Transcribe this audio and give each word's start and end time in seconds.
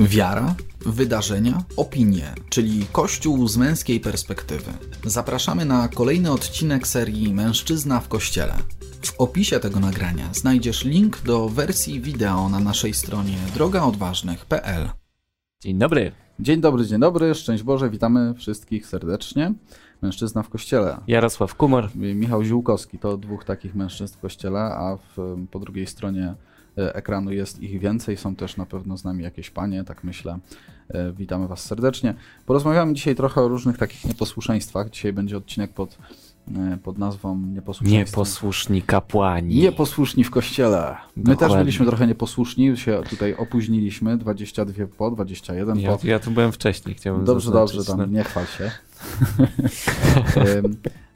Wiara, 0.00 0.54
wydarzenia, 0.86 1.64
opinie, 1.76 2.34
czyli 2.48 2.86
Kościół 2.92 3.48
z 3.48 3.56
męskiej 3.56 4.00
perspektywy. 4.00 4.72
Zapraszamy 5.04 5.64
na 5.64 5.88
kolejny 5.88 6.32
odcinek 6.32 6.86
serii 6.86 7.34
Mężczyzna 7.34 8.00
w 8.00 8.08
Kościele. 8.08 8.54
W 9.02 9.20
opisie 9.20 9.60
tego 9.60 9.80
nagrania 9.80 10.34
znajdziesz 10.34 10.84
link 10.84 11.22
do 11.22 11.48
wersji 11.48 12.00
wideo 12.00 12.48
na 12.48 12.60
naszej 12.60 12.94
stronie 12.94 13.36
drogaodważnych.pl. 13.54 14.88
Dzień 15.62 15.78
dobry. 15.78 16.12
Dzień 16.38 16.60
dobry, 16.60 16.86
dzień 16.86 17.00
dobry, 17.00 17.34
szczęść 17.34 17.62
Boże, 17.62 17.90
witamy 17.90 18.34
wszystkich 18.34 18.86
serdecznie. 18.86 19.54
Mężczyzna 20.02 20.42
w 20.42 20.48
Kościele. 20.48 21.00
Jarosław 21.06 21.54
Kumor. 21.54 21.88
Michał 21.94 22.44
Ziółkowski 22.44 22.98
to 22.98 23.16
dwóch 23.16 23.44
takich 23.44 23.74
mężczyzn 23.74 24.14
w 24.14 24.20
Kościele, 24.20 24.60
a 24.60 24.96
w, 24.96 25.36
po 25.50 25.58
drugiej 25.58 25.86
stronie 25.86 26.34
ekranu 26.76 27.32
jest 27.32 27.62
ich 27.62 27.80
więcej. 27.80 28.16
Są 28.16 28.36
też 28.36 28.56
na 28.56 28.66
pewno 28.66 28.96
z 28.96 29.04
nami 29.04 29.24
jakieś 29.24 29.50
panie, 29.50 29.84
tak 29.84 30.04
myślę. 30.04 30.38
E, 30.88 31.12
Witamy 31.12 31.48
Was 31.48 31.64
serdecznie. 31.64 32.14
Porozmawiamy 32.46 32.92
dzisiaj 32.94 33.14
trochę 33.14 33.40
o 33.40 33.48
różnych 33.48 33.78
takich 33.78 34.04
nieposłuszeństwach. 34.04 34.90
Dzisiaj 34.90 35.12
będzie 35.12 35.36
odcinek 35.36 35.72
pod, 35.72 35.98
e, 36.56 36.78
pod 36.82 36.98
nazwą 36.98 37.38
Nieposłuszeństwo. 37.38 38.20
Nieposłuszni 38.20 38.82
kapłani. 38.82 39.54
Nieposłuszni 39.56 40.24
w 40.24 40.30
kościele. 40.30 40.96
My 41.16 41.36
też 41.36 41.52
byliśmy 41.54 41.86
trochę 41.86 42.06
nieposłuszni, 42.06 42.76
się 42.76 43.02
tutaj 43.10 43.34
opóźniliśmy, 43.34 44.18
22 44.18 44.86
po, 44.86 45.10
21 45.10 45.78
Ja, 45.80 45.96
po. 45.96 46.06
ja 46.06 46.18
tu 46.18 46.30
byłem 46.30 46.52
wcześniej, 46.52 46.94
chciałbym 46.94 47.24
Dobrze, 47.24 47.44
zaznaczyć, 47.50 47.76
dobrze, 47.76 47.92
no. 47.92 47.98
tam 47.98 48.12
nie 48.12 48.24
chwal 48.24 48.46
się. 48.46 48.70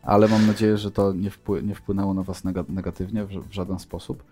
Ale 0.02 0.28
mam 0.28 0.46
nadzieję, 0.46 0.78
że 0.78 0.90
to 0.90 1.12
nie, 1.12 1.30
wpły, 1.30 1.62
nie 1.62 1.74
wpłynęło 1.74 2.14
na 2.14 2.23
Was 2.23 2.45
nega- 2.45 2.64
negatywnie 2.68 3.24
w 3.24 3.52
żaden 3.54 3.78
sposób. 3.78 4.23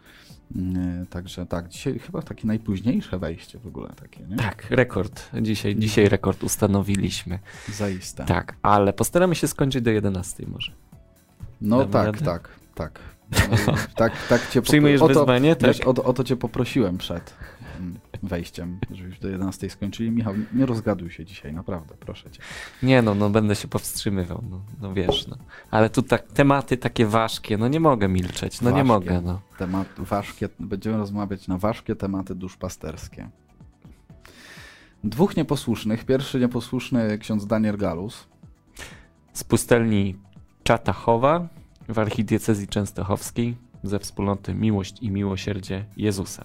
Yy, 0.55 1.07
Także 1.07 1.47
tak, 1.47 1.69
dzisiaj 1.69 1.99
chyba 1.99 2.23
takie 2.23 2.47
najpóźniejsze 2.47 3.19
wejście 3.19 3.59
w 3.59 3.67
ogóle 3.67 3.89
takie, 3.89 4.25
nie? 4.25 4.37
Tak, 4.37 4.67
rekord. 4.71 5.31
Dzisiaj, 5.43 5.77
dzisiaj 5.77 6.09
rekord 6.09 6.45
ustanowiliśmy. 6.45 7.39
Zaiste. 7.69 8.25
Tak, 8.25 8.57
ale 8.63 8.93
postaramy 8.93 9.35
się 9.35 9.49
skończyć 9.49 9.83
do 9.83 9.91
11 9.91 10.47
może. 10.47 10.73
No 11.61 11.79
Damy 11.79 11.93
tak, 11.93 12.07
radę? 12.07 12.25
tak, 12.25 12.49
tak. 12.75 13.01
No, 13.51 13.75
tak, 13.97 14.13
tak 14.29 14.51
cię 14.51 14.63
Przyjmujesz 14.73 15.03
o 15.03 15.09
to, 15.09 15.15
wyzwanie, 15.15 15.57
tak? 15.57 15.69
wiesz, 15.69 15.81
o, 15.81 15.91
o 15.91 16.13
to 16.13 16.25
cię 16.25 16.37
poprosiłem 16.37 16.99
przed 16.99 17.35
mm, 17.79 17.99
wejściem, 18.23 18.79
żebyś 18.91 19.19
do 19.19 19.29
11 19.29 19.71
skończyli. 19.71 20.11
Michał, 20.11 20.35
nie 20.53 20.67
rozgaduj 20.67 21.11
się 21.11 21.25
dzisiaj, 21.25 21.53
naprawdę, 21.53 21.95
proszę 22.01 22.31
cię. 22.31 22.41
Nie 22.83 23.03
no, 23.03 23.15
no 23.15 23.31
będę 23.31 23.55
się 23.57 23.69
powstrzymywał, 23.69 24.45
no, 24.51 24.61
no 24.81 24.95
wiesz, 24.95 25.27
no. 25.27 25.37
Ale 25.71 25.91
tu 25.91 26.03
tak, 26.03 26.33
tematy 26.33 26.77
takie 26.77 27.07
ważkie, 27.07 27.59
no 27.59 27.69
nie 27.69 27.81
mogę 27.81 28.09
milczeć, 28.09 28.61
no 28.61 28.71
nie 28.71 28.77
Ważkie. 28.77 28.89
mogę, 28.89 29.21
no. 29.21 29.41
Temat, 29.59 29.89
ważkie, 29.99 30.49
będziemy 30.61 30.97
rozmawiać 30.97 31.49
na 31.49 31.59
ważkie 31.59 31.97
tematy 31.97 32.35
duszpasterskie. 32.35 33.29
Dwóch 35.05 35.37
nieposłusznych. 35.37 36.05
Pierwszy 36.05 36.41
nieposłuszny 36.41 37.19
ksiądz 37.19 37.47
Daniel 37.47 37.77
Galus. 37.77 38.27
Z 39.33 39.45
pustelni 39.45 40.17
Czatachowa 40.63 41.49
w 41.89 41.99
archidiecezji 41.99 42.69
częstochowskiej 42.69 43.57
ze 43.83 43.99
wspólnoty 43.99 44.55
Miłość 44.55 45.03
i 45.03 45.11
Miłosierdzie 45.11 45.85
Jezusa. 45.97 46.45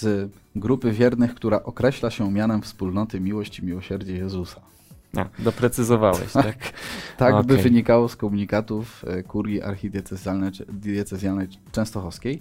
Z 0.00 0.30
grupy 0.56 0.92
wiernych, 0.92 1.34
która 1.34 1.62
określa 1.62 2.10
się 2.10 2.32
mianem 2.32 2.62
wspólnoty 2.62 3.20
Miłość 3.20 3.58
i 3.58 3.64
Miłosierdzie 3.64 4.12
Jezusa. 4.16 4.60
A, 5.16 5.24
doprecyzowałeś, 5.38 6.32
tak? 6.42 6.56
Tak 7.16 7.46
by 7.46 7.52
Okej. 7.54 7.62
wynikało 7.62 8.08
z 8.08 8.16
komunikatów 8.16 9.04
e, 9.06 9.22
kurii 9.22 9.62
archidiecezjalnej 9.62 10.50
diecezjalnej 10.72 11.48
częstochowskiej. 11.72 12.40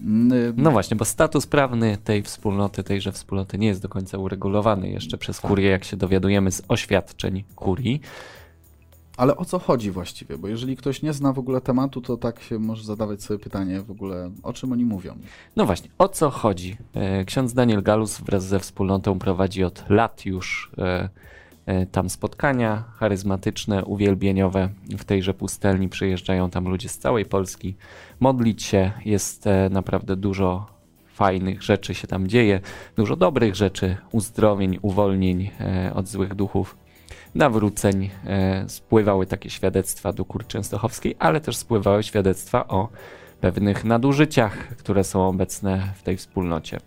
Mm, 0.00 0.54
No 0.56 0.70
właśnie, 0.70 0.96
bo 0.96 1.04
status 1.04 1.46
prawny 1.46 1.96
tej 2.04 2.22
wspólnoty, 2.22 2.82
tejże 2.82 3.12
wspólnoty 3.12 3.58
nie 3.58 3.66
jest 3.66 3.82
do 3.82 3.88
końca 3.88 4.18
uregulowany 4.18 4.90
jeszcze 4.90 5.18
przez 5.18 5.40
Tak. 5.40 5.50
kurię, 5.50 5.68
jak 5.70 5.84
się 5.84 5.96
dowiadujemy 5.96 6.52
z 6.52 6.62
oświadczeń 6.68 7.44
kurii. 7.56 8.00
Ale 9.18 9.36
o 9.36 9.44
co 9.44 9.58
chodzi 9.58 9.90
właściwie? 9.90 10.38
Bo 10.38 10.48
jeżeli 10.48 10.76
ktoś 10.76 11.02
nie 11.02 11.12
zna 11.12 11.32
w 11.32 11.38
ogóle 11.38 11.60
tematu, 11.60 12.00
to 12.00 12.16
tak 12.16 12.40
się 12.40 12.58
może 12.58 12.84
zadawać 12.84 13.22
sobie 13.22 13.38
pytanie 13.38 13.80
w 13.80 13.90
ogóle, 13.90 14.30
o 14.42 14.52
czym 14.52 14.72
oni 14.72 14.84
mówią. 14.84 15.14
No 15.56 15.66
właśnie, 15.66 15.90
o 15.98 16.08
co 16.08 16.30
chodzi? 16.30 16.76
E, 16.94 17.24
Ksiądz 17.24 17.54
Daniel 17.54 17.82
Galus 17.82 18.20
wraz 18.20 18.44
ze 18.44 18.60
wspólnotą 18.60 19.18
prowadzi 19.18 19.64
od 19.64 19.90
lat 19.90 20.26
już 20.26 20.70
e, 20.78 21.08
e, 21.66 21.86
tam 21.86 22.10
spotkania 22.10 22.84
charyzmatyczne, 22.96 23.84
uwielbieniowe. 23.84 24.68
W 24.98 25.04
tejże 25.04 25.34
pustelni 25.34 25.88
przyjeżdżają 25.88 26.50
tam 26.50 26.68
ludzie 26.68 26.88
z 26.88 26.98
całej 26.98 27.24
Polski 27.24 27.74
modlić 28.20 28.62
się. 28.62 28.92
Jest 29.04 29.44
naprawdę 29.70 30.16
dużo 30.16 30.66
fajnych 31.14 31.62
rzeczy 31.62 31.94
się 31.94 32.06
tam 32.06 32.26
dzieje, 32.26 32.60
dużo 32.96 33.16
dobrych 33.16 33.54
rzeczy, 33.54 33.96
uzdrowień, 34.12 34.78
uwolnień 34.82 35.50
od 35.94 36.08
złych 36.08 36.34
duchów. 36.34 36.76
Nawróceń 37.34 38.10
e, 38.26 38.64
spływały 38.68 39.26
takie 39.26 39.50
świadectwa 39.50 40.12
do 40.12 40.24
kur 40.24 40.46
częstochowskiej, 40.46 41.16
ale 41.18 41.40
też 41.40 41.56
spływały 41.56 42.02
świadectwa 42.02 42.68
o 42.68 42.88
pewnych 43.40 43.84
nadużyciach, 43.84 44.76
które 44.76 45.04
są 45.04 45.28
obecne 45.28 45.92
w 45.96 46.02
tej 46.02 46.16
wspólnocie. 46.16 46.78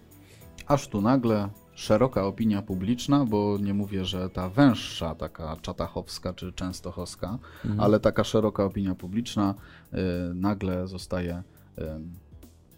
Aż 0.68 0.88
tu 0.88 1.02
nagle 1.02 1.50
szeroka 1.74 2.26
opinia 2.26 2.62
publiczna, 2.62 3.26
bo 3.26 3.58
nie 3.62 3.74
mówię, 3.74 4.06
że 4.06 4.30
ta 4.30 4.50
węższa, 4.50 5.16
taka 5.16 5.58
czatachowska 5.62 6.34
czy 6.34 6.54
częstochowska, 6.54 7.38
Mhm. 7.66 7.80
ale 7.80 8.00
taka 8.00 8.24
szeroka 8.24 8.64
opinia 8.64 8.96
publiczna 8.96 9.56
y, 9.94 9.98
nagle 10.34 10.88
zostaje 10.88 11.44
y, 11.80 11.84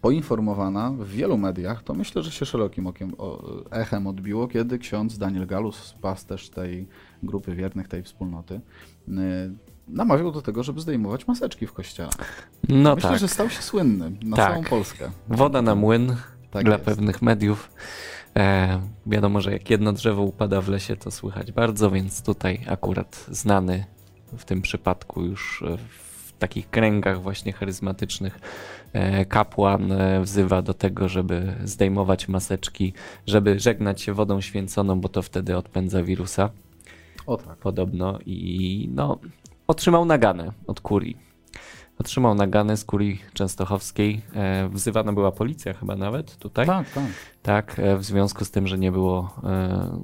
poinformowana 0.00 0.90
w 0.90 1.08
wielu 1.08 1.38
mediach. 1.38 1.82
To 1.82 1.94
myślę, 1.94 2.22
że 2.22 2.30
się 2.30 2.46
szerokim 2.46 2.86
okiem, 2.86 3.12
o, 3.18 3.42
echem 3.70 4.06
odbiło, 4.06 4.48
kiedy 4.48 4.78
ksiądz 4.78 5.18
Daniel 5.18 5.46
Galus, 5.46 5.94
pasterz 6.02 6.50
tej 6.50 6.88
grupy 7.26 7.54
wiernych, 7.54 7.88
tej 7.88 8.02
wspólnoty, 8.02 8.60
y, 9.08 9.12
namawiał 9.88 10.32
do 10.32 10.42
tego, 10.42 10.62
żeby 10.62 10.80
zdejmować 10.80 11.26
maseczki 11.26 11.66
w 11.66 11.72
kościele. 11.72 12.08
No 12.68 12.94
myślę, 12.94 13.10
tak, 13.10 13.18
że 13.18 13.28
stał 13.28 13.50
się 13.50 13.62
słynny 13.62 14.12
na 14.22 14.36
Tak. 14.36 14.52
całą 14.52 14.64
Polskę. 14.64 15.10
woda 15.28 15.62
na 15.62 15.74
młyn 15.74 16.16
Tak 16.50 16.64
dla 16.64 16.72
jest. 16.74 16.84
pewnych 16.84 17.22
mediów. 17.22 17.70
E, 18.36 18.80
wiadomo, 19.06 19.40
że 19.40 19.52
jak 19.52 19.70
jedno 19.70 19.92
drzewo 19.92 20.22
upada 20.22 20.60
w 20.60 20.68
lesie, 20.68 20.96
to 20.96 21.10
słychać 21.10 21.52
bardzo, 21.52 21.90
więc 21.90 22.22
tutaj 22.22 22.60
akurat 22.68 23.26
znany 23.30 23.84
w 24.36 24.44
tym 24.44 24.62
przypadku 24.62 25.22
już 25.22 25.62
e, 25.62 25.76
w 25.76 26.32
takich 26.38 26.70
kręgach 26.70 27.22
właśnie 27.22 27.52
charyzmatycznych 27.52 28.38
e, 28.92 29.24
kapłan 29.24 29.92
e, 29.92 30.20
wzywa 30.20 30.62
do 30.62 30.74
tego, 30.74 31.08
żeby 31.08 31.54
zdejmować 31.64 32.28
maseczki, 32.28 32.92
żeby 33.26 33.60
żegnać 33.60 34.02
się 34.02 34.12
wodą 34.12 34.40
święconą, 34.40 35.00
bo 35.00 35.08
to 35.08 35.22
wtedy 35.22 35.56
odpędza 35.56 36.02
wirusa. 36.02 36.50
O 37.26 37.36
tak. 37.36 37.58
podobno 37.58 38.18
i 38.26 38.88
no, 38.94 39.18
otrzymał 39.66 40.04
naganę 40.04 40.52
od 40.66 40.80
kurii. 40.80 41.16
Otrzymał 41.98 42.34
naganę 42.34 42.76
z 42.76 42.84
kurii 42.84 43.22
częstochowskiej. 43.32 44.22
E, 44.34 44.68
wzywana 44.68 45.12
była 45.12 45.32
policja 45.32 45.72
chyba 45.72 45.96
nawet 45.96 46.36
tutaj. 46.36 46.66
Tak, 46.66 46.90
tak. 46.90 47.04
Tak, 47.42 47.78
e, 47.78 47.96
w 47.96 48.04
związku 48.04 48.44
z 48.44 48.50
tym, 48.50 48.66
że 48.66 48.78
nie 48.78 48.92
było, 48.92 49.30
e, 49.44 50.02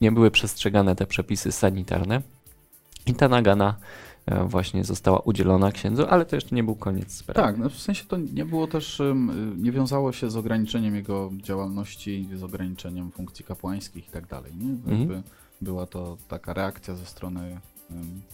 nie 0.00 0.12
były 0.12 0.30
przestrzegane 0.30 0.96
te 0.96 1.06
przepisy 1.06 1.52
sanitarne. 1.52 2.22
I 3.06 3.14
ta 3.14 3.28
nagana 3.28 3.76
e, 4.26 4.44
właśnie 4.44 4.84
została 4.84 5.18
udzielona 5.18 5.72
księdzu, 5.72 6.06
ale 6.10 6.24
to 6.24 6.36
jeszcze 6.36 6.56
nie 6.56 6.64
był 6.64 6.74
koniec 6.74 7.12
sprawy. 7.12 7.40
Tak, 7.40 7.58
no 7.58 7.70
w 7.70 7.78
sensie 7.78 8.04
to 8.04 8.16
nie 8.16 8.44
było 8.44 8.66
też, 8.66 9.02
nie 9.56 9.72
wiązało 9.72 10.12
się 10.12 10.30
z 10.30 10.36
ograniczeniem 10.36 10.94
jego 10.94 11.30
działalności, 11.42 12.28
z 12.34 12.42
ograniczeniem 12.42 13.10
funkcji 13.10 13.44
kapłańskich 13.44 14.08
i 14.08 14.10
tak 14.10 14.26
dalej. 14.26 14.52
Nie? 14.56 14.92
Mhm. 14.92 15.22
Była 15.62 15.86
to 15.86 16.16
taka 16.28 16.52
reakcja 16.52 16.94
ze 16.94 17.06
strony 17.06 17.60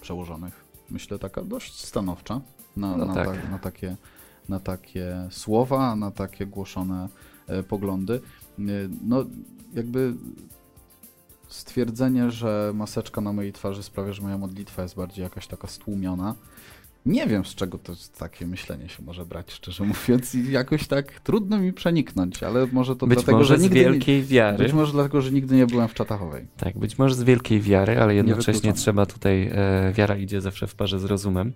przełożonych, 0.00 0.65
myślę 0.91 1.19
taka 1.19 1.43
dość 1.43 1.84
stanowcza 1.84 2.41
na, 2.77 2.97
No 2.97 3.06
na, 3.06 3.15
tak. 3.15 3.27
ta, 3.27 3.50
na, 3.50 3.59
takie, 3.59 3.97
na 4.49 4.61
takie 4.61 5.28
słowa, 5.31 5.97
na 5.97 6.11
takie 6.11 6.47
głoszone 6.47 7.09
e, 7.47 7.62
poglądy. 7.62 8.21
Y, 8.59 8.88
No 9.03 9.25
jakby 9.75 10.15
stwierdzenie, 11.49 12.31
że 12.31 12.73
maseczka 12.75 13.20
na 13.20 13.32
mojej 13.32 13.52
twarzy 13.52 13.82
sprawia, 13.82 14.12
że 14.12 14.23
moja 14.23 14.38
modlitwa 14.38 14.82
jest 14.82 14.97
bardziej 14.97 15.23
jakaś 15.23 15.47
taka 15.47 15.69
stłumiona. 15.69 16.35
Nie 17.08 17.26
wiem, 17.26 17.44
z 17.44 17.55
czego 17.55 17.78
to 17.78 17.93
takie 18.19 18.46
myślenie 18.46 18.88
się 18.88 19.02
może 19.02 19.26
brać, 19.26 19.52
szczerze 19.52 19.84
mówiąc, 19.84 20.34
i 20.34 20.52
jakoś 20.52 20.87
tak 20.87 21.20
trudno 21.20 21.58
mi 21.58 21.72
przeniknąć, 21.72 22.43
ale 22.43 22.66
może 22.72 22.96
to 22.96 23.06
być 23.06 23.16
dlatego, 23.16 23.38
może 23.38 23.55
że 23.55 23.60
z 23.60 23.62
nigdy 23.62 23.81
wielkiej 23.81 24.20
nie, 24.20 24.25
wiary. 24.25 24.58
być 24.58 24.72
może 24.72 24.93
dlatego, 24.93 25.20
że 25.20 25.31
nigdy 25.31 25.56
nie 25.56 25.66
byłem 25.66 25.88
w 25.88 25.94
Czatachowej. 25.94 26.46
Tak, 26.56 26.78
być 26.78 26.99
może 26.99 27.14
z 27.14 27.22
wielkiej 27.22 27.60
wiary, 27.60 28.00
ale 28.00 28.14
jednocześnie 28.14 28.72
trzeba 28.72 29.06
tutaj, 29.06 29.50
e, 29.52 29.93
wiara 29.93 30.16
idzie 30.16 30.40
zawsze 30.40 30.66
w 30.66 30.75
parze 30.75 30.99
z 30.99 31.05
rozumem, 31.05 31.52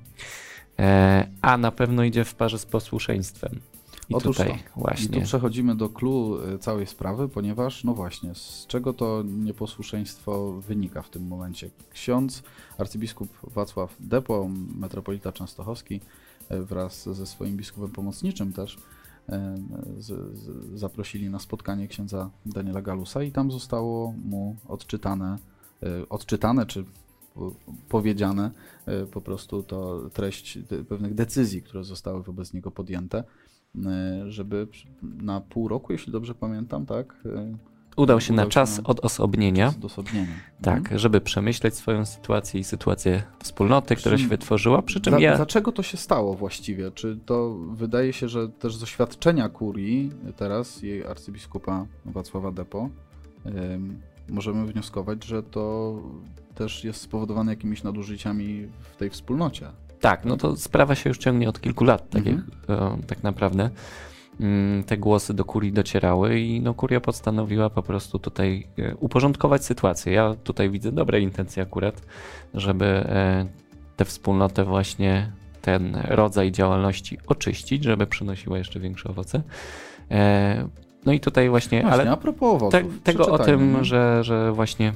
e, 0.78 1.26
a 1.42 1.56
na 1.56 1.72
pewno 1.72 2.04
idzie 2.04 2.24
w 2.24 2.34
parze 2.34 2.58
z 2.58 2.66
posłuszeństwem. 2.66 3.60
I 4.08 4.14
Otóż 4.14 4.36
tutaj 4.36 4.52
to. 4.52 4.80
I 4.80 4.82
właśnie. 4.82 5.20
tu 5.20 5.26
przechodzimy 5.26 5.74
do 5.76 5.88
clue 5.88 6.38
y, 6.54 6.58
całej 6.58 6.86
sprawy, 6.86 7.28
ponieważ, 7.28 7.84
no 7.84 7.94
właśnie, 7.94 8.34
z 8.34 8.66
czego 8.68 8.92
to 8.92 9.22
nieposłuszeństwo 9.22 10.52
wynika 10.52 11.02
w 11.02 11.10
tym 11.10 11.26
momencie? 11.26 11.70
Ksiądz 11.90 12.42
arcybiskup 12.78 13.28
Wacław 13.42 13.96
Depo, 14.00 14.48
metropolita 14.74 15.32
częstochowski, 15.32 16.00
y, 16.50 16.62
wraz 16.62 17.08
ze 17.08 17.26
swoim 17.26 17.56
biskupem 17.56 17.90
pomocniczym 17.90 18.52
też, 18.52 18.78
z, 19.98 20.06
z, 20.38 20.78
zaprosili 20.78 21.30
na 21.30 21.38
spotkanie 21.38 21.88
księdza 21.88 22.30
Daniela 22.46 22.82
Galusa 22.82 23.22
i 23.22 23.32
tam 23.32 23.50
zostało 23.50 24.14
mu 24.24 24.56
odczytane, 24.68 25.38
odczytane 26.08 26.66
czy 26.66 26.84
powiedziane 27.88 28.50
po 29.10 29.20
prostu 29.20 29.62
to 29.62 30.00
treść 30.12 30.58
pewnych 30.88 31.14
decyzji, 31.14 31.62
które 31.62 31.84
zostały 31.84 32.22
wobec 32.22 32.52
niego 32.52 32.70
podjęte, 32.70 33.24
żeby 34.28 34.68
na 35.02 35.40
pół 35.40 35.68
roku, 35.68 35.92
jeśli 35.92 36.12
dobrze 36.12 36.34
pamiętam, 36.34 36.86
tak, 36.86 37.14
udał 37.96 38.20
się 38.20 38.32
udał 38.32 38.44
na 38.44 38.50
czas 38.50 38.78
na 38.78 38.84
odosobnienia. 38.84 39.68
odosobnienia. 39.68 40.34
Tak, 40.62 40.78
mhm. 40.78 40.98
żeby 40.98 41.20
przemyśleć 41.20 41.74
swoją 41.74 42.06
sytuację 42.06 42.60
i 42.60 42.64
sytuację 42.64 43.22
wspólnoty, 43.42 43.96
która 43.96 44.18
się 44.18 44.28
wytworzyła. 44.28 44.82
Przy 44.82 45.00
czym 45.00 45.10
Dla, 45.10 45.20
ja... 45.20 45.36
Dlaczego 45.36 45.72
to 45.72 45.82
się 45.82 45.96
stało 45.96 46.34
właściwie? 46.34 46.90
Czy 46.90 47.18
to 47.26 47.54
wydaje 47.54 48.12
się, 48.12 48.28
że 48.28 48.48
też 48.48 48.76
z 48.76 48.82
oświadczenia 48.82 49.48
kurii 49.48 50.10
teraz, 50.36 50.82
jej 50.82 51.06
arcybiskupa 51.06 51.86
Wacława 52.04 52.52
Depo, 52.52 52.88
możemy 54.28 54.66
wnioskować, 54.66 55.24
że 55.24 55.42
to 55.42 55.96
też 56.54 56.84
jest 56.84 57.00
spowodowane 57.00 57.52
jakimiś 57.52 57.82
nadużyciami 57.82 58.68
w 58.80 58.96
tej 58.96 59.10
wspólnocie. 59.10 59.68
Tak, 60.02 60.24
no 60.24 60.36
to 60.36 60.56
sprawa 60.56 60.94
się 60.94 61.10
już 61.10 61.18
ciągnie 61.18 61.48
od 61.48 61.60
kilku 61.60 61.84
lat, 61.84 62.10
tak, 62.10 62.26
mhm. 62.26 62.50
jak, 62.68 62.80
e, 62.80 62.96
tak 63.06 63.22
naprawdę. 63.22 63.70
Mm, 64.40 64.84
te 64.84 64.98
głosy 64.98 65.34
do 65.34 65.44
kurii 65.44 65.72
docierały 65.72 66.40
i 66.40 66.60
no, 66.60 66.74
kuria 66.74 67.00
postanowiła 67.00 67.70
po 67.70 67.82
prostu 67.82 68.18
tutaj 68.18 68.66
e, 68.78 68.96
uporządkować 68.96 69.64
sytuację. 69.64 70.12
Ja 70.12 70.34
tutaj 70.44 70.70
widzę 70.70 70.92
dobre 70.92 71.20
intencje 71.20 71.62
akurat, 71.62 72.02
żeby 72.54 72.86
e, 72.86 73.46
tę 73.96 74.04
wspólnotę 74.04 74.64
właśnie 74.64 75.32
ten 75.60 75.96
rodzaj 76.08 76.52
działalności 76.52 77.18
oczyścić, 77.26 77.84
żeby 77.84 78.06
przynosiła 78.06 78.58
jeszcze 78.58 78.80
większe 78.80 79.08
owoce. 79.08 79.42
No 81.06 81.12
i 81.12 81.20
tutaj 81.20 81.48
właśnie, 81.48 81.80
właśnie 81.80 82.02
ale 82.02 82.10
a 82.10 82.16
propos 82.16 82.54
owoców, 82.54 82.70
te, 82.72 83.12
tego 83.12 83.26
o 83.26 83.38
tym, 83.38 83.84
że, 83.84 84.24
że 84.24 84.52
właśnie 84.52 84.92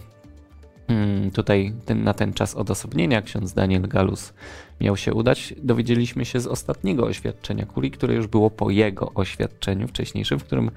tutaj 1.35 1.75
ten, 1.85 2.05
na 2.05 2.15
ten 2.15 2.33
czas 2.33 2.55
odosobnienia 2.55 3.23
ksiądz 3.23 3.53
Daniel 3.53 3.89
Galus 3.89 4.33
miał 4.81 4.97
się 4.97 5.15
udać, 5.15 5.55
dowiedzieliśmy 5.63 6.25
się 6.25 6.41
z 6.41 6.47
ostatniego 6.47 7.07
oświadczenia 7.07 7.67
kurii, 7.67 7.91
które 7.91 8.15
już 8.15 8.27
było 8.27 8.51
po 8.51 8.71
jego 8.71 9.13
oświadczeniu 9.15 9.89
wcześniejszym, 9.89 10.39
w 10.39 10.45
którym 10.45 10.71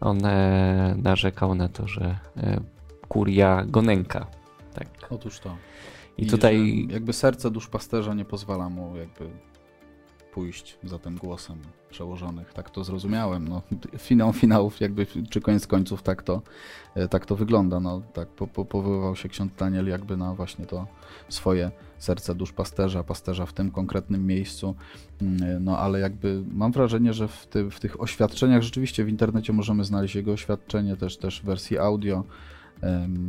on 0.00 0.26
e, 0.26 0.96
narzekał 1.02 1.54
na 1.54 1.68
to, 1.68 1.88
że 1.88 2.18
e, 2.36 2.60
kuria 3.08 3.64
go 3.64 3.82
nęka. 3.82 4.26
Tak. 4.74 4.88
Otóż 5.10 5.40
to. 5.40 5.56
I, 6.18 6.22
I 6.22 6.26
tutaj 6.26 6.86
jakby 6.90 7.12
serce 7.12 7.50
duszpasterza 7.50 8.14
nie 8.14 8.24
pozwala 8.24 8.68
mu 8.68 8.96
jakby 8.96 9.30
pójść 10.36 10.78
za 10.84 10.98
tym 10.98 11.16
głosem 11.16 11.58
przełożonych. 11.90 12.52
Tak 12.52 12.70
to 12.70 12.84
zrozumiałem. 12.84 13.48
No, 13.48 13.62
finał 13.98 14.32
finałów, 14.32 14.80
jakby, 14.80 15.06
czy 15.30 15.40
koniec 15.40 15.66
końców, 15.66 16.02
tak 16.02 16.22
to, 16.22 16.42
e, 16.94 17.08
tak 17.08 17.26
to 17.26 17.36
wygląda. 17.36 17.80
No, 17.80 18.02
tak 18.12 18.28
po, 18.28 18.46
po, 18.46 18.64
powoływał 18.64 19.16
się 19.16 19.28
ksiądz 19.28 19.52
Daniel 19.58 19.88
jakby 19.88 20.16
na 20.16 20.34
właśnie 20.34 20.66
to 20.66 20.86
swoje 21.28 21.70
serce 21.98 22.34
dusz 22.34 22.52
pasterza, 22.52 23.02
pasterza 23.04 23.46
w 23.46 23.52
tym 23.52 23.70
konkretnym 23.70 24.26
miejscu. 24.26 24.74
Mm, 25.22 25.64
no 25.64 25.78
ale 25.78 26.00
jakby 26.00 26.42
mam 26.52 26.72
wrażenie, 26.72 27.12
że 27.12 27.28
w, 27.28 27.46
ty, 27.46 27.70
w 27.70 27.80
tych 27.80 28.00
oświadczeniach 28.00 28.62
rzeczywiście 28.62 29.04
w 29.04 29.08
internecie 29.08 29.52
możemy 29.52 29.84
znaleźć 29.84 30.14
jego 30.14 30.32
oświadczenie, 30.32 30.96
też, 30.96 31.16
też 31.16 31.40
w 31.40 31.44
wersji 31.44 31.78
audio 31.78 32.24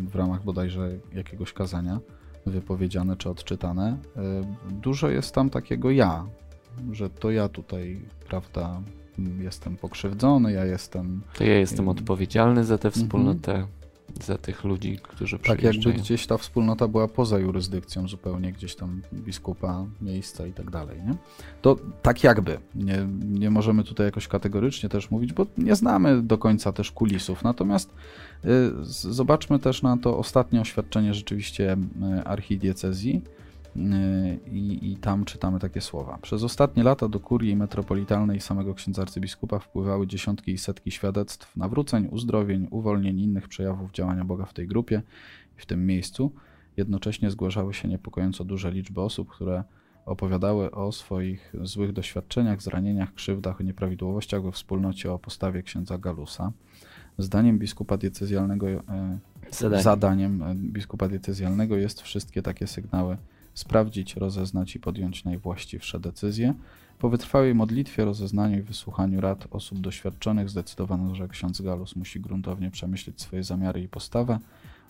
w 0.07 0.15
ramach 0.15 0.44
bodajże 0.44 0.89
jakiegoś 1.13 1.53
kazania 1.53 2.00
wypowiedziane 2.45 3.15
czy 3.15 3.30
odczytane. 3.30 3.98
E, 4.15 4.21
dużo 4.71 5.10
jest 5.10 5.36
tam 5.36 5.50
takiego 5.50 5.92
ja, 5.92 6.25
że 6.91 7.09
to 7.09 7.31
ja 7.31 7.50
tutaj, 7.50 8.01
prawda, 8.27 8.81
jestem 9.39 9.77
pokrzywdzony, 9.77 10.51
ja 10.51 10.65
jestem. 10.65 11.21
To 11.33 11.44
ja 11.44 11.59
jestem 11.59 11.89
odpowiedzialny 11.89 12.63
za 12.63 12.77
tę 12.77 12.91
wspólnotę, 12.91 13.51
mhm. 13.51 13.71
za 14.21 14.38
tych 14.38 14.63
ludzi, 14.63 15.00
którzy 15.03 15.39
przyjeżdżają. 15.39 15.74
Tak 15.74 15.85
jakby 15.85 16.01
gdzieś 16.01 16.27
ta 16.27 16.38
wspólnota 16.38 16.88
była 16.88 17.07
poza 17.07 17.39
jurysdykcją 17.39 18.07
zupełnie, 18.07 18.51
gdzieś 18.51 18.75
tam 18.75 19.01
biskupa, 19.13 19.85
miejsca 20.01 20.47
i 20.47 20.53
tak 20.53 20.71
dalej, 20.71 20.97
nie? 21.07 21.15
To 21.62 21.75
tak 22.01 22.24
jakby. 22.24 22.57
Nie, 22.75 23.07
nie 23.24 23.50
możemy 23.50 23.83
tutaj 23.83 24.06
jakoś 24.06 24.27
kategorycznie 24.27 24.89
też 24.89 25.12
mówić, 25.12 25.33
bo 25.33 25.45
nie 25.57 25.75
znamy 25.75 26.21
do 26.21 26.38
końca 26.38 26.71
też 26.71 26.91
kulisów. 26.91 27.44
Natomiast 27.44 27.94
y, 28.45 28.50
zobaczmy 29.13 29.59
też 29.59 29.81
na 29.81 29.97
to 29.97 30.18
ostatnie 30.18 30.62
oświadczenie 30.62 31.13
rzeczywiście 31.13 31.77
y, 32.19 32.24
archidiecezji 32.24 33.21
i, 34.51 34.91
i, 34.91 34.95
tam 34.95 35.25
czytamy 35.25 35.59
takie 35.59 35.81
słowa. 35.81 36.17
Przez 36.21 36.43
ostatnie 36.43 36.83
lata 36.83 37.07
do 37.07 37.19
kurii 37.19 37.55
metropolitalnej 37.55 38.41
samego 38.41 38.73
księdza 38.73 39.01
arcybiskupa 39.01 39.59
wpływały 39.59 40.07
dziesiątki 40.07 40.51
i 40.51 40.57
setki 40.57 40.91
świadectw 40.91 41.57
nawróceń, 41.57 42.07
uzdrowień, 42.11 42.67
uwolnień 42.71 43.19
innych 43.19 43.47
przejawów 43.47 43.91
działania 43.91 44.25
Boga 44.25 44.45
w 44.45 44.53
tej 44.53 44.67
grupie 44.67 45.01
i 45.57 45.61
w 45.61 45.65
tym 45.65 45.85
miejscu. 45.85 46.31
Jednocześnie 46.77 47.31
zgłaszały 47.31 47.73
się 47.73 47.87
niepokojąco 47.87 48.43
duże 48.43 48.71
liczby 48.71 49.01
osób, 49.01 49.29
które 49.29 49.63
opowiadały 50.05 50.71
o 50.71 50.91
swoich 50.91 51.53
złych 51.63 51.93
doświadczeniach, 51.93 52.61
zranieniach, 52.61 53.13
krzywdach, 53.13 53.59
nieprawidłowościach 53.59 54.43
we 54.43 54.51
wspólnocie 54.51 55.11
o 55.11 55.19
postawie 55.19 55.63
księdza 55.63 55.97
Galusa. 55.97 56.51
Zdaniem 57.17 57.59
biskupa 57.59 57.97
diecezjalnego, 57.97 58.67
e, 58.67 58.81
zadaniem. 59.51 59.83
zadaniem 59.83 60.43
biskupa 60.57 61.07
diecezjalnego 61.07 61.75
jest 61.75 62.01
wszystkie 62.01 62.41
takie 62.41 62.67
sygnały 62.67 63.17
sprawdzić, 63.57 64.15
rozeznać 64.15 64.75
i 64.75 64.80
podjąć 64.80 65.24
najwłaściwsze 65.24 66.00
decyzje. 66.00 66.54
Po 67.00 67.09
wytrwałej 67.09 67.56
modlitwie, 67.56 68.06
rozeznaniu 68.06 68.59
i 68.59 68.62
wysłuchaniu 68.62 69.21
rad 69.21 69.48
osób 69.51 69.80
doświadczonych 69.80 70.50
zdecydowano, 70.50 71.15
że 71.15 71.27
ksiądz 71.27 71.62
Galus 71.62 71.95
musi 71.95 72.19
gruntownie 72.19 72.71
przemyśleć 72.71 73.21
swoje 73.21 73.44
zamiary 73.44 73.81
i 73.81 73.88
postawę, 73.88 74.39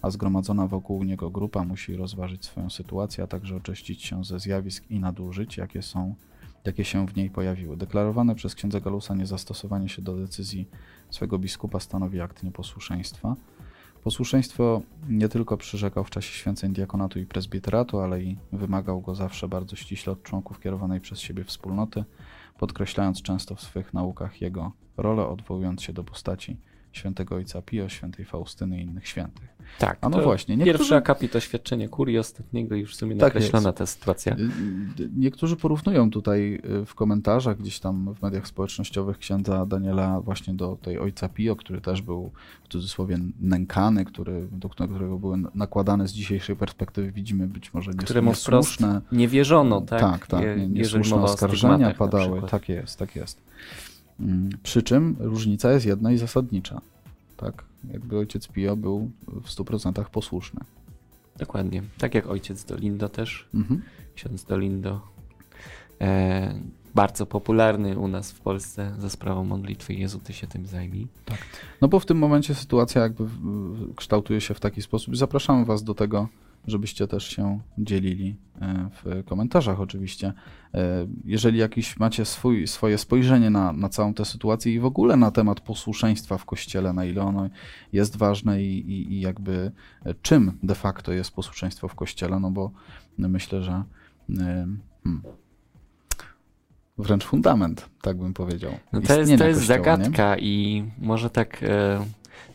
a 0.01 0.09
zgromadzona 0.09 0.67
wokół 0.67 1.03
niego 1.03 1.29
grupa 1.29 1.63
musi 1.63 1.95
rozważyć 1.95 2.45
swoją 2.45 2.69
sytuację, 2.69 3.23
a 3.23 3.27
także 3.27 3.55
oczyścić 3.55 4.03
się 4.03 4.23
ze 4.23 4.39
zjawisk 4.39 4.91
i 4.91 4.99
nadużyć, 4.99 5.57
jakie 5.57 5.81
są 5.81 6.15
jakie 6.65 6.85
się 6.85 7.07
w 7.07 7.15
niej 7.15 7.29
pojawiły. 7.29 7.77
Deklarowane 7.77 8.35
przez 8.35 8.55
księdza 8.55 8.79
Galusa 8.79 9.15
niezastosowanie 9.15 9.89
się 9.89 10.01
do 10.01 10.15
decyzji 10.15 10.67
swego 11.09 11.39
biskupa 11.39 11.79
stanowi 11.79 12.21
akt 12.21 12.43
nieposłuszeństwa. 12.43 13.35
Posłuszeństwo 14.03 14.81
nie 15.09 15.29
tylko 15.29 15.57
przyrzekał 15.57 16.03
w 16.03 16.09
czasie 16.09 16.33
święceń 16.33 16.73
diakonatu 16.73 17.19
i 17.19 17.25
prezbiteratu, 17.25 17.99
ale 17.99 18.23
i 18.23 18.37
wymagał 18.51 19.01
go 19.01 19.15
zawsze 19.15 19.47
bardzo 19.47 19.75
ściśle 19.75 20.13
od 20.13 20.23
członków 20.23 20.59
kierowanej 20.59 20.99
przez 20.99 21.19
siebie 21.19 21.43
wspólnoty, 21.43 22.03
podkreślając 22.57 23.21
często 23.21 23.55
w 23.55 23.61
swych 23.61 23.93
naukach 23.93 24.41
jego 24.41 24.71
rolę, 24.97 25.27
odwołując 25.27 25.81
się 25.81 25.93
do 25.93 26.03
postaci 26.03 26.57
świętego 26.91 27.35
ojca 27.35 27.61
Pio, 27.61 27.89
świętej 27.89 28.25
Faustyny 28.25 28.79
i 28.79 28.83
innych 28.83 29.07
świętych. 29.07 29.57
Tak, 29.79 29.97
a 30.01 30.09
no 30.09 30.21
właśnie. 30.21 30.57
Niektórzy... 30.57 30.77
Pierwszy 30.77 30.95
akapit 30.95 31.35
oświadczenie 31.35 31.89
kurii, 31.89 32.17
ostatniego 32.17 32.75
już 32.75 32.93
w 32.93 32.95
sumie 32.95 33.15
tak 33.15 33.33
nakreślona 33.33 33.73
ta 33.73 33.85
sytuacja. 33.85 34.35
Y, 34.35 34.41
y, 35.03 35.09
niektórzy 35.17 35.55
porównują 35.55 36.11
tutaj 36.11 36.61
y, 36.81 36.85
w 36.85 36.95
komentarzach, 36.95 37.57
gdzieś 37.57 37.79
tam 37.79 38.13
w 38.13 38.21
mediach 38.21 38.47
społecznościowych 38.47 39.17
księdza 39.17 39.65
Daniela 39.65 40.21
właśnie 40.21 40.53
do 40.53 40.77
tej 40.81 40.99
ojca 40.99 41.29
Pio, 41.29 41.55
który 41.55 41.81
też 41.81 42.01
był 42.01 42.31
w 42.63 42.67
cudzysłowie 42.67 43.19
nękany, 43.39 44.05
który, 44.05 44.47
do 44.51 44.69
którego 44.69 45.19
były 45.19 45.37
nakładane 45.55 46.07
z 46.07 46.11
dzisiejszej 46.11 46.55
perspektywy 46.55 47.11
widzimy 47.11 47.47
być 47.47 47.73
może 47.73 47.91
nies 47.91 48.03
Któremu 48.03 48.29
niesłuszne. 48.29 49.01
nie 49.11 49.27
wierzono, 49.27 49.81
tak? 49.81 50.01
Tak, 50.01 50.27
tak. 50.27 50.41
Nie, 50.41 50.67
niesłuszne 50.67 51.21
oskarżenia 51.21 51.93
padały. 51.93 52.41
Tak 52.41 52.69
jest, 52.69 52.99
tak 52.99 53.15
jest. 53.15 53.41
Mm, 54.19 54.49
przy 54.63 54.83
czym 54.83 55.15
różnica 55.19 55.71
jest 55.71 55.85
jedna 55.85 56.11
i 56.11 56.17
zasadnicza. 56.17 56.81
Tak? 57.37 57.63
Jakby 57.91 58.17
ojciec 58.17 58.47
Pio 58.47 58.75
był 58.75 59.11
w 59.27 59.49
100% 59.49 60.05
posłuszny. 60.05 60.59
Dokładnie. 61.37 61.83
Tak 61.97 62.15
jak 62.15 62.27
ojciec 62.27 62.63
Dolindo 62.63 63.09
też. 63.09 63.47
Mhm. 63.53 63.81
Ksiądz 64.15 64.43
Dolindo. 64.43 65.01
E, 66.01 66.59
bardzo 66.95 67.25
popularny 67.25 67.97
u 67.97 68.07
nas 68.07 68.31
w 68.31 68.39
Polsce 68.39 68.93
za 68.97 69.09
sprawą 69.09 69.43
modlitwy 69.43 69.93
Jezu, 69.93 70.19
ty 70.19 70.33
się 70.33 70.47
tym 70.47 70.65
zajmij. 70.65 71.07
Tak. 71.25 71.37
No 71.81 71.87
bo 71.87 71.99
w 71.99 72.05
tym 72.05 72.17
momencie 72.17 72.55
sytuacja 72.55 73.01
jakby 73.01 73.23
kształtuje 73.95 74.41
się 74.41 74.53
w 74.53 74.59
taki 74.59 74.81
sposób. 74.81 75.17
Zapraszamy 75.17 75.65
was 75.65 75.83
do 75.83 75.93
tego, 75.93 76.27
żebyście 76.67 77.07
też 77.07 77.27
się 77.27 77.59
dzielili 77.77 78.35
e, 78.61 78.89
w 78.91 79.23
komentarzach 79.25 79.79
oczywiście. 79.79 80.33
E, 80.73 81.07
jeżeli 81.25 81.59
jakiś 81.59 81.99
macie 81.99 82.25
swój, 82.25 82.67
swoje 82.67 82.97
spojrzenie 82.97 83.49
na, 83.49 83.73
na 83.73 83.89
całą 83.89 84.13
tę 84.13 84.25
sytuację 84.25 84.73
i 84.73 84.79
w 84.79 84.85
ogóle 84.85 85.15
na 85.15 85.31
temat 85.31 85.61
posłuszeństwa 85.61 86.37
w 86.37 86.45
Kościele, 86.45 86.93
na 86.93 87.05
ile 87.05 87.21
ono 87.21 87.49
jest 87.93 88.17
ważne 88.17 88.63
i, 88.63 88.91
i, 88.91 89.13
i 89.13 89.21
jakby 89.21 89.71
e, 90.05 90.13
czym 90.21 90.59
de 90.63 90.75
facto 90.75 91.13
jest 91.13 91.31
posłuszeństwo 91.31 91.87
w 91.87 91.95
Kościele, 91.95 92.39
no 92.39 92.51
bo 92.51 92.71
myślę, 93.17 93.63
że 93.63 93.83
hmm, 94.27 94.79
wręcz 96.97 97.25
fundament, 97.25 97.89
tak 98.01 98.17
bym 98.17 98.33
powiedział. 98.33 98.71
No 98.93 99.01
to 99.01 99.19
jest, 99.19 99.37
to 99.37 99.47
jest 99.47 99.59
kościoła, 99.59 99.83
zagadka 99.83 100.35
nie? 100.35 100.41
i 100.41 100.83
może 100.97 101.29
tak 101.29 101.63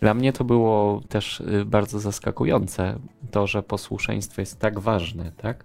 dla 0.00 0.14
mnie 0.14 0.32
to 0.32 0.44
było 0.44 1.00
też 1.08 1.40
y, 1.40 1.64
bardzo 1.64 2.00
zaskakujące, 2.00 2.98
to, 3.30 3.46
że 3.46 3.62
posłuszeństwo 3.62 4.42
jest 4.42 4.60
tak 4.60 4.78
ważne, 4.78 5.32
tak? 5.36 5.64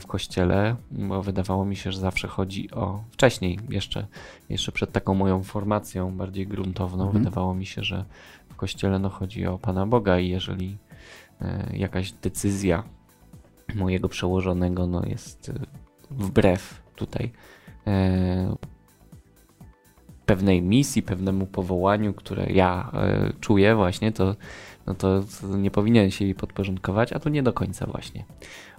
w 0.00 0.06
kościele, 0.06 0.76
bo 0.90 1.22
wydawało 1.22 1.64
mi 1.64 1.76
się, 1.76 1.92
że 1.92 2.00
zawsze 2.00 2.28
chodzi 2.28 2.70
o. 2.70 3.04
Wcześniej, 3.10 3.58
jeszcze, 3.68 4.06
jeszcze 4.48 4.72
przed 4.72 4.92
taką 4.92 5.14
moją 5.14 5.42
formacją 5.42 6.16
bardziej 6.16 6.46
gruntowną, 6.46 7.04
mhm. 7.04 7.24
wydawało 7.24 7.54
mi 7.54 7.66
się, 7.66 7.82
że 7.82 8.04
w 8.48 8.56
kościele 8.56 8.98
no, 8.98 9.08
chodzi 9.08 9.46
o 9.46 9.58
Pana 9.58 9.86
Boga 9.86 10.18
i 10.18 10.28
jeżeli 10.28 10.78
jakaś 11.72 12.12
decyzja 12.12 12.82
mojego 13.74 14.08
przełożonego 14.08 14.86
no, 14.86 15.02
jest 15.06 15.52
wbrew 16.10 16.82
tutaj 16.96 17.32
pewnej 20.28 20.62
misji, 20.62 21.02
pewnemu 21.02 21.46
powołaniu, 21.46 22.14
które 22.14 22.46
ja 22.46 22.90
e, 22.94 23.32
czuję 23.40 23.74
właśnie, 23.74 24.12
to, 24.12 24.36
no 24.86 24.94
to, 24.94 25.22
to, 25.40 25.56
nie 25.56 25.70
powinien 25.70 26.10
się 26.10 26.24
jej 26.24 26.34
podporządkować, 26.34 27.12
a 27.12 27.18
tu 27.18 27.28
nie 27.28 27.42
do 27.42 27.52
końca 27.52 27.86
właśnie. 27.86 28.24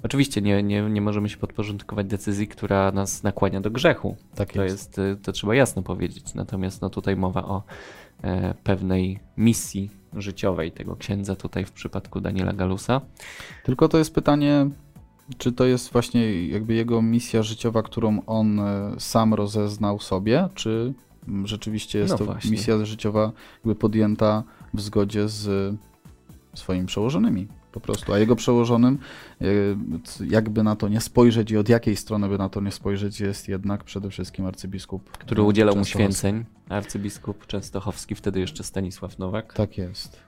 Oczywiście 0.04 0.42
nie, 0.42 0.64
nie, 0.64 0.82
nie 0.82 1.02
możemy 1.02 1.30
się 1.30 1.38
podporządkować 1.38 2.08
decyzji, 2.08 2.48
która 2.48 2.92
nas 2.92 3.24
nakłania 3.24 3.62
do 3.62 3.72
grzechu. 3.72 4.16
Tak 4.36 4.54
to 4.54 4.64
jest. 4.64 4.98
jest. 4.98 5.00
E, 5.00 5.16
to 5.16 5.32
trzeba 5.32 5.56
jasno 5.56 5.82
powiedzieć. 5.82 6.34
Natomiast 6.34 6.82
no 6.82 6.90
tutaj 6.90 7.16
mowa 7.16 7.44
o 7.44 7.64
e, 8.24 8.54
pewnej 8.64 9.20
misji 9.38 9.90
życiowej 10.14 10.72
tego 10.72 10.96
księdza 10.96 11.36
tutaj 11.36 11.66
w 11.66 11.72
przypadku 11.72 12.22
Daniela 12.22 12.54
Galusa. 12.54 13.02
Tylko 13.64 13.88
to 13.88 13.98
jest 13.98 14.16
pytanie, 14.16 14.70
czy 15.38 15.52
to 15.52 15.66
jest 15.66 15.92
właśnie 15.92 16.48
jakby 16.48 16.74
jego 16.74 17.02
misja 17.02 17.44
życiowa, 17.44 17.84
którą 17.84 18.22
on 18.26 18.62
sam 18.98 19.34
rozeznał 19.34 20.00
sobie, 20.00 20.50
czy 20.56 20.94
rzeczywiście 21.44 22.00
jest 22.00 22.12
no 22.12 22.18
to 22.18 22.26
właśnie. 22.26 22.52
misja 22.52 22.86
życiowa 22.86 23.32
jakby 23.56 23.76
podjęta 23.76 24.44
w 24.74 24.82
zgodzie 24.82 25.30
z 25.30 25.76
swoimi 26.54 26.86
przełożonymi 26.86 27.48
po 27.72 27.80
prostu, 27.80 28.14
a 28.14 28.20
jego 28.20 28.36
przełożonym, 28.36 29.00
e, 29.42 29.46
jakby 30.26 30.64
na 30.64 30.76
to 30.76 30.88
nie 30.88 31.02
spojrzeć 31.02 31.52
i 31.52 31.58
od 31.58 31.70
jakiej 31.70 31.96
strony 31.96 32.30
by 32.30 32.38
na 32.38 32.50
to 32.50 32.62
nie 32.62 32.72
spojrzeć, 32.72 33.20
jest 33.20 33.48
jednak 33.48 33.84
przede 33.84 34.10
wszystkim 34.10 34.46
arcybiskup. 34.46 35.10
Który 35.18 35.42
udzielał 35.42 35.76
mu 35.76 35.86
święceń, 35.86 36.46
arcybiskup 36.70 37.48
częstochowski, 37.48 38.16
wtedy 38.16 38.40
jeszcze 38.40 38.64
Stanisław 38.64 39.20
Nowak. 39.20 39.54
Tak 39.54 39.78
jest. 39.78 40.20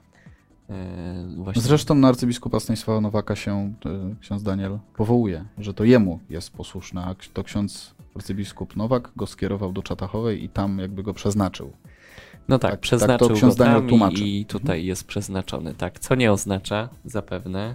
E, 0.70 1.26
właśnie. 1.36 1.62
Zresztą 1.62 1.94
na 1.94 2.08
arcybiskupa 2.08 2.60
Stanisława 2.60 3.00
Nowaka 3.00 3.36
się 3.36 3.74
e, 3.86 4.14
ksiądz 4.20 4.42
Daniel 4.42 4.78
powołuje, 4.96 5.44
że 5.58 5.74
to 5.74 5.84
jemu 5.84 6.20
jest 6.30 6.50
posłuszny, 6.50 7.00
a 7.00 7.14
to 7.32 7.44
ksiądz 7.44 7.94
arcybiskup 8.16 8.76
Nowak 8.76 9.12
go 9.16 9.26
skierował 9.26 9.72
do 9.72 9.82
Czatachowej 9.82 10.44
i 10.44 10.48
tam 10.48 10.78
jakby 10.78 11.02
go 11.02 11.14
przeznaczył. 11.14 11.72
No 12.48 12.58
tak, 12.58 12.70
tak 12.70 12.80
przeznaczył 12.80 13.28
tak 13.28 13.36
ksiądz 13.36 13.56
Daniel 13.56 13.88
tłumaczy. 13.88 14.24
i 14.24 14.44
tutaj 14.44 14.76
mhm. 14.76 14.86
jest 14.86 15.06
przeznaczony, 15.06 15.74
tak. 15.74 15.98
Co 15.98 16.14
nie 16.14 16.32
oznacza 16.32 16.88
zapewne, 17.04 17.74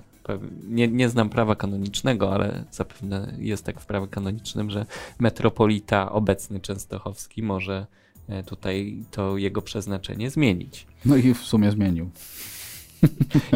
nie, 0.68 0.88
nie 0.88 1.10
znam 1.10 1.30
prawa 1.30 1.56
kanonicznego, 1.56 2.34
ale 2.34 2.64
zapewne 2.72 3.34
jest 3.40 3.66
tak 3.66 3.82
w 3.82 3.86
prawie 3.86 4.08
kanonicznym, 4.08 4.70
że 4.70 4.86
metropolita 5.20 6.12
obecny 6.12 6.60
częstochowski 6.60 7.44
może 7.44 7.88
e, 8.28 8.44
tutaj 8.44 9.04
to 9.12 9.38
jego 9.38 9.62
przeznaczenie 9.62 10.30
zmienić. 10.30 10.88
No 11.06 11.16
i 11.16 11.34
w 11.34 11.42
sumie 11.42 11.72
zmienił. 11.72 12.10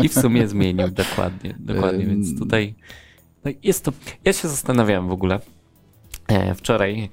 I 0.04 0.10
w 0.10 0.14
sumie 0.14 0.48
zmienił, 0.48 0.88
dokładnie, 0.88 1.56
dokładnie, 1.74 2.06
więc 2.06 2.40
tutaj 2.40 2.76
no 3.46 3.52
jest 3.64 3.86
to, 3.86 3.92
ja 4.26 4.34
się 4.34 4.48
zastanawiałem 4.48 5.08
w 5.08 5.12
ogóle 5.12 5.40
wczoraj, 6.56 7.10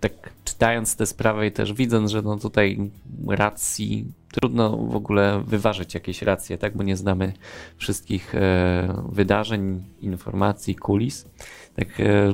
tak 0.00 0.12
czytając 0.44 0.96
tę 0.96 1.06
sprawę 1.06 1.46
i 1.46 1.52
też 1.52 1.72
widząc, 1.72 2.10
że 2.10 2.22
no 2.22 2.36
tutaj 2.36 2.90
racji, 3.28 4.06
trudno 4.32 4.76
w 4.76 4.96
ogóle 4.96 5.42
wyważyć 5.46 5.94
jakieś 5.94 6.22
racje, 6.22 6.58
tak, 6.58 6.76
bo 6.76 6.82
nie 6.82 6.96
znamy 6.96 7.32
wszystkich 7.76 8.34
e, 8.34 9.02
wydarzeń, 9.08 9.84
informacji, 10.00 10.74
kulis. 10.74 11.26
Tak 11.74 12.00
e, 12.00 12.32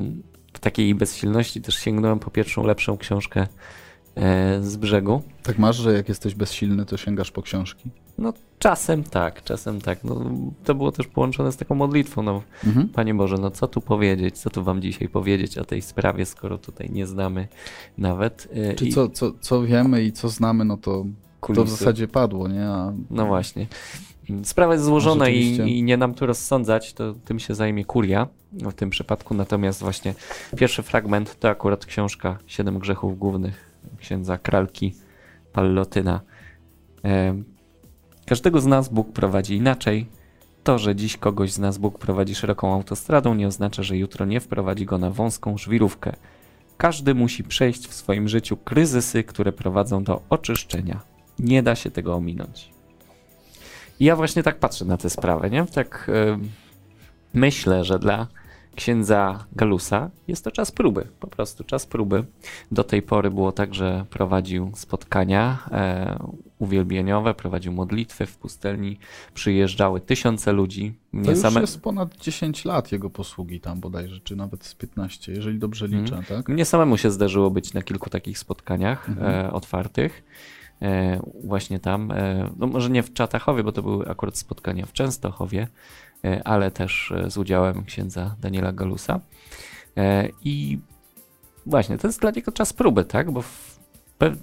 w 0.52 0.58
takiej 0.58 0.94
bezsilności 0.94 1.60
też 1.60 1.75
sięgnąłem 1.75 2.18
po 2.18 2.30
pierwszą 2.30 2.66
lepszą 2.66 2.96
książkę 2.96 3.46
E, 4.16 4.62
z 4.62 4.76
brzegu. 4.76 5.22
Tak 5.42 5.58
masz, 5.58 5.76
że 5.76 5.92
jak 5.92 6.08
jesteś 6.08 6.34
bezsilny, 6.34 6.87
to 6.87 6.96
sięgasz 6.96 7.30
po 7.30 7.42
książki? 7.42 7.90
No 8.18 8.32
czasem 8.60 9.04
tak, 9.04 9.44
czasem 9.44 9.80
tak. 9.80 10.04
No, 10.04 10.20
to 10.64 10.74
było 10.74 10.92
też 10.92 11.06
połączone 11.06 11.52
z 11.52 11.56
taką 11.56 11.74
modlitwą. 11.74 12.22
No, 12.22 12.42
mhm. 12.66 12.88
Panie 12.88 13.14
Boże, 13.14 13.36
no 13.40 13.50
co 13.50 13.68
tu 13.68 13.80
powiedzieć, 13.80 14.38
co 14.38 14.50
tu 14.50 14.64
wam 14.64 14.82
dzisiaj 14.82 15.08
powiedzieć 15.08 15.58
o 15.58 15.64
tej 15.64 15.82
sprawie, 15.82 16.26
skoro 16.26 16.58
tutaj 16.58 16.90
nie 16.90 17.06
znamy 17.06 17.48
nawet. 17.98 18.48
E, 18.52 18.74
Czy 18.74 18.86
I... 18.86 18.92
co, 18.92 19.08
co, 19.08 19.32
co 19.40 19.62
wiemy 19.62 20.02
i 20.02 20.12
co 20.12 20.28
znamy, 20.28 20.64
no 20.64 20.76
to, 20.76 21.04
to 21.54 21.64
w 21.64 21.68
zasadzie 21.68 22.08
padło, 22.08 22.48
nie? 22.48 22.66
A... 22.66 22.92
No 23.10 23.26
właśnie. 23.26 23.66
Sprawa 24.42 24.72
jest 24.72 24.84
złożona 24.84 25.24
no, 25.24 25.30
i, 25.30 25.58
i, 25.66 25.82
nie 25.82 25.96
nam 25.96 26.14
tu 26.14 26.26
rozsądzać, 26.26 26.92
to 26.92 27.14
tym 27.24 27.38
się 27.38 27.54
zajmie 27.54 27.84
kuria 27.84 28.28
w 28.52 28.72
tym 28.72 28.90
przypadku. 28.90 29.34
Natomiast 29.34 29.80
właśnie 29.80 30.14
pierwszy 30.56 30.82
fragment 30.82 31.38
to 31.40 31.48
akurat 31.48 31.86
książka 31.86 32.38
Siedem 32.46 32.78
grzechów 32.78 33.18
głównych 33.18 33.70
księdza 33.98 34.38
Kralki 34.38 34.94
Pallotyna. 35.52 36.20
Każdego 38.30 38.60
z 38.60 38.66
nas 38.66 38.88
Bóg 38.88 39.12
prowadzi 39.12 39.56
inaczej. 39.56 40.06
To, 40.64 40.78
że 40.78 40.96
dziś 40.96 41.16
kogoś 41.16 41.52
z 41.52 41.58
nas 41.58 41.78
Bóg 41.78 41.99
prowadzi 41.99 42.34
szeroką 42.34 42.75
autostradą, 42.75 43.34
nie 43.34 43.46
oznacza, 43.46 43.82
że 43.82 43.96
jutro 43.96 44.26
nie 44.26 44.40
wprowadzi 44.40 44.84
go 44.84 44.99
na 44.99 45.10
wąską 45.10 45.58
żwirówkę. 45.58 46.12
Każdy 46.76 47.14
musi 47.14 47.44
przejść 47.44 47.88
w 47.88 47.94
swoim 47.94 48.28
życiu 48.28 48.56
kryzysy, 48.56 49.25
które 49.25 49.52
prowadzą 49.52 50.04
do 50.04 50.22
oczyszczenia. 50.28 51.00
Nie 51.38 51.62
da 51.62 51.75
się 51.75 51.90
tego 51.90 52.14
ominąć. 52.14 52.70
I 54.00 54.04
ja 54.04 54.16
właśnie 54.16 54.42
tak 54.42 54.58
patrzę 54.58 54.84
na 54.84 54.96
tę 54.96 55.10
sprawę, 55.10 55.50
nie? 55.50 55.66
Tak 55.66 56.04
yy, 56.08 56.38
myślę, 57.34 57.84
że 57.84 57.99
dla 57.99 58.26
księdza 58.76 59.44
Galusa 59.52 60.10
jest 60.28 60.44
to 60.44 60.50
czas 60.50 60.72
próby, 60.72 61.06
po 61.20 61.26
prostu 61.26 61.64
czas 61.64 61.87
próby. 61.87 62.25
Do 62.72 62.84
tej 62.84 63.02
pory 63.02 63.30
było 63.30 63.52
tak, 63.52 63.75
że 63.75 64.04
prowadził 64.10 64.72
spotkania 64.75 65.58
e, 65.72 66.18
uwielbieniowe, 66.60 67.34
prowadził 67.34 67.72
modlitwy 67.72 68.26
w 68.26 68.36
pustelni, 68.36 68.98
przyjeżdżały 69.34 70.00
tysiące 70.00 70.52
ludzi. 70.52 70.94
Mnie 71.12 71.24
to 71.24 71.30
już 71.30 71.40
same... 71.40 71.60
jest 71.60 71.80
ponad 71.80 72.16
10 72.16 72.64
lat 72.64 72.92
jego 72.92 73.10
posługi 73.10 73.60
tam 73.60 73.80
bodajże, 73.80 74.20
czy 74.20 74.36
nawet 74.36 74.64
z 74.64 74.74
15, 74.74 75.32
jeżeli 75.32 75.58
dobrze 75.58 75.84
mhm. 75.84 76.04
liczę, 76.04 76.22
tak? 76.28 76.48
Mnie 76.48 76.64
samemu 76.64 76.96
się 76.96 77.10
zdarzyło 77.10 77.50
być 77.50 77.74
na 77.74 77.82
kilku 77.82 78.10
takich 78.10 78.38
spotkaniach 78.38 79.08
mhm. 79.08 79.46
e, 79.46 79.52
otwartych 79.52 80.24
e, 80.82 81.20
właśnie 81.44 81.80
tam, 81.80 82.10
e, 82.10 82.50
no 82.56 82.66
może 82.66 82.90
nie 82.90 83.02
w 83.02 83.12
Czatachowie, 83.12 83.64
bo 83.64 83.72
to 83.72 83.82
były 83.82 84.08
akurat 84.08 84.38
spotkania 84.38 84.86
w 84.86 84.92
Częstochowie, 84.92 85.68
E, 86.24 86.40
ale 86.44 86.70
też 86.70 87.12
e, 87.12 87.30
z 87.30 87.38
udziałem 87.38 87.84
księdza 87.84 88.36
Daniela 88.40 88.72
Galusa. 88.72 89.20
E, 89.96 90.28
I 90.44 90.78
właśnie, 91.66 91.98
to 91.98 92.06
jest 92.06 92.20
dla 92.20 92.30
niego 92.30 92.52
czas 92.52 92.72
próby, 92.72 93.04
tak? 93.04 93.30
Bo 93.30 93.42
w 93.42 93.79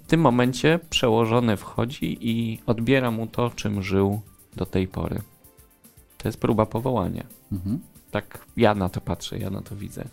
tym 0.07 0.21
momencie 0.21 0.79
przełożony 0.89 1.57
wchodzi 1.57 2.17
i 2.21 2.59
odbiera 2.65 3.11
mu 3.11 3.27
to, 3.27 3.49
czym 3.49 3.83
żył 3.83 4.21
do 4.55 4.65
tej 4.65 4.87
pory. 4.87 5.21
To 6.17 6.27
jest 6.27 6.39
próba 6.39 6.65
powołania. 6.65 7.23
Mhm. 7.51 7.79
Tak 8.11 8.45
ja 8.57 8.75
na 8.75 8.89
to 8.89 9.01
patrzę, 9.01 9.37
ja 9.37 9.49
na 9.49 9.61
to 9.61 9.75
widzę. 9.75 10.03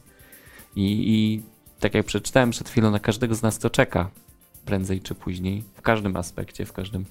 I, 0.77 1.15
I 1.15 1.43
tak 1.81 1.95
jak 1.95 2.07
przeczytałem 2.07 2.51
przed 2.51 2.69
chwilą, 2.69 2.91
na 2.91 2.99
każdego 2.99 3.35
z 3.35 3.43
nas 3.43 3.59
to 3.59 3.71
czeka 3.71 4.11
prędzej 4.65 5.01
czy 5.01 5.15
później, 5.15 5.65
w 5.75 5.83
każdym 5.83 6.17
aspekcie, 6.17 6.67
w 6.67 6.73
każdym 6.73 7.05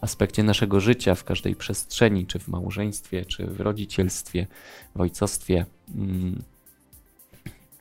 aspekcie 0.00 0.42
naszego 0.42 0.80
życia, 0.80 1.14
w 1.14 1.24
każdej 1.24 1.56
przestrzeni, 1.56 2.26
czy 2.26 2.38
w 2.38 2.48
małżeństwie, 2.48 3.24
czy 3.24 3.46
w 3.46 3.60
rodzicielstwie, 3.60 4.46
w 4.94 5.00
ojcostwie. 5.00 5.66
Mm, 5.94 6.42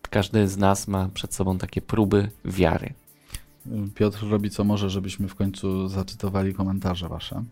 każdy 0.10 0.48
z 0.48 0.58
nas 0.58 0.88
ma 0.88 1.10
przed 1.14 1.34
sobą 1.34 1.58
takie 1.58 1.82
próby 1.82 2.30
wiary. 2.46 2.94
Piotr 3.96 4.30
robi 4.30 4.50
co 4.50 4.64
może, 4.64 4.90
żebyśmy 4.90 5.28
w 5.28 5.36
końcu 5.36 5.88
zacytowali 5.88 6.54
komentarze 6.54 7.10
wasze. 7.10 7.44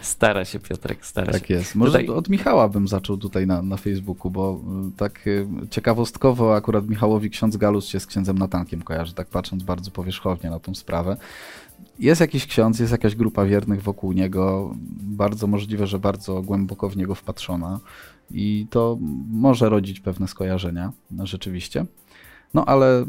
Stara 0.00 0.44
się 0.44 0.58
Piotrek, 0.58 1.06
stara 1.06 1.26
tak 1.26 1.34
się. 1.34 1.40
Tak 1.40 1.50
jest. 1.50 1.74
Może 1.74 1.92
tutaj... 1.92 2.08
od 2.08 2.28
Michała 2.28 2.68
bym 2.68 2.88
zaczął 2.88 3.16
tutaj 3.16 3.46
na, 3.46 3.62
na 3.62 3.76
Facebooku, 3.76 4.30
bo 4.30 4.60
y, 4.88 4.96
tak 4.96 5.26
y, 5.26 5.46
ciekawostkowo 5.70 6.56
akurat 6.56 6.88
Michałowi 6.88 7.30
ksiądz 7.30 7.56
Galus 7.56 7.86
się 7.86 8.00
z 8.00 8.06
księdzem 8.06 8.38
Natankiem 8.38 8.82
kojarzy, 8.82 9.14
tak 9.14 9.28
patrząc 9.28 9.62
bardzo 9.62 9.90
powierzchownie 9.90 10.50
na 10.50 10.60
tą 10.60 10.74
sprawę 10.74 11.16
jest 11.98 12.20
jakiś 12.20 12.46
ksiądz, 12.46 12.78
jest 12.78 12.92
jakaś 12.92 13.14
grupa 13.14 13.44
wiernych 13.44 13.82
wokół 13.82 14.12
niego, 14.12 14.74
bardzo 15.00 15.46
możliwe, 15.46 15.86
że 15.86 15.98
bardzo 15.98 16.42
głęboko 16.42 16.88
w 16.88 16.96
niego 16.96 17.14
wpatrzona 17.14 17.80
i 18.30 18.66
to 18.70 18.98
może 19.30 19.68
rodzić 19.68 20.00
pewne 20.00 20.28
skojarzenia, 20.28 20.92
rzeczywiście. 21.22 21.86
No 22.54 22.64
ale 22.64 23.04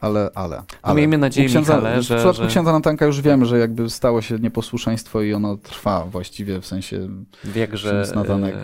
ale, 0.00 0.30
ale. 0.34 0.62
ale. 0.82 0.96
Miejmy 0.96 1.18
nadzieję, 1.18 1.48
księdza, 1.48 1.76
Michale, 1.76 2.02
że... 2.02 2.14
W 2.14 2.18
przypadku 2.18 2.42
że... 2.42 2.48
księdza 2.48 2.72
Natanka 2.72 3.06
już 3.06 3.20
wiemy, 3.20 3.46
że 3.46 3.58
jakby 3.58 3.90
stało 3.90 4.22
się 4.22 4.38
nieposłuszeństwo 4.38 5.22
i 5.22 5.34
ono 5.34 5.56
trwa 5.56 6.04
właściwie 6.04 6.60
w 6.60 6.66
sensie 6.66 7.08
jakże, 7.54 8.12
Natanek... 8.14 8.54
E, 8.54 8.58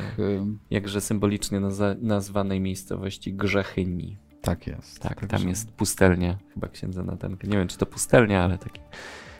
jakże 0.70 1.00
symbolicznie 1.00 1.60
nazwa, 1.60 1.94
nazwanej 2.00 2.60
miejscowości 2.60 3.34
Grzechyni. 3.34 4.16
Tak 4.42 4.66
jest. 4.66 5.00
Tak, 5.00 5.26
tam 5.26 5.48
jest 5.48 5.72
pustelnia 5.72 6.38
chyba 6.54 6.68
księdza 6.68 7.02
Natanka. 7.02 7.46
Nie 7.46 7.58
wiem, 7.58 7.68
czy 7.68 7.78
to 7.78 7.86
pustelnia, 7.86 8.44
ale 8.44 8.58
taki 8.58 8.80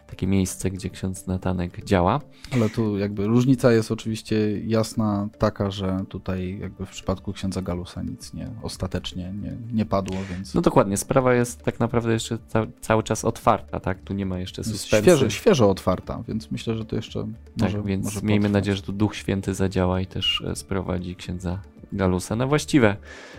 takie 0.06 0.26
miejsce, 0.26 0.70
gdzie 0.70 0.90
ksiądz 0.90 1.26
Natanek 1.26 1.84
działa. 1.84 2.20
Ale 2.50 2.70
tu 2.70 2.98
jakby 2.98 3.26
różnica 3.26 3.72
jest 3.72 3.92
oczywiście 3.92 4.60
jasna 4.66 5.28
taka, 5.38 5.70
że 5.70 6.04
tutaj 6.08 6.58
jakby 6.58 6.86
w 6.86 6.90
przypadku 6.90 7.32
księdza 7.32 7.62
Galusa 7.62 8.02
nic 8.02 8.34
nie, 8.34 8.50
ostatecznie 8.62 9.32
nie, 9.42 9.56
nie 9.72 9.86
padło, 9.86 10.16
więc... 10.30 10.54
No 10.54 10.60
dokładnie, 10.60 10.96
sprawa 10.96 11.34
jest 11.34 11.62
tak 11.62 11.80
naprawdę 11.80 12.12
jeszcze 12.12 12.38
ca 12.48 12.66
cały 12.80 13.02
czas 13.02 13.24
otwarta, 13.24 13.80
tak? 13.80 14.00
Tu 14.00 14.14
nie 14.14 14.26
ma 14.26 14.38
jeszcze 14.38 14.64
suspensy. 14.64 15.04
Świeżo, 15.04 15.30
świeżo 15.30 15.70
otwarta, 15.70 16.22
więc 16.28 16.50
myślę, 16.50 16.76
że 16.76 16.84
to 16.84 16.96
jeszcze 16.96 17.26
może 17.60 17.76
Tak, 17.76 17.86
więc 17.86 18.04
może 18.04 18.20
miejmy 18.22 18.48
nadzieję, 18.48 18.76
że 18.76 18.82
tu 18.82 18.92
Duch 18.92 19.16
Święty 19.16 19.54
zadziała 19.54 20.00
i 20.00 20.06
też 20.06 20.42
e, 20.46 20.56
sprowadzi 20.56 21.16
księdza 21.16 21.58
Galusa 21.94 22.36
na 22.36 22.46
właściwe 22.46 22.96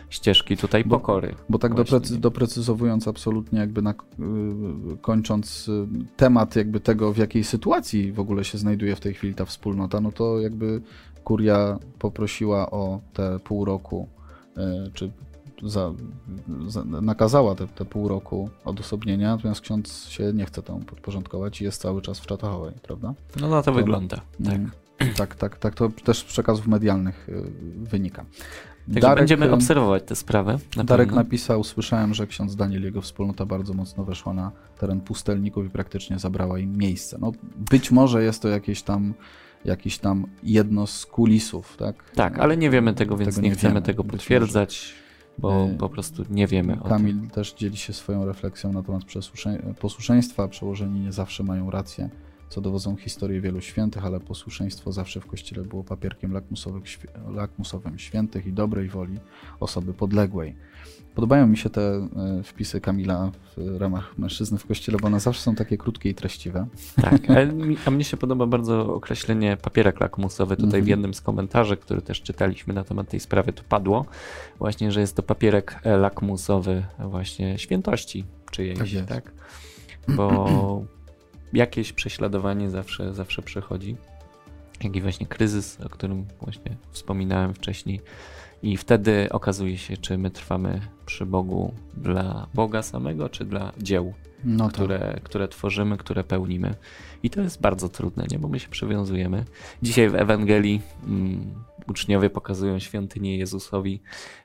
ścieżki 0.09 0.57
tutaj 0.57 0.83
Bo- 0.83 1.00
pokory. 1.00 1.35
Bo 1.50 1.59
tak 1.59 1.75
Właśnie. 1.75 1.91
doprecy, 1.91 2.17
doprecyzowując 2.19 3.07
absolutnie 3.07 3.59
jakby 3.59 3.81
na, 3.81 3.91
y, 3.91 3.95
kończąc 5.01 5.67
y, 5.67 5.88
temat 6.17 6.55
jakby 6.55 6.79
tego, 6.79 7.13
w 7.13 7.17
jakiej 7.17 7.43
sytuacji 7.43 8.12
w 8.12 8.19
ogóle 8.19 8.43
się 8.43 8.57
znajduje 8.57 8.95
w 8.95 9.00
tej 9.00 9.13
chwili 9.13 9.35
ta 9.35 9.45
wspólnota, 9.45 10.01
no 10.01 10.12
to 10.12 10.39
jakby 10.39 10.81
kuria 11.24 11.79
poprosiła 12.00 12.71
o 12.71 13.00
te 13.13 13.39
pół 13.39 13.65
roku, 13.65 14.07
y, 14.57 14.91
czy 14.93 15.12
za, 15.63 15.93
za, 16.67 16.83
nakazała 16.83 17.55
te, 17.55 17.67
te 17.67 17.85
pół 17.85 18.07
roku 18.07 18.50
odosobnienia, 18.65 19.35
natomiast 19.35 19.62
ksiądz 19.62 20.07
się 20.07 20.33
nie 20.33 20.45
chce 20.45 20.62
temu 20.62 20.79
podporządkować 20.79 21.62
i 21.62 21.63
jest 21.63 21.81
cały 21.81 22.01
czas 22.01 22.19
w 22.19 22.25
Czatachowej, 22.25 22.74
prawda? 22.81 23.13
No 23.41 23.50
na 23.50 23.63
to 23.63 23.74
wygląda. 23.74 24.21
Tak. 24.45 24.85
Tak, 25.18 25.36
tak, 25.36 25.58
tak, 25.58 25.75
to 25.75 25.90
też 25.90 26.18
z 26.20 26.24
przekazów 26.24 26.68
medialnych 26.68 27.30
y, 27.30 27.42
wynika. 27.75 28.25
Także 28.94 29.16
będziemy 29.16 29.46
y, 29.46 29.52
obserwować 29.52 30.04
tę 30.04 30.16
sprawę. 30.16 30.58
Na 30.78 30.84
Darek 30.84 31.08
pewno. 31.08 31.24
napisał, 31.24 31.64
słyszałem, 31.64 32.14
że 32.14 32.28
ksiądz 32.28 32.56
Daniel 32.56 32.82
i 32.82 32.86
jego 32.86 33.02
wspólnota 33.02 33.46
bardzo 33.46 33.74
mocno 33.74 34.06
weszła 34.06 34.34
na 34.34 34.52
teren 34.80 35.02
pustelników 35.02 35.66
i 35.66 35.70
praktycznie 35.70 36.20
zabrała 36.20 36.60
im 36.60 36.78
miejsce. 36.78 37.18
No, 37.22 37.32
być 37.72 37.92
może 37.92 38.24
jest 38.24 38.42
to 38.42 38.48
jakieś 38.48 38.82
tam, 38.82 39.14
jakiś 39.66 39.98
tam 39.98 40.28
jedno 40.44 40.88
z 40.88 41.06
kulisów, 41.06 41.78
tak? 41.78 42.12
Tak, 42.16 42.40
ale 42.40 42.58
nie 42.58 42.70
wiemy 42.70 42.94
tego, 42.94 43.18
więc 43.18 43.38
nie, 43.38 43.52
chcemy 43.52 43.74
wiemy. 43.74 43.86
tego 43.86 44.04
potwierdzać, 44.04 44.94
bo 45.38 45.66
Y, 45.74 45.78
po 45.78 45.90
prostu 45.90 46.24
nie 46.30 46.48
wiemy 46.48 46.74
o 46.74 46.78
tym. 46.80 46.90
Kamil 46.90 47.30
też 47.30 47.54
dzieli 47.54 47.78
się 47.78 47.94
swoją 47.94 48.25
refleksją 48.25 48.74
na 48.74 48.84
temat 48.84 49.04
posłuszeństwa. 49.80 50.48
Przełożeni 50.48 51.00
nie 51.00 51.12
zawsze 51.12 51.44
mają 51.44 51.72
rację, 51.72 52.10
co 52.55 52.62
dowodzą 52.62 52.95
historie 52.95 53.41
wielu 53.41 53.62
świętych, 53.62 54.05
ale 54.05 54.19
posłuszeństwo 54.19 54.91
zawsze 54.91 55.21
w 55.21 55.25
Kościele 55.25 55.63
było 55.63 55.83
papierkiem 55.83 56.33
lakmusowym 57.35 58.00
świętych 58.00 58.47
i 58.47 58.53
dobrej 58.53 58.89
woli 58.89 59.19
osoby 59.59 59.93
podległej. 59.93 60.55
Podobają 61.15 61.47
mi 61.47 61.57
się 61.57 61.69
te 61.69 61.81
e, 61.81 62.09
wpisy 62.43 62.81
Kamila 62.81 63.31
w 63.57 63.77
ramach 63.77 64.17
mężczyzny 64.17 64.57
w 64.57 64.65
Kościele, 64.65 64.97
bo 65.01 65.07
one 65.07 65.19
zawsze 65.19 65.41
są 65.41 65.55
takie 65.55 65.77
krótkie 65.77 66.09
i 66.09 66.15
treściwe. 66.15 66.67
Tak, 67.01 67.21
a 67.85 67.91
mnie 67.91 68.03
się 68.03 68.17
podoba 68.17 68.45
bardzo 68.45 68.95
określenie 68.95 69.57
papierek 69.57 70.00
lakmusowy. 70.00 70.55
Tutaj 70.55 70.81
w 70.81 70.83
Mhm. 70.83 70.88
jednym 70.88 71.13
z 71.13 71.21
komentarzy, 71.21 71.77
który 71.77 72.01
też 72.01 72.21
czytaliśmy 72.21 72.74
na 72.74 72.83
temat 72.83 73.09
tej 73.09 73.19
sprawy, 73.19 73.53
to 73.53 73.63
padło 73.69 74.05
właśnie, 74.59 74.91
że 74.91 75.01
jest 75.01 75.15
to 75.15 75.24
papierek 75.24 75.79
e, 75.83 75.97
lakmusowy 75.97 76.85
właśnie 77.00 77.57
świętości 77.57 78.25
czyjejś, 78.51 78.93
Tak 78.93 79.05
tak? 79.05 79.31
Bo 80.07 80.85
jakieś 81.54 81.94
prześladowanie 81.94 82.70
zawsze, 82.70 83.14
zawsze 83.14 83.42
przechodzi. 83.42 83.98
Jak 84.84 84.96
i 84.96 85.02
właśnie 85.02 85.25
kryzys, 85.25 85.82
o 85.82 85.90
którym 85.90 86.25
właśnie 86.42 86.78
wspominałem 86.92 87.54
wcześniej. 87.54 88.02
I 88.64 88.78
wtedy 88.78 89.28
okazuje 89.32 89.78
się, 89.78 89.98
czy 89.98 90.18
my 90.18 90.32
trwamy 90.32 90.82
przy 91.06 91.25
Bogu 91.25 91.74
dla 91.98 92.48
Boga 92.54 92.82
samego, 92.82 93.30
czy 93.30 93.46
dla 93.46 93.72
dzieł 93.78 94.14
No 94.44 94.70
które, 94.70 95.20
które 95.24 95.48
tworzymy, 95.48 95.98
które 95.98 96.24
pełnimy. 96.24 96.75
I 97.24 97.30
to 97.30 97.42
jest 97.42 97.62
bardzo 97.62 97.90
trudne, 97.90 98.25
nie? 98.32 98.40
bo 98.40 98.48
my 98.48 98.60
się 98.60 98.70
przywiązujemy. 98.70 99.46
Dzisiaj 99.82 100.10
w 100.10 100.16
Ewangelii 100.16 100.82
mm, 101.08 101.54
uczniowie 101.88 102.30
pokazują 102.30 102.80
świątynię 102.80 103.38
Jezusowi, 103.38 104.01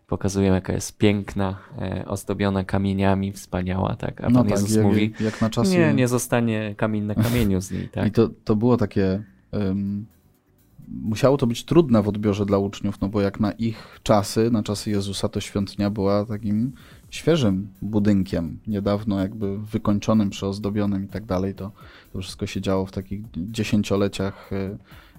pokazują 0.07 0.55
jaka 0.55 0.73
jest 0.73 0.99
piękna, 0.99 1.59
e, 1.79 2.05
ozdobiona 2.07 2.65
kamieniami, 2.65 3.33
wspaniała, 3.33 3.97
tak? 3.97 4.25
A 4.25 4.29
no 4.29 4.39
Pan 4.39 4.49
tak, 4.49 4.61
Jezus 4.61 4.77
jak, 4.77 4.85
mówi, 4.85 5.13
jak 5.21 5.41
na 5.41 5.51
czasy... 5.51 5.79
nie, 5.79 5.95
nie 5.95 6.09
zostanie 6.09 6.75
kamień 6.77 7.05
na 7.05 7.15
kamieniu 7.15 7.61
z 7.61 7.71
niej, 7.71 7.89
tak? 7.89 8.07
I 8.07 8.11
to, 8.11 8.29
to 8.45 8.57
było 8.57 8.77
takie. 8.77 9.23
ym, 9.55 10.07
musiało 11.03 11.37
to 11.37 11.47
być 11.47 11.65
trudne 11.65 12.03
w 12.03 12.09
odbiorze 12.09 12.47
dla 12.47 12.59
uczniów, 12.59 13.01
no 13.01 13.09
bo 13.09 13.21
jak 13.21 13.41
na 13.41 13.53
ich 13.53 14.01
czasy, 14.03 14.51
na 14.51 14.63
czasy 14.63 14.91
Jezusa, 14.91 15.29
to 15.29 15.41
świątynia 15.41 15.91
była 15.91 16.25
takim 16.25 16.73
świeżym 17.11 17.69
budynkiem, 17.83 18.59
niedawno 18.67 19.21
jakby 19.21 19.59
wykończonym, 19.59 20.31
przyozdobionym 20.31 21.05
i 21.05 21.09
tak 21.09 21.25
dalej. 21.25 21.55
To, 21.55 21.73
to 22.13 22.21
wszystko 22.21 22.47
się 22.47 22.61
działo 22.61 22.87
w 22.87 22.93
takich 22.93 23.21
dziesięcioleciach. 23.37 24.51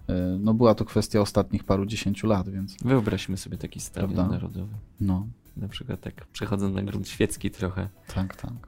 Y, 0.10 0.14
No 0.40 0.54
była 0.54 0.76
to 0.76 0.86
kwestia 0.86 1.20
ostatnich 1.22 1.64
paru 1.64 1.86
dziesięciu 1.86 2.28
lat, 2.28 2.50
więc 2.50 2.78
Wyobraźmy 2.84 3.38
sobie 3.38 3.58
taki 3.58 3.80
stadion 3.80 4.14
Prawda? 4.14 4.34
narodowy. 4.34 4.74
no, 5.02 5.28
Na 5.58 5.68
przykład 5.68 6.02
tak 6.02 6.26
przechodząc 6.28 6.76
na 6.76 6.84
grunt 6.84 7.10
świecki 7.10 7.52
trochę. 7.52 7.90
tak, 8.16 8.36
tak. 8.36 8.52
Albo 8.52 8.68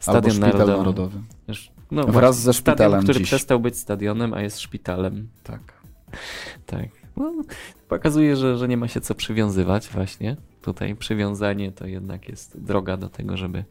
Stadion 0.00 0.32
szpital 0.32 0.50
narodowy. 0.52 0.78
narodowy. 0.78 1.18
No, 1.90 2.02
Wraz 2.06 2.12
właśnie, 2.12 2.32
ze 2.42 2.52
stadion, 2.52 2.54
szpitalem 2.74 3.02
który 3.02 3.18
dziś. 3.18 3.28
przestał 3.28 3.60
być 3.60 3.76
stadionem, 3.78 4.34
a 4.34 4.42
jest 4.42 4.60
szpitalem. 4.60 5.28
Tak. 5.42 5.60
Tak. 6.66 6.88
No, 7.16 7.32
pokazuje, 7.88 8.36
że, 8.36 8.58
że 8.58 8.68
nie 8.68 8.76
ma 8.76 8.88
się 8.88 9.00
co 9.00 9.14
przywiązywać 9.14 9.88
właśnie. 9.88 10.36
Tutaj 10.64 10.96
przywiązanie 10.96 11.72
to 11.72 11.86
jednak 11.86 12.28
jest 12.28 12.60
droga 12.60 12.96
do 12.96 13.08
tego, 13.08 13.36
żeby, 13.36 13.64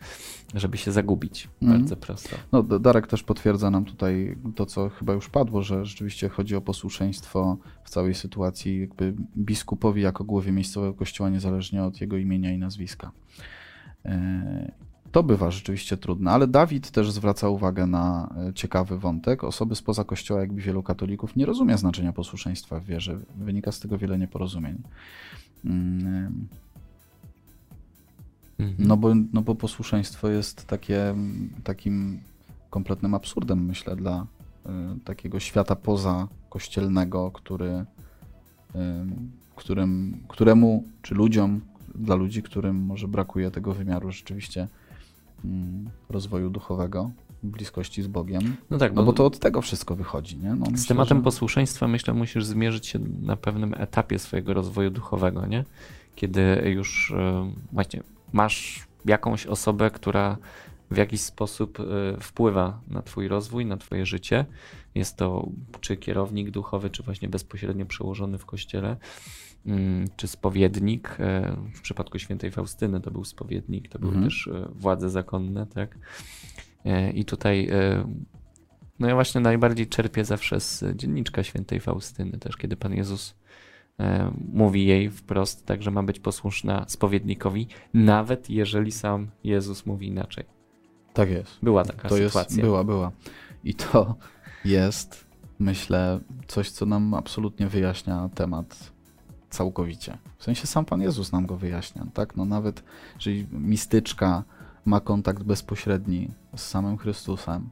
żeby 0.55 0.77
się 0.77 0.91
zagubić. 0.91 1.49
Mhm. 1.61 1.79
Bardzo 1.79 1.97
prosto. 1.97 2.35
No, 2.51 2.63
Darek 2.63 3.07
też 3.07 3.23
potwierdza 3.23 3.71
nam 3.71 3.85
tutaj 3.85 4.37
to, 4.55 4.65
co 4.65 4.89
chyba 4.89 5.13
już 5.13 5.29
padło, 5.29 5.61
że 5.61 5.85
rzeczywiście 5.85 6.29
chodzi 6.29 6.55
o 6.55 6.61
posłuszeństwo 6.61 7.57
w 7.83 7.89
całej 7.89 8.15
sytuacji, 8.15 8.79
jakby 8.79 9.13
biskupowi 9.37 10.01
jako 10.01 10.23
głowie 10.23 10.51
miejscowego 10.51 10.93
kościoła, 10.93 11.29
niezależnie 11.29 11.83
od 11.83 12.01
jego 12.01 12.17
imienia 12.17 12.51
i 12.51 12.57
nazwiska. 12.57 13.11
E, 14.05 14.71
To 15.11 15.23
bywa 15.23 15.51
rzeczywiście 15.51 15.97
trudne, 15.97 16.31
ale 16.31 16.47
Dawid 16.47 16.91
też 16.91 17.11
zwraca 17.11 17.49
uwagę 17.49 17.87
na 17.87 18.35
e, 18.49 18.53
ciekawy 18.53 18.97
wątek. 18.97 19.43
Osoby 19.43 19.75
spoza 19.75 20.03
kościoła, 20.03 20.41
jakby 20.41 20.61
wielu 20.61 20.83
katolików, 20.83 21.35
nie 21.35 21.45
rozumie 21.45 21.77
znaczenia 21.77 22.13
posłuszeństwa 22.13 22.79
w 22.79 22.85
wierze. 22.85 23.19
Wynika 23.37 23.71
z 23.71 23.79
tego 23.79 23.97
wiele 23.97 24.17
nieporozumień. 24.17 24.81
Mhm. 28.63 28.87
no 28.87 28.97
bo, 28.97 29.13
no 29.33 29.41
bo 29.41 29.55
posłuszeństwo 29.55 30.29
jest 30.29 30.65
takie, 30.67 31.15
takim 31.63 32.19
kompletnym 32.69 33.13
absurdem, 33.13 33.65
myślę, 33.65 33.95
dla 33.95 34.25
y, 34.65 34.69
takiego 35.05 35.39
świata 35.39 35.75
poza 35.75 36.27
kościelnego, 36.49 37.31
który, 37.31 37.69
y, 37.69 37.85
którym, 39.55 40.17
któremu, 40.27 40.83
czy 41.01 41.15
ludziom, 41.15 41.61
dla 41.95 42.15
ludzi, 42.15 42.43
którym 42.43 42.75
może 42.85 43.07
brakuje 43.07 43.51
tego 43.51 43.73
wymiaru 43.73 44.11
rzeczywiście 44.11 44.67
mm, 45.45 45.89
rozwoju 46.09 46.49
duchowego, 46.49 47.11
bliskości 47.43 48.03
z 48.03 48.07
Bogiem. 48.07 48.55
no 48.69 48.77
tak, 48.77 48.93
No 48.93 49.03
bo 49.03 49.13
to 49.13 49.25
od 49.25 49.39
tego 49.39 49.61
wszystko 49.61 49.95
wychodzi, 49.95 50.37
nie? 50.37 50.55
No, 50.55 50.65
z 50.65 50.69
myślę, 50.69 50.87
tematem 50.87 51.17
że- 51.17 51.23
posłuszeństwa 51.23 51.87
myślę, 51.87 52.13
musisz 52.13 52.45
zmierzyć 52.45 52.87
się 52.87 52.99
na 53.21 53.35
pewnym 53.35 53.73
etapie 53.77 54.19
swojego 54.19 54.53
rozwoju 54.53 54.89
duchowego, 54.91 55.45
nie? 55.45 55.65
Kiedy 56.15 56.41
już 56.75 57.11
e, 57.17 57.51
właśnie 57.71 58.03
masz 58.33 58.87
jakąś 59.05 59.45
osobę, 59.45 59.91
która 59.91 60.37
w 60.91 60.97
jakiś 60.97 61.21
sposób 61.21 61.79
e, 61.79 61.83
wpływa 62.21 62.81
na 62.87 63.01
twój 63.01 63.27
rozwój, 63.27 63.65
na 63.65 63.77
twoje 63.77 64.05
życie. 64.05 64.45
Jest 64.95 65.17
to 65.17 65.49
czy 65.81 65.97
kierownik 65.97 66.51
duchowy, 66.51 66.89
czy 66.89 67.03
właśnie 67.03 67.29
bezpośrednio 67.29 67.85
przełożony 67.85 68.37
w 68.37 68.45
kościele, 68.45 68.97
mm, 69.65 70.07
czy 70.15 70.27
spowiednik. 70.27 71.15
E, 71.19 71.57
W 71.75 71.81
przypadku 71.81 72.19
świętej 72.19 72.51
Faustyny 72.51 73.01
to 73.01 73.11
był 73.11 73.23
spowiednik, 73.23 73.89
to 73.89 73.99
były 73.99 74.11
Mhm. 74.11 74.29
też 74.29 74.47
e, 74.47 74.69
władze 74.75 75.09
zakonne, 75.09 75.67
tak? 75.67 75.97
E, 76.85 77.11
I 77.11 77.25
tutaj 77.25 77.69
no 78.99 79.07
ja 79.07 79.13
właśnie 79.15 79.41
najbardziej 79.41 79.87
czerpię 79.87 80.25
zawsze 80.25 80.59
z 80.59 80.83
dzienniczka 80.95 81.43
świętej 81.43 81.79
Faustyny, 81.79 82.37
też 82.37 82.57
kiedy 82.57 82.75
Pan 82.75 82.93
Jezus 82.93 83.35
mówi 84.53 84.85
jej 84.85 85.09
wprost, 85.09 85.65
tak, 85.65 85.83
że 85.83 85.91
ma 85.91 86.03
być 86.03 86.19
posłuszna 86.19 86.85
spowiednikowi, 86.87 87.67
nawet 87.93 88.49
jeżeli 88.49 88.91
sam 88.91 89.27
Jezus 89.43 89.85
mówi 89.85 90.07
inaczej. 90.07 90.45
Tak 91.13 91.29
jest. 91.29 91.59
Była 91.63 91.85
taka 91.85 92.09
to 92.09 92.17
jest, 92.17 92.33
sytuacja. 92.33 92.63
była, 92.63 92.83
była. 92.83 93.11
I 93.63 93.73
to 93.73 94.15
jest, 94.65 95.27
myślę, 95.59 96.19
coś, 96.47 96.69
co 96.69 96.85
nam 96.85 97.13
absolutnie 97.13 97.67
wyjaśnia 97.67 98.29
temat 98.35 98.93
całkowicie. 99.49 100.17
W 100.37 100.43
sensie 100.43 100.67
sam 100.67 100.85
Pan 100.85 101.01
Jezus 101.01 101.31
nam 101.31 101.45
go 101.45 101.57
wyjaśnia, 101.57 102.07
tak? 102.13 102.35
No 102.35 102.45
nawet, 102.45 102.83
jeżeli 103.15 103.47
mistyczka 103.51 104.43
ma 104.85 104.99
kontakt 104.99 105.43
bezpośredni 105.43 106.31
z 106.55 106.61
samym 106.61 106.97
Chrystusem 106.97 107.69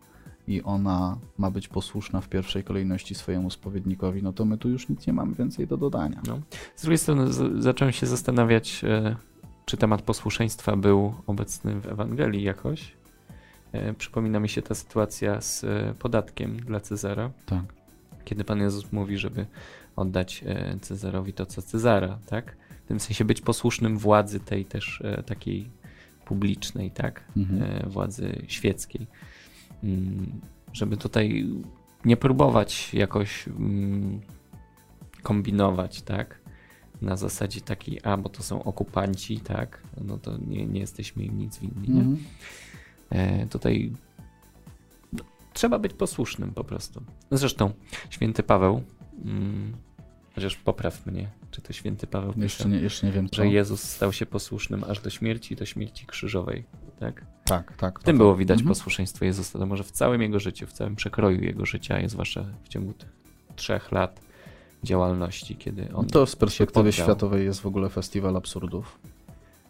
i 0.48 0.62
ona 0.64 1.18
ma 1.38 1.52
być 1.52 1.68
posłuszna 1.68 2.22
w 2.22 2.30
pierwszej 2.30 2.64
kolejności 2.64 3.16
swojemu 3.16 3.50
spowiednikowi, 3.50 4.24
no 4.24 4.34
to 4.34 4.46
my 4.46 4.58
tu 4.58 4.70
już 4.70 4.90
nic 4.90 5.08
nie 5.08 5.14
mamy 5.14 5.36
więcej 5.36 5.68
do 5.68 5.78
dodania. 5.78 6.22
Z 6.76 6.82
drugiej 6.82 6.98
strony 6.98 7.34
z, 7.34 7.64
zacząłem 7.64 7.92
się 7.92 8.08
zastanawiać, 8.08 8.82
e, 8.84 9.16
czy 9.66 9.78
temat 9.78 10.02
posłuszeństwa 10.02 10.76
był 10.76 11.14
obecny 11.28 11.80
w 11.80 11.88
Ewangelii 11.88 12.44
jakoś. 12.44 12.92
E, 13.72 13.94
przypomina 13.94 14.40
mi 14.40 14.50
się 14.50 14.62
ta 14.62 14.76
sytuacja 14.76 15.42
z 15.42 15.64
e, 15.64 15.94
podatkiem 16.00 16.60
dla 16.60 16.80
Cezara, 16.80 17.32
Tak. 17.46 17.64
kiedy 18.26 18.44
Pan 18.44 18.60
Jezus 18.60 18.92
mówi, 18.92 19.18
żeby 19.18 19.46
oddać 19.96 20.44
Cezarowi 20.82 21.34
to, 21.34 21.46
co 21.46 21.62
Cezara, 21.62 22.20
tak? 22.26 22.56
W 22.86 22.88
tym 22.88 23.00
sensie 23.00 23.26
być 23.26 23.42
posłusznym 23.42 23.98
władzy 23.98 24.40
tej 24.40 24.66
też 24.66 25.04
takiej 25.26 25.70
publicznej, 26.26 26.92
tak? 26.92 27.24
Mhm. 27.38 27.90
Władzy 27.90 28.42
świeckiej. 28.48 29.08
Mm, 29.84 30.41
Żeby 30.74 30.98
tutaj 30.98 31.48
nie 32.06 32.17
próbować 32.17 32.94
jakoś 32.94 33.48
mm, 33.48 34.22
kombinować, 35.24 36.02
tak? 36.02 36.41
Na 37.02 37.17
zasadzie 37.17 37.62
takiej, 37.62 38.00
a 38.04 38.17
bo 38.17 38.30
to 38.30 38.44
są 38.44 38.63
okupanci, 38.63 39.39
tak? 39.39 39.84
No 40.04 40.17
to 40.17 40.38
nie, 40.48 40.65
nie 40.65 40.80
jesteśmy 40.80 41.24
im 41.24 41.38
nic 41.38 41.60
winni. 41.60 41.89
Nie? 41.89 42.17
E, 43.10 43.48
tutaj 43.48 43.91
no, 45.13 45.24
trzeba 45.54 45.80
być 45.80 45.94
posłusznym 45.94 46.52
po 46.54 46.63
prostu. 46.63 47.04
Zresztą 47.32 47.72
święty 48.10 48.44
Paweł, 48.44 48.84
mm, 49.26 49.74
chociaż 50.36 50.56
popraw 50.56 51.06
mnie, 51.06 51.30
czy 51.52 51.62
to 51.62 51.74
święty 51.74 52.08
Paweł 52.08 52.34
pisze, 52.34 52.44
Jeszcze, 52.44 52.70
nie, 52.70 52.78
jeszcze 52.78 53.08
nie 53.08 53.13
wiem 53.13 53.30
co. 53.30 53.36
że 53.36 53.48
Jezus 53.48 53.84
stał 53.84 54.13
się 54.13 54.26
posłusznym 54.26 54.84
aż 54.84 55.00
do 55.00 55.10
śmierci, 55.10 55.56
do 55.56 55.65
śmierci 55.65 56.06
krzyżowej, 56.06 56.63
tak? 57.02 57.26
Tak, 57.46 57.78
tak. 57.78 58.00
W 58.00 58.04
tym 58.04 58.18
było 58.18 58.36
widać 58.36 58.60
Mhm. 58.60 58.70
posłuszeństwo 58.76 59.26
Jezusa, 59.26 59.60
to 59.60 59.66
może 59.66 59.84
w 59.84 59.92
całym 59.92 60.22
jego 60.22 60.40
życiu, 60.40 60.68
w 60.68 60.74
całym 60.74 60.96
przekroju 60.96 61.44
jego 61.44 61.66
życia, 61.66 61.98
a 62.06 62.08
zwłaszcza 62.08 62.46
w 62.64 62.70
ciągu 62.70 62.94
tych 62.94 63.10
trzech 63.56 63.92
lat 63.92 64.22
działalności, 64.84 65.56
kiedy 65.56 65.94
on 65.94 66.08
To 66.08 66.26
z 66.26 66.36
perspektywy 66.36 66.92
światowej 66.92 67.46
jest 67.46 67.60
w 67.62 67.66
ogóle 67.66 67.90
festiwal 67.90 68.38
absurdów. 68.38 69.00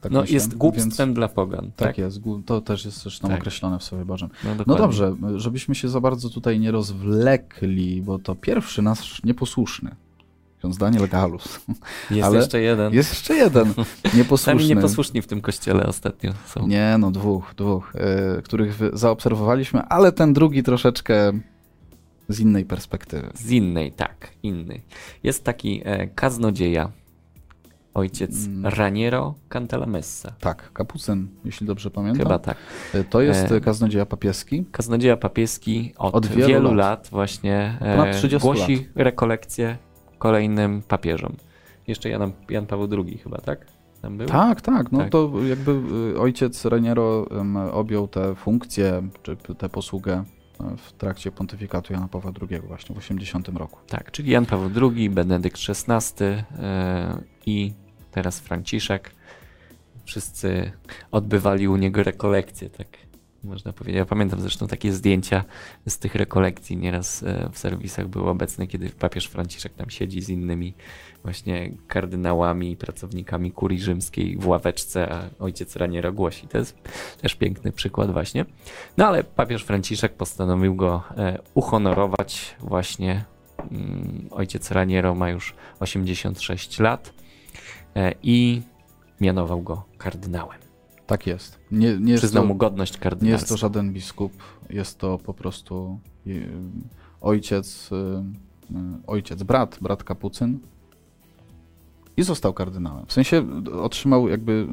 Tak 0.02 0.12
no, 0.12 0.22
myślę. 0.22 0.34
jest 0.34 0.58
głupstwem 0.58 1.10
Więc, 1.10 1.16
dla 1.16 1.28
pogan. 1.28 1.72
tak 1.76 1.88
Tak, 1.88 1.98
jest. 1.98 2.20
To 2.46 2.62
też 2.62 2.86
jest 2.86 3.02
zresztą 3.04 3.28
Tak. 3.28 3.40
określone 3.40 3.80
w 3.80 3.84
Słowie 3.84 4.06
Bożym. 4.06 4.30
No, 4.44 4.50
No 4.68 4.76
dobrze, 4.76 5.16
żebyśmy 5.36 5.76
się 5.76 5.90
za 5.90 6.02
bardzo 6.02 6.30
tutaj 6.30 6.60
nie 6.60 6.72
rozwlekli, 6.72 8.02
bo 8.02 8.20
to 8.20 8.36
pierwszy 8.36 8.82
nasz 8.82 9.24
nieposłuszny. 9.24 9.96
Ksiądz 10.62 10.78
Daniel 10.78 11.08
Galus. 11.08 11.60
Jest 12.12 12.28
ale 12.28 12.38
jeszcze 12.38 12.62
jeden. 12.62 12.94
Jest 12.94 13.10
jeszcze 13.10 13.36
jeden 13.36 13.68
nieposłuszny. 14.14 14.38
Sami 14.38 14.68
nieposłuszni 14.76 15.22
w 15.22 15.28
tym 15.28 15.42
kościele 15.42 15.86
ostatnio 15.86 16.32
są. 16.46 16.68
Nie, 16.68 16.96
no 17.00 17.12
dwóch, 17.12 17.54
dwóch, 17.58 17.94
y, 18.40 18.42
których 18.42 18.80
zaobserwowaliśmy, 18.94 19.82
ale 19.82 20.12
ten 20.12 20.34
drugi 20.34 20.64
troszeczkę 20.64 21.32
z 22.30 22.40
innej 22.40 22.66
perspektywy. 22.66 23.30
Z 23.34 23.52
innej, 23.52 23.92
tak, 23.92 24.32
innej. 24.44 24.82
Jest 25.24 25.44
taki 25.44 25.82
e, 25.86 26.08
kaznodzieja, 26.08 26.92
ojciec 27.94 28.46
Mm. 28.48 28.66
Raniero 28.66 29.36
Cantalamessa. 29.50 30.32
Tak, 30.40 30.74
kapucyn, 30.74 31.28
jeśli 31.46 31.68
dobrze 31.68 31.92
pamiętam. 31.92 32.24
Chyba 32.24 32.40
tak. 32.40 32.58
Y, 32.96 33.04
To 33.04 33.22
jest 33.22 33.52
E, 33.52 33.62
kaznodzieja 33.62 34.06
papieski. 34.06 34.66
Kaznodzieja 34.72 35.18
papieski 35.18 35.94
od, 35.98 36.16
Od 36.16 36.28
wielu, 36.28 36.48
wielu 36.48 36.74
lat. 36.74 36.78
lat. 36.78 37.08
właśnie 37.12 37.78
Ponad 37.80 38.08
e, 38.08 38.14
30 38.14 38.40
głosi 38.48 38.88
rekolekcje 38.96 39.78
kolejnym 40.22 40.82
papieżom. 40.82 41.36
Jeszcze 41.88 42.10
Jan, 42.10 42.32
Jan 42.50 42.68
Paweł 42.68 42.88
II 43.06 43.18
chyba, 43.18 43.38
tak? 43.38 43.66
Tak, 44.28 44.62
tak, 44.62 44.92
no 44.92 45.00
Tak. 45.00 45.10
to 45.10 45.32
jakby 45.50 45.72
y, 46.16 46.20
ojciec 46.20 46.66
Reniero 46.66 47.28
objął 47.72 48.08
tę 48.08 48.36
funkcję, 48.36 49.10
czy 49.24 49.36
tę 49.36 49.70
posługę 49.70 50.24
y, 50.74 50.78
w 50.78 50.94
trakcie 50.94 51.32
pontyfikatu 51.32 51.94
Jana 51.94 52.08
Pawła 52.08 52.32
II 52.50 52.60
właśnie 52.60 52.96
w 52.96 52.98
80 52.98 53.48
roku. 53.48 53.80
Tak, 53.88 54.12
czyli 54.12 54.32
Jan 54.32 54.46
Paweł 54.46 54.92
II, 54.96 55.10
Benedykt 55.10 55.58
XVI 55.70 56.26
e, 56.26 57.22
i 57.46 57.74
teraz 58.12 58.40
Franciszek. 58.40 59.12
Wszyscy 60.06 60.72
odbywali 61.12 61.68
u 61.68 61.78
niego 61.78 62.04
rekolekcje, 62.04 62.70
tak 62.70 62.88
można 63.44 63.74
powiedzieć. 63.74 63.98
Ja 63.98 64.06
pamiętam 64.06 64.42
zresztą 64.42 64.68
takie 64.68 64.94
zdjęcia 64.94 65.44
z 65.88 65.98
tych 65.98 66.16
rekolekcji. 66.16 66.78
Nieraz 66.78 67.24
e, 67.24 67.50
w 67.52 67.58
serwisach 67.58 68.08
były 68.08 68.30
obecne, 68.30 68.68
kiedy 68.68 68.90
papież 68.90 69.26
Franciszek 69.26 69.74
tam 69.74 69.90
siedzi 69.90 70.22
z 70.22 70.30
innymi 70.30 70.74
właśnie 71.24 71.72
kardynałami 71.88 72.78
pracownikami 72.78 73.52
kurii 73.52 73.80
rzymskiej 73.80 74.38
w 74.38 74.48
ławeczce, 74.48 75.14
a 75.14 75.44
ojciec 75.44 75.76
Raniero 75.76 76.14
głosi. 76.14 76.48
To 76.48 76.58
jest 76.58 76.78
też 77.22 77.36
piękny 77.36 77.72
przykład 77.72 78.12
właśnie. 78.12 78.46
No 78.98 79.08
ale 79.08 79.24
papież 79.24 79.64
Franciszek 79.64 80.14
postanowił 80.14 80.76
go 80.76 81.04
e, 81.18 81.40
uhonorować 81.54 82.56
właśnie 82.60 83.26
Mm, 83.72 84.28
Ojciec 84.32 84.72
Raniero 84.72 85.16
ma 85.16 85.30
już 85.30 85.56
86 85.80 86.80
lat 86.80 87.14
e, 87.96 88.14
i 88.24 88.62
mianował 89.22 89.62
go 89.62 89.84
kardynałem. 89.98 90.61
Tak 91.12 91.28
jest. 91.28 91.60
Nie, 91.72 91.98
nie, 92.00 92.12
jest 92.12 92.22
Przyznał 92.22 92.44
to, 92.44 92.48
mu 92.48 92.56
godność 92.56 92.94
nie 92.94 93.00
kardynalską. 93.00 93.42
jest 93.42 93.50
to 93.50 93.58
żaden 93.58 93.94
biskup, 93.94 94.34
jest 94.70 94.98
to 94.98 95.18
po 95.18 95.34
prostu 95.34 96.00
y, 96.28 96.50
ojciec, 97.22 97.92
y, 97.92 97.96
y, 97.96 98.76
ojciec, 99.08 99.44
brat, 99.44 99.78
brat 99.82 100.04
kapucyn 100.04 100.60
i 102.18 102.24
został 102.24 102.54
kardynałem. 102.54 103.06
W 103.06 103.14
sensie 103.14 103.64
otrzymał 103.72 104.30
jakby, 104.30 104.68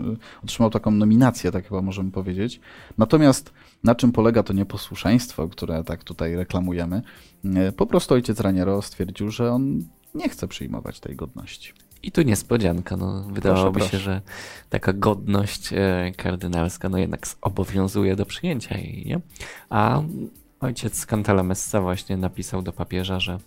otrzymał 0.44 0.70
taką 0.70 0.90
nominację, 0.90 1.52
tak 1.52 1.68
chyba 1.68 1.82
możemy 1.82 2.10
powiedzieć. 2.10 2.60
Natomiast 2.98 3.52
na 3.84 3.94
czym 3.94 4.12
polega 4.12 4.42
to 4.42 4.52
nieposłuszeństwo, 4.52 5.48
które 5.48 5.84
tak 5.84 6.04
tutaj 6.04 6.36
reklamujemy? 6.36 7.02
Po 7.76 7.86
prostu 7.86 8.14
ojciec 8.14 8.40
Raniero 8.40 8.82
stwierdził, 8.82 9.30
że 9.30 9.52
on 9.52 9.84
nie 10.14 10.28
chce 10.28 10.48
przyjmować 10.48 11.00
tej 11.00 11.16
godności. 11.16 11.72
I 12.02 12.12
tu 12.12 12.22
niespodzianka. 12.22 12.96
No, 12.96 13.22
wydawałoby 13.22 13.78
proszę. 13.78 13.92
się, 13.92 13.98
że 13.98 14.20
taka 14.70 14.92
godność 14.92 15.72
e, 15.72 16.12
kardynalska 16.16 16.88
no 16.88 16.98
jednak 16.98 17.26
obowiązuje 17.40 18.16
do 18.16 18.26
przyjęcia 18.26 18.78
jej, 18.78 19.06
nie? 19.06 19.20
A 19.70 20.02
ojciec 20.60 21.06
Cantalamessa 21.06 21.80
właśnie 21.80 22.16
napisał 22.16 22.62
do 22.62 22.72
papieża, 22.72 23.20
że 23.20 23.38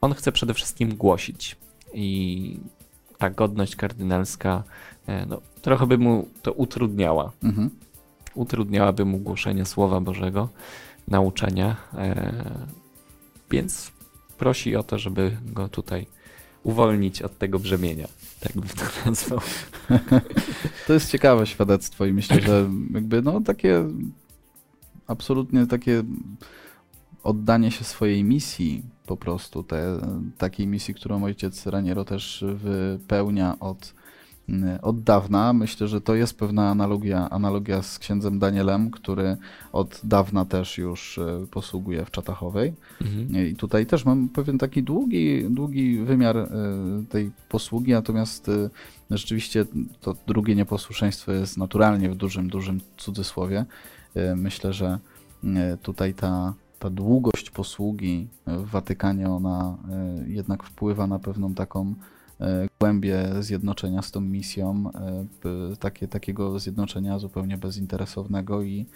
on 0.00 0.14
chce 0.14 0.32
przede 0.32 0.54
wszystkim 0.54 0.94
głosić 0.94 1.56
i 1.94 2.60
ta 3.18 3.30
godność 3.30 3.76
kardynalska 3.76 4.62
e, 5.06 5.26
no, 5.26 5.40
trochę 5.62 5.86
by 5.86 5.98
mu 5.98 6.28
to 6.42 6.52
utrudniała. 6.52 7.32
Mhm. 7.42 7.70
utrudniałaby 8.34 9.04
mu 9.04 9.18
głoszenie 9.18 9.64
Słowa 9.64 10.00
Bożego, 10.00 10.48
nauczania, 11.08 11.76
e, 11.94 12.66
więc 13.50 13.92
prosi 14.38 14.76
o 14.76 14.82
to, 14.82 14.98
żeby 14.98 15.36
go 15.44 15.68
tutaj 15.68 16.06
uwolnić 16.66 17.22
od 17.22 17.38
tego 17.38 17.58
brzemienia. 17.58 18.08
Tak 18.40 18.52
bym 18.52 18.68
to 18.68 18.84
nazwał. 19.10 19.40
To 20.86 20.92
jest 20.92 21.10
ciekawe 21.10 21.46
świadectwo 21.46 22.06
i 22.06 22.12
myślę, 22.12 22.40
że 22.40 22.70
jakby 22.94 23.22
no 23.22 23.40
takie 23.40 23.84
absolutnie 25.06 25.66
takie 25.66 26.02
oddanie 27.22 27.70
się 27.70 27.84
swojej 27.84 28.24
misji 28.24 28.82
po 29.06 29.16
prostu, 29.16 29.62
te, 29.62 29.98
takiej 30.38 30.66
misji, 30.66 30.94
którą 30.94 31.24
ojciec 31.24 31.66
Raniero 31.66 32.04
też 32.04 32.44
wypełnia 32.54 33.56
od, 33.60 33.94
od 34.82 35.02
dawna. 35.02 35.52
Myślę, 35.52 35.88
że 35.88 36.00
to 36.00 36.14
jest 36.14 36.38
pewna 36.38 36.70
analogia, 36.70 37.30
analogia 37.30 37.82
z 37.82 37.98
księdzem 37.98 38.38
Danielem, 38.38 38.90
który 38.90 39.36
od 39.72 40.00
dawna 40.04 40.44
też 40.44 40.78
już 40.78 41.18
e, 41.18 41.46
posługuje 41.50 42.04
w 42.04 42.10
Czatachowej. 42.10 42.74
Mhm. 43.00 43.46
I 43.46 43.54
tutaj 43.54 43.86
też 43.86 44.04
mam 44.04 44.28
pewien 44.28 44.58
taki 44.58 44.82
długi, 44.82 45.44
długi 45.50 45.98
wymiar 45.98 46.36
e, 46.36 46.48
tej 47.08 47.30
posługi, 47.48 47.92
natomiast 47.92 48.48
e, 48.48 48.70
rzeczywiście 49.10 49.64
to 50.00 50.16
drugie 50.26 50.54
nieposłuszeństwo 50.54 51.32
jest 51.32 51.56
naturalnie 51.56 52.10
w 52.10 52.14
dużym, 52.14 52.48
dużym 52.50 52.80
cudzysłowie. 52.96 53.64
Myślę, 54.36 54.72
że 54.72 54.98
tutaj 55.82 56.14
ta, 56.14 56.54
ta 56.78 56.90
długość 56.90 57.50
posługi 57.50 58.28
w 58.46 58.70
Watykanie, 58.70 59.28
ona 59.28 59.76
jednak 60.26 60.62
wpływa 60.62 61.06
na 61.06 61.18
pewną 61.18 61.54
taką 61.54 61.94
e, 62.40 62.68
głębię 62.80 63.28
zjednoczenia 63.40 64.02
z 64.02 64.10
tą 64.10 64.20
misją, 64.20 64.90
e, 64.94 65.76
takie, 65.76 66.08
takiego 66.08 66.58
zjednoczenia 66.58 67.18
zupełnie 67.18 67.58
bezinteresownego 67.58 68.62
i, 68.62 68.86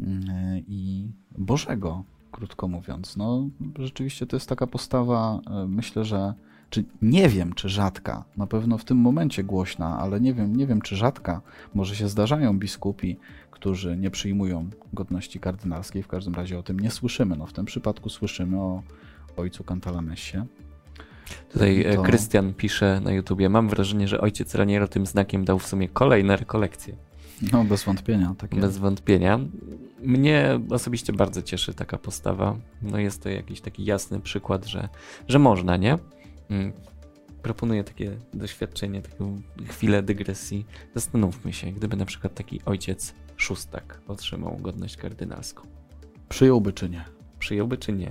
mm, 0.00 0.22
i 0.68 1.08
Bożego, 1.38 2.04
krótko 2.32 2.68
mówiąc. 2.68 3.16
No, 3.16 3.48
rzeczywiście 3.78 4.26
to 4.26 4.36
jest 4.36 4.48
taka 4.48 4.66
postawa, 4.66 5.40
e, 5.50 5.66
myślę, 5.66 6.04
że 6.04 6.34
czy 6.70 6.84
nie 7.02 7.28
wiem, 7.28 7.52
czy 7.52 7.68
rzadka, 7.68 8.24
na 8.36 8.46
pewno 8.46 8.78
w 8.78 8.84
tym 8.84 8.98
momencie 8.98 9.44
głośna, 9.44 9.98
ale 9.98 10.20
nie 10.20 10.34
wiem, 10.34 10.56
nie 10.56 10.66
wiem, 10.66 10.80
czy 10.82 10.96
rzadka. 10.96 11.40
Może 11.74 11.96
się 11.96 12.08
zdarzają 12.08 12.58
biskupi, 12.58 13.16
którzy 13.50 13.96
nie 13.96 14.10
przyjmują 14.10 14.70
godności 14.92 15.40
kardynalskiej, 15.40 16.02
w 16.02 16.08
każdym 16.08 16.34
razie 16.34 16.58
o 16.58 16.62
tym 16.62 16.80
nie 16.80 16.90
słyszymy. 16.90 17.36
No, 17.36 17.46
w 17.46 17.52
tym 17.52 17.64
przypadku 17.64 18.08
słyszymy 18.08 18.60
o 18.60 18.82
ojcu 19.36 19.64
Cantalamessie. 19.64 20.46
Tutaj 21.52 21.80
e, 21.86 21.96
To- 21.96 22.02
Krystian 22.02 22.54
pisze 22.54 23.00
na 23.04 23.12
YouTubie, 23.12 23.48
mam 23.48 23.68
wrażenie, 23.68 24.08
że 24.08 24.20
ojciec 24.20 24.54
Raniero 24.54 24.88
tym 24.88 25.06
znakiem 25.06 25.44
dał 25.44 25.58
w 25.58 25.66
sumie 25.66 25.88
kolejne 25.88 26.36
rekolekcje. 26.36 26.96
No, 27.52 27.64
bez 27.64 27.84
wątpienia. 27.84 28.34
Takie... 28.38 28.60
Bez 28.60 28.78
wątpienia. 28.78 29.40
Mnie 30.02 30.60
osobiście 30.70 31.12
bardzo 31.12 31.42
cieszy 31.42 31.74
taka 31.74 31.98
postawa. 31.98 32.56
No 32.82 32.98
jest 32.98 33.22
to 33.22 33.28
jakiś 33.28 33.60
taki 33.60 33.84
jasny 33.84 34.20
przykład, 34.20 34.66
że, 34.66 34.88
że 35.28 35.38
można, 35.38 35.76
nie? 35.76 35.98
Mm. 36.50 36.72
Proponuję 37.42 37.84
takie 37.84 38.16
doświadczenie, 38.34 39.02
taką 39.02 39.40
chwilę 39.68 40.02
dygresji. 40.02 40.66
Zastanówmy 40.94 41.52
się, 41.52 41.72
gdyby 41.72 41.96
na 41.96 42.04
przykład 42.04 42.34
taki 42.34 42.60
ojciec 42.64 43.14
Szóstak 43.36 44.00
otrzymał 44.08 44.56
godność 44.56 44.96
kardynalską. 44.96 45.62
Przyjąłby 46.28 46.72
czy 46.72 46.88
nie? 46.90 47.04
Przyjąłby 47.38 47.78
czy 47.78 47.92
nie? 47.92 48.10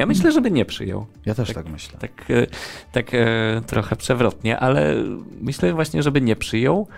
Ja 0.00 0.06
myślę, 0.06 0.32
żeby 0.32 0.50
nie 0.50 0.64
przyjął. 0.64 1.06
Ja 1.26 1.34
też 1.34 1.48
tak, 1.48 1.56
tak 1.56 1.72
myślę. 1.72 1.98
Tak, 1.98 2.30
e, 2.30 2.46
tak 2.92 3.14
e, 3.14 3.62
trochę 3.66 3.96
przewrotnie, 3.96 4.58
ale 4.58 4.94
myślę 5.40 5.72
właśnie, 5.72 6.02
żeby 6.02 6.20
nie 6.20 6.36
przyjął, 6.36 6.88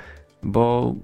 bo 0.43 0.95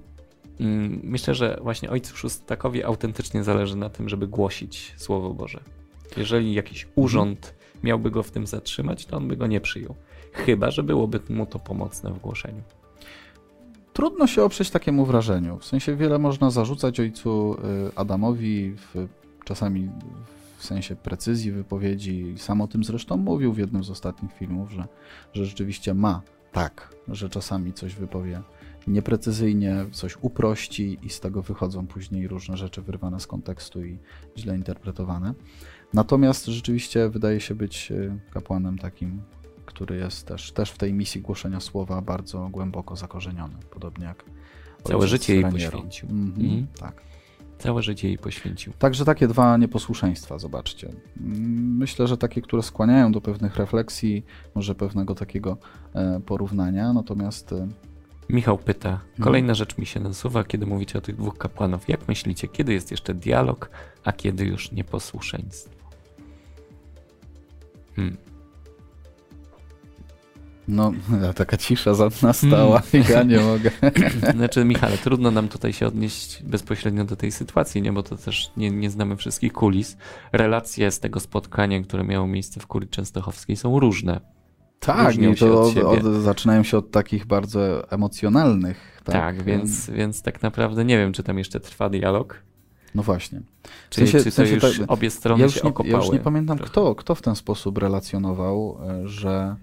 mm, 0.59 0.99
myślę, 1.03 1.35
że 1.35 1.59
właśnie 1.61 1.89
ojcu 1.89 2.17
szóstakowi 2.17 2.83
autentycznie 2.83 3.43
zależy 3.43 3.75
na 3.75 3.89
tym, 3.89 4.09
żeby 4.09 4.27
głosić 4.27 4.93
Słowo 4.97 5.33
Boże. 5.33 5.59
Jeżeli 6.17 6.53
jakiś 6.53 6.83
mhm. 6.83 7.05
urząd 7.05 7.53
miałby 7.83 8.11
go 8.11 8.23
w 8.23 8.31
tym 8.31 8.47
zatrzymać, 8.47 9.05
to 9.05 9.17
on 9.17 9.27
by 9.27 9.37
go 9.37 9.47
nie 9.47 9.61
przyjął. 9.61 9.95
Chyba, 10.33 10.71
że 10.71 10.83
byłoby 10.83 11.19
mu 11.29 11.45
to 11.45 11.59
pomocne 11.59 12.13
w 12.13 12.19
głoszeniu. 12.19 12.61
Trudno 13.93 14.27
się 14.27 14.43
oprzeć 14.43 14.69
takiemu 14.69 15.05
wrażeniu. 15.05 15.57
W 15.57 15.65
sensie 15.65 15.95
wiele 15.95 16.19
można 16.19 16.51
zarzucać 16.51 16.99
ojcu 16.99 17.53
y, 17.53 17.95
Adamowi, 17.95 18.75
w, 18.75 19.07
czasami 19.45 19.89
w 20.59 20.65
sensie 20.65 20.95
precyzji 20.95 21.51
wypowiedzi. 21.51 22.33
Sam 22.37 22.61
o 22.61 22.67
tym 22.67 22.83
zresztą 22.83 23.17
mówił 23.17 23.53
w 23.53 23.57
jednym 23.57 23.83
z 23.83 23.89
ostatnich 23.89 24.33
filmów, 24.33 24.71
że, 24.71 24.87
że 25.33 25.45
rzeczywiście 25.45 25.93
ma 25.93 26.21
tak, 26.51 26.95
że 27.07 27.29
czasami 27.29 27.73
coś 27.73 27.95
wypowie 27.95 28.41
nieprecyzyjnie, 28.87 29.85
coś 29.91 30.17
uprości 30.21 30.99
i 31.03 31.09
z 31.09 31.19
tego 31.19 31.41
wychodzą 31.41 31.87
później 31.87 32.27
różne 32.27 32.57
rzeczy 32.57 32.81
wyrwane 32.81 33.19
z 33.19 33.27
kontekstu 33.27 33.85
i 33.85 33.99
źle 34.37 34.55
interpretowane. 34.55 35.33
Natomiast 35.93 36.45
rzeczywiście 36.45 37.09
wydaje 37.09 37.39
się 37.39 37.55
być 37.55 37.91
y, 37.91 38.19
kapłanem 38.31 38.77
takim, 38.77 39.21
który 39.65 39.95
jest 39.95 40.27
też, 40.27 40.51
też 40.51 40.71
w 40.71 40.77
tej 40.77 40.93
misji 40.93 41.21
głoszenia 41.21 41.59
słowa 41.59 42.01
bardzo 42.01 42.49
głęboko 42.49 42.95
zakorzeniony, 42.95 43.55
podobnie 43.71 44.05
jak 44.05 44.25
całe 44.83 45.07
życie 45.07 45.35
jej 45.35 45.43
poświęcił. 45.51 46.09
Mm 46.09 46.33
-hmm, 46.33 46.39
mm. 46.39 46.67
Tak. 46.79 47.08
Całe 47.59 47.83
życie 47.83 48.07
jej 48.07 48.17
poświęcił. 48.17 48.73
Także 48.79 49.05
takie 49.05 49.27
dwa 49.27 49.57
nieposłuszeństwa, 49.57 50.39
zobaczcie. 50.39 50.89
Myślę, 51.77 52.07
że 52.07 52.17
takie, 52.17 52.41
które 52.41 52.63
skłaniają 52.63 53.11
do 53.11 53.21
pewnych 53.21 53.55
refleksji, 53.55 54.25
może 54.55 54.75
pewnego 54.75 55.15
takiego 55.15 55.57
e, 55.93 56.21
porównania, 56.25 56.93
natomiast 56.93 57.53
e, 57.53 57.67
Michał 58.29 58.57
pyta, 58.57 58.89
mhm. 58.89 59.23
kolejna 59.23 59.53
rzecz 59.53 59.77
mi 59.77 59.85
się 59.85 59.99
nasuwa, 59.99 60.43
kiedy 60.43 60.65
mówicie 60.65 60.97
o 60.99 61.01
tych 61.01 61.15
dwóch 61.15 61.37
kapłanów. 61.37 61.89
Jak 61.89 62.07
myślicie, 62.07 62.47
kiedy 62.47 62.73
jest 62.73 62.91
jeszcze 62.91 63.13
dialog, 63.13 63.69
a 64.03 64.11
kiedy 64.13 64.45
już 64.45 64.71
nieposłuszeństwo? 64.71 65.79
Hmm. 67.95 68.17
No, 70.69 70.93
taka 71.35 71.57
cisza 71.57 71.91
nastała 72.21 72.81
i 72.93 73.11
ja 73.11 73.23
nie 73.23 73.39
mogę. 73.51 73.71
Znaczy, 74.35 74.65
Michale, 74.65 74.97
trudno 74.97 75.31
nam 75.31 75.47
tutaj 75.47 75.73
się 75.73 75.87
odnieść 75.87 76.43
bezpośrednio 76.43 77.05
do 77.05 77.15
tej 77.15 77.31
sytuacji, 77.31 77.81
nie? 77.81 77.93
bo 77.93 78.03
to 78.03 78.17
też 78.17 78.51
nie, 78.57 78.71
nie 78.71 78.89
znamy 78.89 79.15
wszystkich 79.15 79.53
kulis. 79.53 79.97
Relacje 80.31 80.91
z 80.91 80.99
tego 80.99 81.19
spotkania, 81.19 81.83
które 81.83 82.03
miało 82.03 82.27
miejsce 82.27 82.59
w 82.59 82.67
Kurii 82.67 82.89
Częstochowskiej 82.89 83.55
są 83.55 83.79
różne. 83.79 84.21
Tak, 84.79 85.15
i 85.17 85.35
to 85.35 85.61
od, 85.61 85.77
od, 85.77 86.03
zaczynają 86.03 86.63
się 86.63 86.77
od 86.77 86.91
takich 86.91 87.25
bardzo 87.25 87.91
emocjonalnych. 87.91 89.01
Tak, 89.03 89.15
tak 89.15 89.43
więc, 89.43 89.89
więc 89.89 90.21
tak 90.21 90.41
naprawdę 90.41 90.85
nie 90.85 90.97
wiem, 90.97 91.13
czy 91.13 91.23
tam 91.23 91.37
jeszcze 91.37 91.59
trwa 91.59 91.89
dialog. 91.89 92.41
No 92.95 93.03
właśnie. 93.03 93.41
W 93.89 93.95
sensie, 93.95 94.17
czy 94.17 94.23
to 94.23 94.31
w 94.31 94.33
sensie 94.33 94.53
już 94.53 94.77
tak, 94.77 94.91
obie 94.91 95.09
strony 95.09 95.43
ja 95.43 95.49
się 95.49 95.61
nie, 95.63 95.69
okopały? 95.69 95.93
Ja 95.93 95.97
już 95.97 96.11
nie 96.11 96.19
pamiętam, 96.19 96.57
kto, 96.57 96.95
kto 96.95 97.15
w 97.15 97.21
ten 97.21 97.35
sposób 97.35 97.77
relacjonował, 97.77 98.77
e, 98.89 99.07
że 99.07 99.55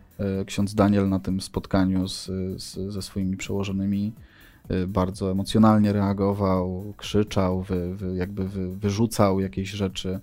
ksiądz 0.47 0.75
Daniel 0.75 1.09
na 1.09 1.21
tym 1.21 1.41
spotkaniu 1.41 2.09
z, 2.09 2.27
z, 2.63 2.93
ze 2.93 3.03
swoimi 3.03 3.37
przełożonymi 3.37 4.13
e, 4.69 4.87
bardzo 4.87 5.31
emocjonalnie 5.31 5.93
reagował, 5.93 6.95
krzyczał, 6.97 7.63
wy, 7.63 7.97
wy, 7.97 8.17
jakby 8.17 8.49
wy, 8.49 8.77
wyrzucał 8.77 9.41
jakieś 9.41 9.71
rzeczy 9.71 10.21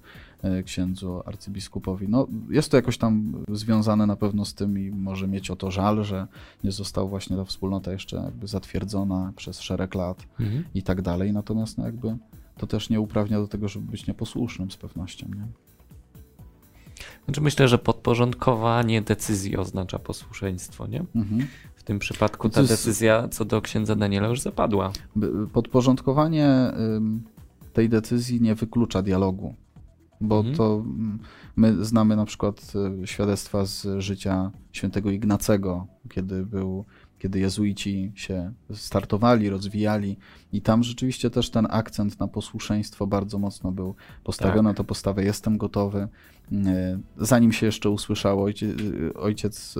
księdzu 0.65 1.21
arcybiskupowi. 1.25 2.09
No, 2.09 2.27
jest 2.49 2.71
to 2.71 2.77
jakoś 2.77 2.97
tam 2.97 3.33
związane 3.51 4.05
na 4.05 4.15
pewno 4.15 4.45
z 4.45 4.53
tym 4.53 4.79
i 4.79 4.91
może 4.91 5.27
mieć 5.27 5.51
o 5.51 5.55
to 5.55 5.71
żal, 5.71 6.03
że 6.03 6.27
nie 6.63 6.71
został 6.71 7.09
właśnie 7.09 7.37
ta 7.37 7.45
wspólnota 7.45 7.91
jeszcze 7.91 8.17
jakby 8.17 8.47
zatwierdzona 8.47 9.33
przez 9.35 9.61
szereg 9.61 9.95
lat 9.95 10.27
mhm. 10.39 10.63
i 10.73 10.83
tak 10.83 11.01
dalej. 11.01 11.33
Natomiast 11.33 11.77
no 11.77 11.85
jakby 11.85 12.17
to 12.57 12.67
też 12.67 12.89
nie 12.89 13.01
uprawnia 13.01 13.39
do 13.39 13.47
tego, 13.47 13.67
żeby 13.67 13.91
być 13.91 14.07
nieposłusznym 14.07 14.71
z 14.71 14.77
pewnością. 14.77 15.27
Nie? 15.35 15.47
Znaczy 17.25 17.41
myślę, 17.41 17.67
że 17.67 17.77
podporządkowanie 17.77 19.01
decyzji 19.01 19.57
oznacza 19.57 19.99
posłuszeństwo, 19.99 20.87
nie? 20.87 21.05
Mhm. 21.15 21.47
W 21.75 21.83
tym 21.83 21.99
przypadku 21.99 22.49
ta 22.49 22.63
decyzja 22.63 23.27
co 23.27 23.45
do 23.45 23.61
księdza 23.61 23.95
Daniela 23.95 24.27
już 24.27 24.41
zapadła. 24.41 24.91
Podporządkowanie 25.53 26.71
tej 27.73 27.89
decyzji 27.89 28.41
nie 28.41 28.55
wyklucza 28.55 29.01
dialogu, 29.01 29.55
bo 30.21 30.37
mhm. 30.37 30.55
to 30.55 30.83
mm, 30.85 31.19
my 31.55 31.85
znamy 31.85 32.15
na 32.15 32.25
przykład 32.25 32.73
y, 33.03 33.07
świadectwa 33.07 33.65
z 33.65 33.87
życia 33.97 34.51
świętego 34.71 35.11
Ignacego, 35.11 35.87
kiedy 36.09 36.45
był 36.45 36.85
kiedy 37.23 37.39
jezuici 37.39 38.11
się 38.15 38.51
startowali, 38.73 39.49
rozwijali 39.49 40.17
i 40.53 40.61
tam 40.61 40.83
rzeczywiście 40.83 41.29
też 41.29 41.49
ten 41.49 41.67
akcent 41.69 42.19
na 42.19 42.27
posłuszeństwo 42.27 43.07
bardzo 43.07 43.39
mocno 43.39 43.71
był 43.71 43.95
postawiony, 44.23 44.69
tak. 44.69 44.77
tę 44.77 44.83
postawę 44.83 45.23
jestem 45.23 45.57
gotowy. 45.57 46.07
E, 46.51 46.99
zanim 47.17 47.51
się 47.51 47.65
jeszcze 47.65 47.89
usłyszało, 47.89 48.43
ojciec, 48.43 48.77
ojciec 49.15 49.75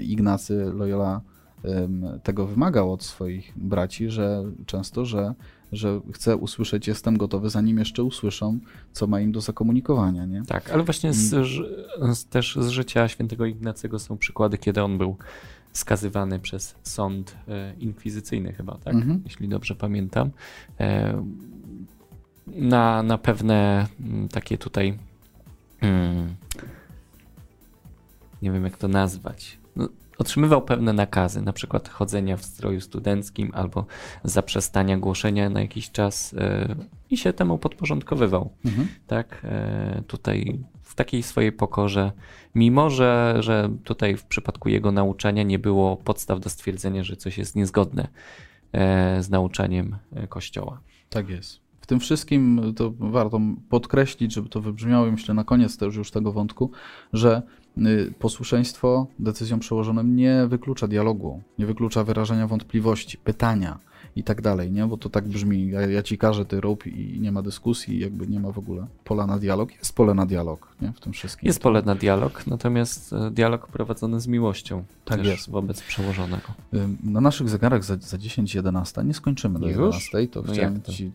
Ignacy 0.00 0.72
Loyola 0.74 1.20
tego 2.22 2.46
wymagał 2.46 2.92
od 2.92 3.04
swoich 3.04 3.52
braci, 3.56 4.10
że 4.10 4.44
często, 4.66 5.04
że, 5.04 5.34
że 5.72 6.00
chce 6.12 6.36
usłyszeć 6.36 6.88
jestem 6.88 7.16
gotowy, 7.16 7.50
zanim 7.50 7.78
jeszcze 7.78 8.02
usłyszą, 8.02 8.58
co 8.92 9.06
ma 9.06 9.20
im 9.20 9.32
do 9.32 9.40
zakomunikowania. 9.40 10.26
Nie? 10.26 10.42
Tak, 10.46 10.70
ale 10.70 10.82
właśnie 10.82 11.12
z, 11.12 11.46
z, 12.14 12.24
też 12.24 12.58
z 12.60 12.68
życia 12.68 13.08
świętego 13.08 13.46
Ignacego 13.46 13.98
są 13.98 14.18
przykłady, 14.18 14.58
kiedy 14.58 14.82
on 14.82 14.98
był 14.98 15.16
skazywany 15.72 16.38
przez 16.38 16.76
sąd 16.82 17.36
e, 17.48 17.74
inkwizycyjny 17.78 18.52
chyba, 18.52 18.78
tak? 18.78 18.94
Mhm. 18.94 19.22
Jeśli 19.24 19.48
dobrze 19.48 19.74
pamiętam. 19.74 20.30
E, 20.80 21.24
na, 22.46 23.02
na 23.02 23.18
pewne 23.18 23.86
mm, 24.00 24.28
takie 24.28 24.58
tutaj 24.58 24.98
hmm, 25.80 26.34
nie 28.42 28.52
wiem 28.52 28.64
jak 28.64 28.76
to 28.76 28.88
nazwać. 28.88 29.58
No, 29.76 29.88
otrzymywał 30.20 30.62
pewne 30.62 30.92
nakazy, 30.92 31.42
na 31.42 31.52
przykład 31.52 31.88
chodzenia 31.88 32.36
w 32.36 32.44
stroju 32.44 32.80
studenckim 32.80 33.50
albo 33.54 33.86
zaprzestania 34.24 34.98
głoszenia 34.98 35.50
na 35.50 35.60
jakiś 35.60 35.90
czas 35.90 36.34
e, 36.38 36.74
i 37.10 37.16
się 37.16 37.32
temu 37.32 37.58
podporządkowywał. 37.58 38.50
Mhm. 38.64 38.88
Tak, 39.06 39.46
tutaj 40.06 40.58
w 40.90 40.94
takiej 40.94 41.22
swojej 41.22 41.52
pokorze, 41.52 42.12
mimo 42.54 42.90
że, 42.90 43.36
że 43.40 43.70
tutaj 43.84 44.16
w 44.16 44.24
przypadku 44.24 44.68
jego 44.68 44.92
nauczania 44.92 45.42
nie 45.42 45.58
było 45.58 45.96
podstaw 45.96 46.40
do 46.40 46.50
stwierdzenia, 46.50 47.04
że 47.04 47.16
coś 47.16 47.38
jest 47.38 47.56
niezgodne 47.56 48.08
e, 48.72 49.22
z 49.22 49.30
nauczaniem 49.30 49.96
e, 50.12 50.26
Kościoła. 50.26 50.80
Tak 51.10 51.28
jest. 51.28 51.60
W 51.80 51.86
tym 51.86 52.00
wszystkim 52.00 52.72
to 52.76 52.92
warto 52.98 53.40
podkreślić, 53.68 54.34
żeby 54.34 54.48
to 54.48 54.60
wybrzmiało, 54.60 55.10
myślę 55.10 55.34
na 55.34 55.44
koniec 55.44 55.76
też 55.76 55.96
już 55.96 56.10
tego 56.10 56.32
wątku, 56.32 56.70
że 57.12 57.42
posłuszeństwo 58.18 59.06
decyzjom 59.18 59.60
przełożonym 59.60 60.16
nie 60.16 60.46
wyklucza 60.48 60.88
dialogu, 60.88 61.42
nie 61.58 61.66
wyklucza 61.66 62.04
wyrażenia 62.04 62.46
wątpliwości, 62.46 63.18
pytania 63.18 63.78
i 64.16 64.22
tak 64.22 64.42
dalej, 64.42 64.72
nie? 64.72 64.86
Bo 64.86 64.96
to 64.96 65.08
tak 65.08 65.28
brzmi, 65.28 65.70
ja, 65.70 65.80
ja 65.80 66.02
ci 66.02 66.18
każę, 66.18 66.44
ty 66.44 66.60
rób 66.60 66.86
i 66.86 67.20
nie 67.20 67.32
ma 67.32 67.42
dyskusji, 67.42 67.98
jakby 67.98 68.26
nie 68.26 68.40
ma 68.40 68.52
w 68.52 68.58
ogóle 68.58 68.86
pola 69.04 69.26
na 69.26 69.38
dialog. 69.38 69.72
Jest 69.78 69.94
pole 69.94 70.14
na 70.14 70.26
dialog, 70.26 70.68
nie? 70.82 70.92
W 70.92 71.00
tym 71.00 71.12
wszystkim. 71.12 71.46
Jest 71.46 71.62
pole 71.62 71.82
na 71.82 71.94
dialog, 71.94 72.46
natomiast 72.46 73.12
e, 73.12 73.30
dialog 73.30 73.68
prowadzony 73.68 74.20
z 74.20 74.26
miłością 74.26 74.84
tak 75.04 75.24
jest. 75.24 75.50
wobec 75.50 75.82
przełożonego. 75.82 76.48
Na 77.04 77.20
naszych 77.20 77.48
zegarach 77.48 77.84
za, 77.84 77.96
za 77.96 78.16
10-11 78.16 79.06
nie 79.06 79.14
skończymy 79.14 79.58
do 79.58 79.68
11, 79.68 80.28
to 80.28 80.42
no 80.42 80.52
chciałem 80.52 80.80
to? 80.80 80.92
ci 80.92 81.12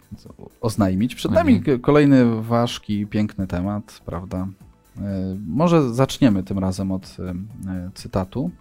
oznajmić. 0.61 1.15
Przed 1.15 1.31
nami 1.31 1.63
kolejny 1.81 2.41
ważki, 2.41 3.07
piękny 3.07 3.47
temat, 3.47 4.01
prawda? 4.05 4.47
E, 4.97 5.37
może 5.47 5.93
zaczniemy 5.93 6.43
tym 6.43 6.59
razem 6.59 6.91
od 6.91 7.17
e, 7.19 7.33
cytatu 7.93 8.51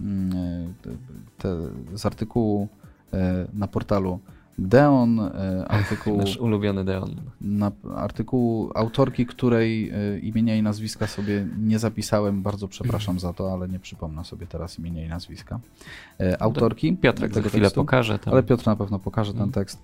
mm, 0.00 0.74
te, 1.38 1.56
z 1.94 2.06
artykułu 2.06 2.68
E, 3.14 3.46
na 3.54 3.68
portalu 3.68 4.18
Deon, 4.58 5.20
e, 5.20 5.64
artykuł... 5.68 6.16
Nasz 6.16 6.36
ulubiony 6.36 6.84
Deon. 6.84 7.14
Na, 7.40 7.72
artykuł 7.96 8.70
autorki, 8.74 9.26
której 9.26 9.90
e, 9.90 10.18
imienia 10.18 10.56
i 10.56 10.62
nazwiska 10.62 11.06
sobie 11.06 11.46
nie 11.58 11.78
zapisałem, 11.78 12.42
bardzo 12.42 12.68
przepraszam 12.68 13.20
za 13.20 13.32
to, 13.32 13.52
ale 13.52 13.68
nie 13.68 13.78
przypomnę 13.78 14.24
sobie 14.24 14.46
teraz 14.46 14.78
imienia 14.78 15.04
i 15.04 15.08
nazwiska. 15.08 15.60
Autorki. 16.38 16.96
Piotrek 16.96 17.34
za 17.34 17.42
chwilę 17.42 17.70
pokaże. 17.70 18.18
Tam. 18.18 18.32
Ale 18.32 18.42
Piotr 18.42 18.66
na 18.66 18.76
pewno 18.76 18.98
pokaże 18.98 19.34
ten 19.34 19.52
tekst. 19.52 19.82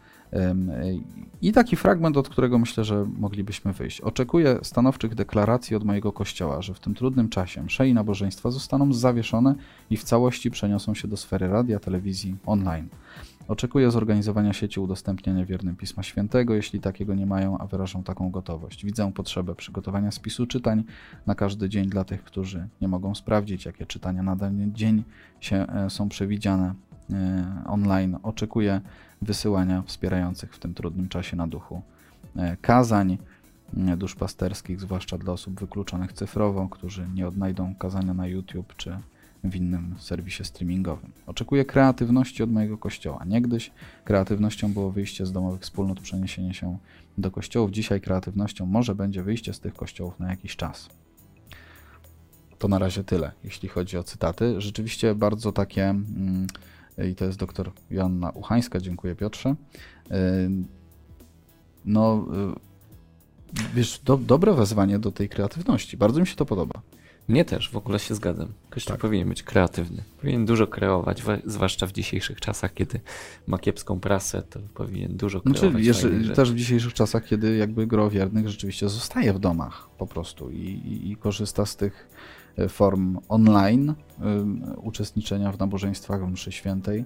I 1.42 1.52
taki 1.52 1.76
fragment, 1.76 2.16
od 2.16 2.28
którego 2.28 2.58
myślę, 2.58 2.84
że 2.84 3.06
moglibyśmy 3.18 3.72
wyjść. 3.72 4.00
Oczekuję 4.00 4.58
stanowczych 4.62 5.14
deklaracji 5.14 5.76
od 5.76 5.84
mojego 5.84 6.12
kościoła, 6.12 6.62
że 6.62 6.74
w 6.74 6.80
tym 6.80 6.94
trudnym 6.94 7.28
czasie 7.28 7.62
msze 7.62 7.88
i 7.88 7.94
nabożeństwa 7.94 8.50
zostaną 8.50 8.92
zawieszone 8.92 9.54
i 9.90 9.96
w 9.96 10.04
całości 10.04 10.50
przeniosą 10.50 10.94
się 10.94 11.08
do 11.08 11.16
sfery 11.16 11.48
radia, 11.48 11.78
telewizji, 11.78 12.36
online. 12.46 12.88
Oczekuję 13.48 13.90
zorganizowania 13.90 14.52
sieci 14.52 14.80
udostępniania 14.80 15.44
wiernym 15.44 15.76
Pisma 15.76 16.02
Świętego, 16.02 16.54
jeśli 16.54 16.80
takiego 16.80 17.14
nie 17.14 17.26
mają, 17.26 17.58
a 17.58 17.66
wyrażą 17.66 18.02
taką 18.02 18.30
gotowość. 18.30 18.84
Widzę 18.84 19.12
potrzebę 19.12 19.54
przygotowania 19.54 20.10
spisu 20.10 20.46
czytań 20.46 20.84
na 21.26 21.34
każdy 21.34 21.68
dzień 21.68 21.88
dla 21.88 22.04
tych, 22.04 22.24
którzy 22.24 22.68
nie 22.80 22.88
mogą 22.88 23.14
sprawdzić, 23.14 23.64
jakie 23.64 23.86
czytania 23.86 24.22
na 24.22 24.36
dany 24.36 24.72
dzień 24.72 25.02
się, 25.40 25.56
e, 25.56 25.90
są 25.90 26.08
przewidziane 26.08 26.74
e, 27.10 27.62
online. 27.66 28.16
Oczekuję 28.22 28.80
wysyłania 29.22 29.82
wspierających 29.82 30.54
w 30.54 30.58
tym 30.58 30.74
trudnym 30.74 31.08
czasie 31.08 31.36
na 31.36 31.46
duchu 31.46 31.82
e, 32.36 32.56
kazań 32.56 33.18
e, 33.76 33.96
duszpasterskich, 33.96 34.80
zwłaszcza 34.80 35.18
dla 35.18 35.32
osób 35.32 35.60
wykluczonych 35.60 36.12
cyfrowo, 36.12 36.68
którzy 36.68 37.08
nie 37.14 37.28
odnajdą 37.28 37.74
kazania 37.74 38.14
na 38.14 38.26
YouTube 38.26 38.74
czy 38.76 38.98
w 39.44 39.56
innym 39.56 39.94
serwisie 39.98 40.44
streamingowym. 40.44 41.10
Oczekuję 41.26 41.64
kreatywności 41.64 42.42
od 42.42 42.52
mojego 42.52 42.78
kościoła. 42.78 43.24
Niegdyś 43.26 43.70
kreatywnością 44.04 44.72
było 44.72 44.90
wyjście 44.90 45.26
z 45.26 45.32
domowych 45.32 45.60
wspólnot, 45.60 46.00
przeniesienie 46.00 46.54
się 46.54 46.78
do 47.18 47.30
kościołów. 47.30 47.70
Dzisiaj 47.70 48.00
kreatywnością 48.00 48.66
może 48.66 48.94
będzie 48.94 49.22
wyjście 49.22 49.54
z 49.54 49.60
tych 49.60 49.74
kościołów 49.74 50.20
na 50.20 50.30
jakiś 50.30 50.56
czas. 50.56 50.88
To 52.58 52.68
na 52.68 52.78
razie 52.78 53.04
tyle, 53.04 53.32
jeśli 53.44 53.68
chodzi 53.68 53.96
o 53.96 54.02
cytaty. 54.02 54.60
Rzeczywiście 54.60 55.14
bardzo 55.14 55.52
takie, 55.52 55.84
mm, 55.84 56.46
i 57.08 57.14
to 57.14 57.24
jest 57.24 57.38
doktor 57.38 57.70
Joanna 57.90 58.30
Uchańska, 58.30 58.80
dziękuję 58.80 59.14
Piotrze. 59.14 59.54
No, 61.84 62.26
y, 63.56 63.60
wiesz, 63.74 64.00
do, 64.04 64.16
dobre 64.16 64.54
wezwanie 64.54 64.98
do 64.98 65.12
tej 65.12 65.28
kreatywności. 65.28 65.96
Bardzo 65.96 66.20
mi 66.20 66.26
się 66.26 66.36
to 66.36 66.46
podoba. 66.46 66.80
Mnie 67.28 67.44
też, 67.44 67.70
w 67.70 67.76
ogóle 67.76 67.98
się 67.98 68.14
zgadzam. 68.14 68.48
Kościół 68.70 68.92
Tak. 68.92 69.00
powinien 69.00 69.28
być 69.28 69.42
kreatywny. 69.42 70.02
Powinien 70.20 70.46
dużo 70.46 70.66
kreować, 70.66 71.22
wa- 71.22 71.38
zwłaszcza 71.44 71.86
w 71.86 71.92
dzisiejszych 71.92 72.40
czasach, 72.40 72.74
kiedy 72.74 73.00
ma 73.46 73.58
kiepską 73.58 74.00
prasę, 74.00 74.42
to 74.42 74.60
powinien 74.74 75.16
dużo 75.16 75.40
kreować. 75.40 75.60
Znaczy, 75.70 75.84
jeszcze, 75.86 76.34
też 76.34 76.52
w 76.52 76.56
dzisiejszych 76.56 76.94
czasach, 76.94 77.24
kiedy 77.24 77.56
jakby 77.56 77.86
gro 77.86 78.10
wiernych 78.10 78.48
rzeczywiście 78.48 78.88
zostaje 78.88 79.32
w 79.32 79.38
domach 79.38 79.88
po 79.98 80.06
prostu 80.06 80.50
i, 80.50 80.56
i, 80.56 81.10
i 81.10 81.16
korzysta 81.16 81.66
z 81.66 81.76
tych 81.76 82.08
form 82.68 83.18
online 83.28 83.94
ym, 84.20 84.64
uczestniczenia 84.82 85.52
w 85.52 85.58
nabożeństwach, 85.58 86.26
w 86.26 86.32
mszy 86.32 86.52
świętej. 86.52 87.04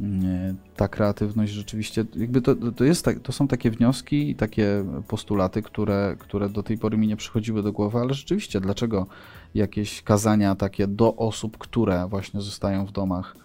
Nie, 0.00 0.54
Ta 0.76 0.88
kreatywność 0.88 1.52
rzeczywiście, 1.52 2.04
jakby 2.16 2.42
to, 2.42 2.54
to, 2.54 2.84
jest, 2.84 3.04
tak- 3.04 3.20
to 3.20 3.32
są 3.32 3.48
takie 3.48 3.70
wnioski 3.70 4.30
i 4.30 4.34
takie 4.34 4.84
postulaty, 5.08 5.62
które, 5.62 6.16
które 6.18 6.48
do 6.48 6.62
tej 6.62 6.78
pory 6.78 6.98
mi 6.98 7.06
nie 7.06 7.16
przychodziły 7.16 7.62
do 7.62 7.72
głowy, 7.72 7.98
ale 7.98 8.14
rzeczywiście, 8.14 8.60
dlaczego 8.60 9.06
jakieś 9.54 10.02
kazania 10.02 10.54
takie 10.54 10.86
do 10.86 11.16
osób, 11.16 11.58
które 11.58 12.06
właśnie 12.08 12.40
zostają 12.40 12.86
w 12.86 12.92
domach, 12.92 13.36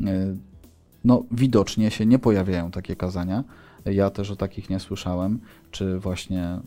e, 0.00 0.36
no 1.04 1.22
widocznie 1.30 1.90
się 1.90 2.06
nie 2.06 2.18
pojawiają 2.18 2.70
takie 2.70 2.96
kazania. 2.96 3.44
Ja 3.84 4.10
też 4.10 4.30
o 4.30 4.36
takich 4.36 4.70
nie 4.70 4.80
słyszałem, 4.80 5.40
czy 5.70 5.98
właśnie 5.98 6.60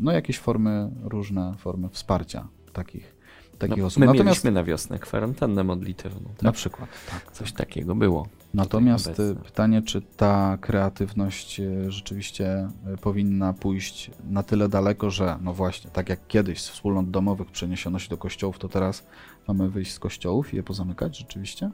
no 0.00 0.12
jakieś 0.12 0.38
formy, 0.38 0.90
różne 1.02 1.54
formy 1.58 1.88
wsparcia 1.88 2.48
takich, 2.72 3.16
takich 3.60 3.78
no, 3.78 3.86
osób. 3.86 4.00
My 4.00 4.06
Natomiast 4.06 4.26
mieliśmy 4.26 4.50
na 4.50 4.64
wiosnę 4.64 4.98
kwarantannę 4.98 5.64
modlitewną. 5.64 6.28
Tak? 6.28 6.42
na 6.42 6.52
przykład, 6.52 6.88
tak. 7.10 7.32
Coś 7.32 7.52
takiego 7.52 7.94
było. 7.94 8.28
Natomiast 8.54 9.22
pytanie, 9.44 9.82
czy 9.82 10.02
ta 10.02 10.58
kreatywność 10.60 11.60
y, 11.60 11.92
rzeczywiście 11.92 12.68
y, 12.94 12.96
powinna 12.96 13.52
pójść 13.52 14.10
na 14.30 14.42
tyle 14.42 14.68
daleko, 14.68 15.10
że 15.10 15.38
no 15.42 15.54
właśnie, 15.54 15.90
tak 15.90 16.08
jak 16.08 16.26
kiedyś 16.26 16.62
z 16.62 16.68
wspólnot 16.68 17.10
domowych 17.10 17.50
przeniesiono 17.50 17.98
się 17.98 18.08
do 18.08 18.16
kościołów, 18.16 18.58
to 18.58 18.68
teraz 18.68 19.06
mamy 19.48 19.68
wyjść 19.68 19.92
z 19.92 19.98
kościołów 19.98 20.54
i 20.54 20.56
je 20.56 20.62
pozamykać 20.62 21.18
rzeczywiście? 21.18 21.70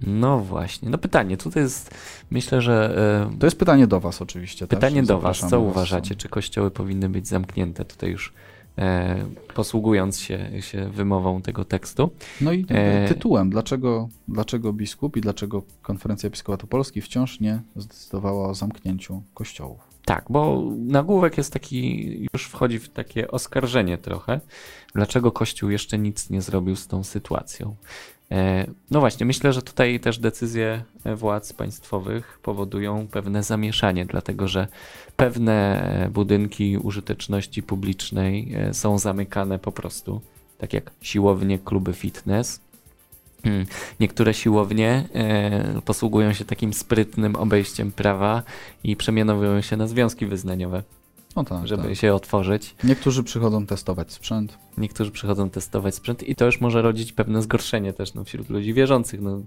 No 0.00 0.38
właśnie. 0.38 0.90
No 0.90 0.98
pytanie, 0.98 1.36
tutaj 1.36 1.62
jest, 1.62 1.94
myślę, 2.30 2.60
że 2.60 2.96
e, 3.32 3.38
To 3.38 3.46
jest 3.46 3.58
pytanie 3.58 3.86
do 3.86 4.00
Was 4.00 4.22
oczywiście. 4.22 4.66
pytanie 4.66 5.00
też. 5.00 5.08
do 5.08 5.18
Was. 5.18 5.38
Co 5.38 5.60
uważacie? 5.60 6.14
Czy 6.14 6.28
kościoły 6.28 6.70
powinny 6.70 7.08
być 7.08 7.28
zamknięte? 7.28 7.84
Tutaj 7.84 8.10
już 8.10 8.32
e, 8.78 9.24
posługując 9.54 10.20
się, 10.20 10.50
się 10.60 10.88
wymową 10.88 11.42
tego 11.42 11.64
tekstu. 11.64 12.10
No 12.40 12.52
i 12.52 12.66
E, 12.68 13.08
tytułem, 13.08 13.50
dlaczego, 13.50 14.08
dlaczego 14.28 14.72
biskup 14.72 15.16
i 15.16 15.20
dlaczego 15.20 15.62
Konferencja 15.82 16.26
Episkopatu 16.26 16.66
Polski 16.66 17.00
wciąż 17.00 17.40
nie 17.40 17.60
zdecydowała 17.76 18.48
o 18.48 18.54
zamknięciu 18.54 19.22
kościołów? 19.34 19.80
Tak, 20.04 20.24
bo 20.30 20.62
nagłówek 20.76 21.38
jest 21.38 21.52
taki, 21.52 22.28
już 22.32 22.44
wchodzi 22.44 22.78
w 22.78 22.88
takie 22.88 23.30
oskarżenie 23.30 23.98
trochę, 23.98 24.40
dlaczego 24.94 25.32
Kościół 25.32 25.70
jeszcze 25.70 25.98
nic 25.98 26.30
nie 26.30 26.42
zrobił 26.42 26.76
z 26.76 26.86
tą 26.86 27.04
sytuacją. 27.04 27.76
E, 28.30 28.66
No 28.90 29.00
właśnie, 29.00 29.26
myślę, 29.26 29.52
że 29.52 29.62
tutaj 29.62 30.00
też 30.00 30.18
decyzje 30.18 30.82
władz 31.16 31.52
państwowych 31.52 32.38
powodują 32.42 33.06
pewne 33.06 33.42
zamieszanie, 33.42 34.06
dlatego 34.06 34.48
że 34.48 34.68
pewne 35.16 36.08
budynki 36.12 36.78
użyteczności 36.78 37.62
publicznej 37.62 38.54
e, 38.54 38.74
są 38.74 38.98
zamykane 38.98 39.58
po 39.58 39.72
prostu, 39.72 40.20
tak 40.58 40.72
jak 40.72 40.90
siłownie, 41.00 41.58
kluby 41.58 41.92
fitness. 41.92 42.60
Hmm. 43.44 43.66
Niektóre 44.00 44.34
siłownie 44.34 45.08
e, 45.14 45.80
posługują 45.84 46.32
się 46.32 46.44
takim 46.44 46.72
sprytnym 46.72 47.36
obejściem 47.36 47.92
prawa 47.92 48.42
i 48.84 48.96
przemianowują 48.96 49.60
się 49.60 49.76
na 49.76 49.86
związki 49.86 50.26
wyznaniowe, 50.26 50.82
No 51.36 51.44
tak, 51.44 51.66
żeby 51.66 51.82
tak. 51.82 51.96
się 51.96 52.14
otworzyć. 52.14 52.74
Niektórzy 52.84 53.22
przychodzą 53.22 53.66
testować 53.66 54.12
sprzęt. 54.12 54.58
Niektórzy 54.78 55.10
przychodzą 55.10 55.50
testować 55.50 55.94
sprzęt 55.94 56.22
i 56.22 56.36
to 56.36 56.44
już 56.46 56.60
może 56.60 56.82
rodzić 56.82 57.12
pewne 57.12 57.42
zgorszenie 57.42 57.92
też 57.92 58.14
no, 58.14 58.24
wśród 58.24 58.50
ludzi 58.50 58.74
wierzących. 58.74 59.20
No. 59.20 59.40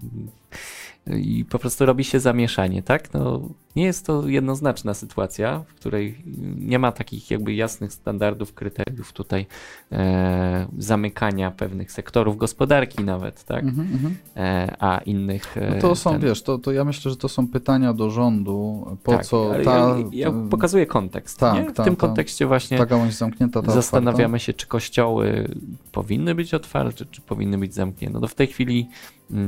I 1.08 1.46
po 1.46 1.60
prostu 1.60 1.86
robi 1.86 2.04
się 2.04 2.20
zamieszanie, 2.20 2.84
tak? 2.84 3.14
No, 3.14 3.42
nie 3.76 3.84
jest 3.84 4.06
to 4.06 4.28
jednoznaczna 4.28 4.94
sytuacja, 4.94 5.64
w 5.68 5.74
której 5.74 6.24
nie 6.60 6.80
ma 6.80 6.92
takich 6.92 7.32
jakby 7.32 7.54
jasnych 7.54 7.94
standardów, 7.94 8.54
kryteriów 8.54 9.14
tutaj 9.14 9.46
e, 9.92 10.68
zamykania 10.78 11.52
pewnych 11.52 11.92
sektorów 11.92 12.38
gospodarki 12.38 13.04
nawet, 13.04 13.44
tak? 13.44 13.64
Mhm, 13.64 13.88
mhm. 13.94 14.16
E, 14.38 14.76
a 14.80 14.98
innych... 14.98 15.58
e, 15.58 15.70
No 15.76 15.82
to 15.82 15.96
są, 15.96 16.12
ten- 16.12 16.22
wiesz, 16.22 16.44
to, 16.44 16.58
to 16.58 16.72
ja 16.72 16.86
myślę, 16.86 17.12
że 17.12 17.18
to 17.18 17.30
są 17.30 17.48
pytania 17.48 17.94
do 17.94 18.10
rządu, 18.10 18.88
po 19.04 19.12
tak, 19.12 19.26
co 19.26 19.52
ta, 19.64 19.78
ja, 19.78 19.96
ja 20.12 20.34
pokazuję 20.50 20.86
kontekst. 20.86 21.40
tak, 21.40 21.56
nie? 21.56 21.70
W 21.70 21.74
tak, 21.74 21.86
tym 21.86 21.96
tak. 21.96 22.00
kontekście 22.08 22.46
właśnie 22.46 22.78
ta 22.78 22.86
gałąź 22.86 23.14
zamknięta, 23.14 23.62
ta 23.62 23.72
zastanawiamy 23.72 24.40
się, 24.40 24.54
czy 24.54 24.68
kościoły 24.68 25.48
powinny 25.92 26.36
być 26.36 26.54
otwarte, 26.54 27.06
czy 27.06 27.22
powinny 27.22 27.58
być 27.58 27.74
zamknięte. 27.74 28.20
No 28.20 28.28
w 28.28 28.36
tej 28.36 28.48
chwili 28.48 28.90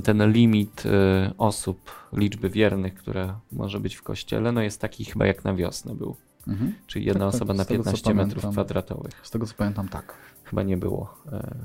ten 0.03 0.31
limit 0.31 0.83
y, 0.85 0.89
osób, 1.37 1.91
liczby 2.13 2.49
wiernych, 2.49 2.93
która 2.95 3.39
może 3.51 3.79
być 3.79 3.95
w 3.95 4.01
kościele, 4.03 4.51
no 4.51 4.61
jest 4.61 4.81
taki 4.81 5.05
chyba 5.05 5.25
jak 5.25 5.43
na 5.43 5.53
wiosnę 5.55 5.95
był. 5.95 6.15
Mhm. 6.47 6.73
Czyli 6.87 7.05
jedna 7.05 7.19
Tak, 7.25 7.31
tak, 7.31 7.35
osoba 7.35 7.53
na 7.53 7.65
tego, 7.65 7.83
co 7.83 7.89
15 7.91 8.13
metrów 8.13 8.43
pamiętam. 8.43 8.51
kwadratowych. 8.51 9.11
Z 9.23 9.31
tego 9.31 9.45
co 9.45 9.53
pamiętam, 9.57 9.87
tak. 9.89 10.13
Chyba 10.43 10.63
nie 10.63 10.77
było. 10.77 11.13
E, 11.31 11.55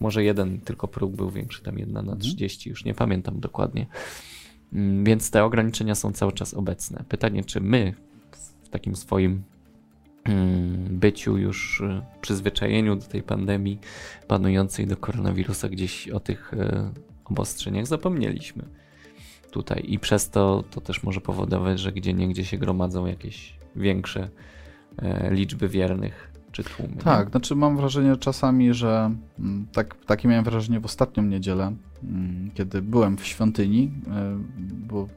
Może 0.00 0.24
jeden 0.24 0.60
tylko 0.60 0.88
próg 0.88 1.12
był 1.16 1.30
większy, 1.30 1.62
tam 1.62 1.78
jedna 1.78 2.02
na 2.02 2.12
Mhm. 2.12 2.20
30, 2.20 2.70
już 2.70 2.84
nie 2.84 2.94
pamiętam 2.94 3.40
dokładnie. 3.40 3.86
Mm, 4.72 5.04
Więc 5.04 5.30
te 5.30 5.44
ograniczenia 5.44 5.94
są 5.94 6.12
cały 6.12 6.32
czas 6.32 6.54
obecne. 6.54 7.04
Pytanie, 7.08 7.44
czy 7.44 7.60
my 7.60 7.94
w 8.62 8.68
takim 8.68 8.96
swoim 8.96 9.42
mm, 10.24 10.98
byciu 10.98 11.36
już 11.38 11.80
y, 11.80 12.02
przyzwyczajeniu 12.20 12.96
do 12.96 13.06
tej 13.06 13.22
pandemii 13.22 13.78
panującej 14.28 14.86
do 14.86 14.96
koronawirusa 14.96 15.68
gdzieś 15.68 16.08
o 16.08 16.20
tych 16.20 16.54
e, 16.54 16.90
obostrzeniach 17.30 17.86
zapomnieliśmy 17.86 18.62
tutaj 19.50 19.84
i 19.88 19.98
przez 19.98 20.30
to 20.30 20.64
to 20.70 20.80
też 20.80 21.02
może 21.02 21.20
powodować, 21.20 21.80
że 21.80 21.92
gdzie 21.92 22.14
niegdzie 22.14 22.44
się 22.44 22.58
gromadzą 22.58 23.06
jakieś 23.06 23.56
większe 23.76 24.28
e, 24.98 25.34
liczby 25.34 25.68
wiernych 25.68 26.30
czy 26.52 26.64
tłumy. 26.64 26.94
nie? 26.94 27.02
Tak, 27.02 27.30
znaczy 27.30 27.54
mam 27.54 27.76
wrażenie 27.76 28.16
czasami, 28.16 28.74
że 28.74 29.14
mm, 29.38 29.66
tak, 29.72 29.96
takie 30.04 30.28
miałem 30.28 30.44
wrażenie 30.44 30.80
w 30.80 30.84
ostatnią 30.84 31.22
niedzielę, 31.22 31.72
mm, 32.04 32.50
kiedy 32.54 32.82
byłem 32.82 33.16
w 33.16 33.26
świątyni, 33.26 33.82
y, 33.82 34.10
bo 34.86 35.08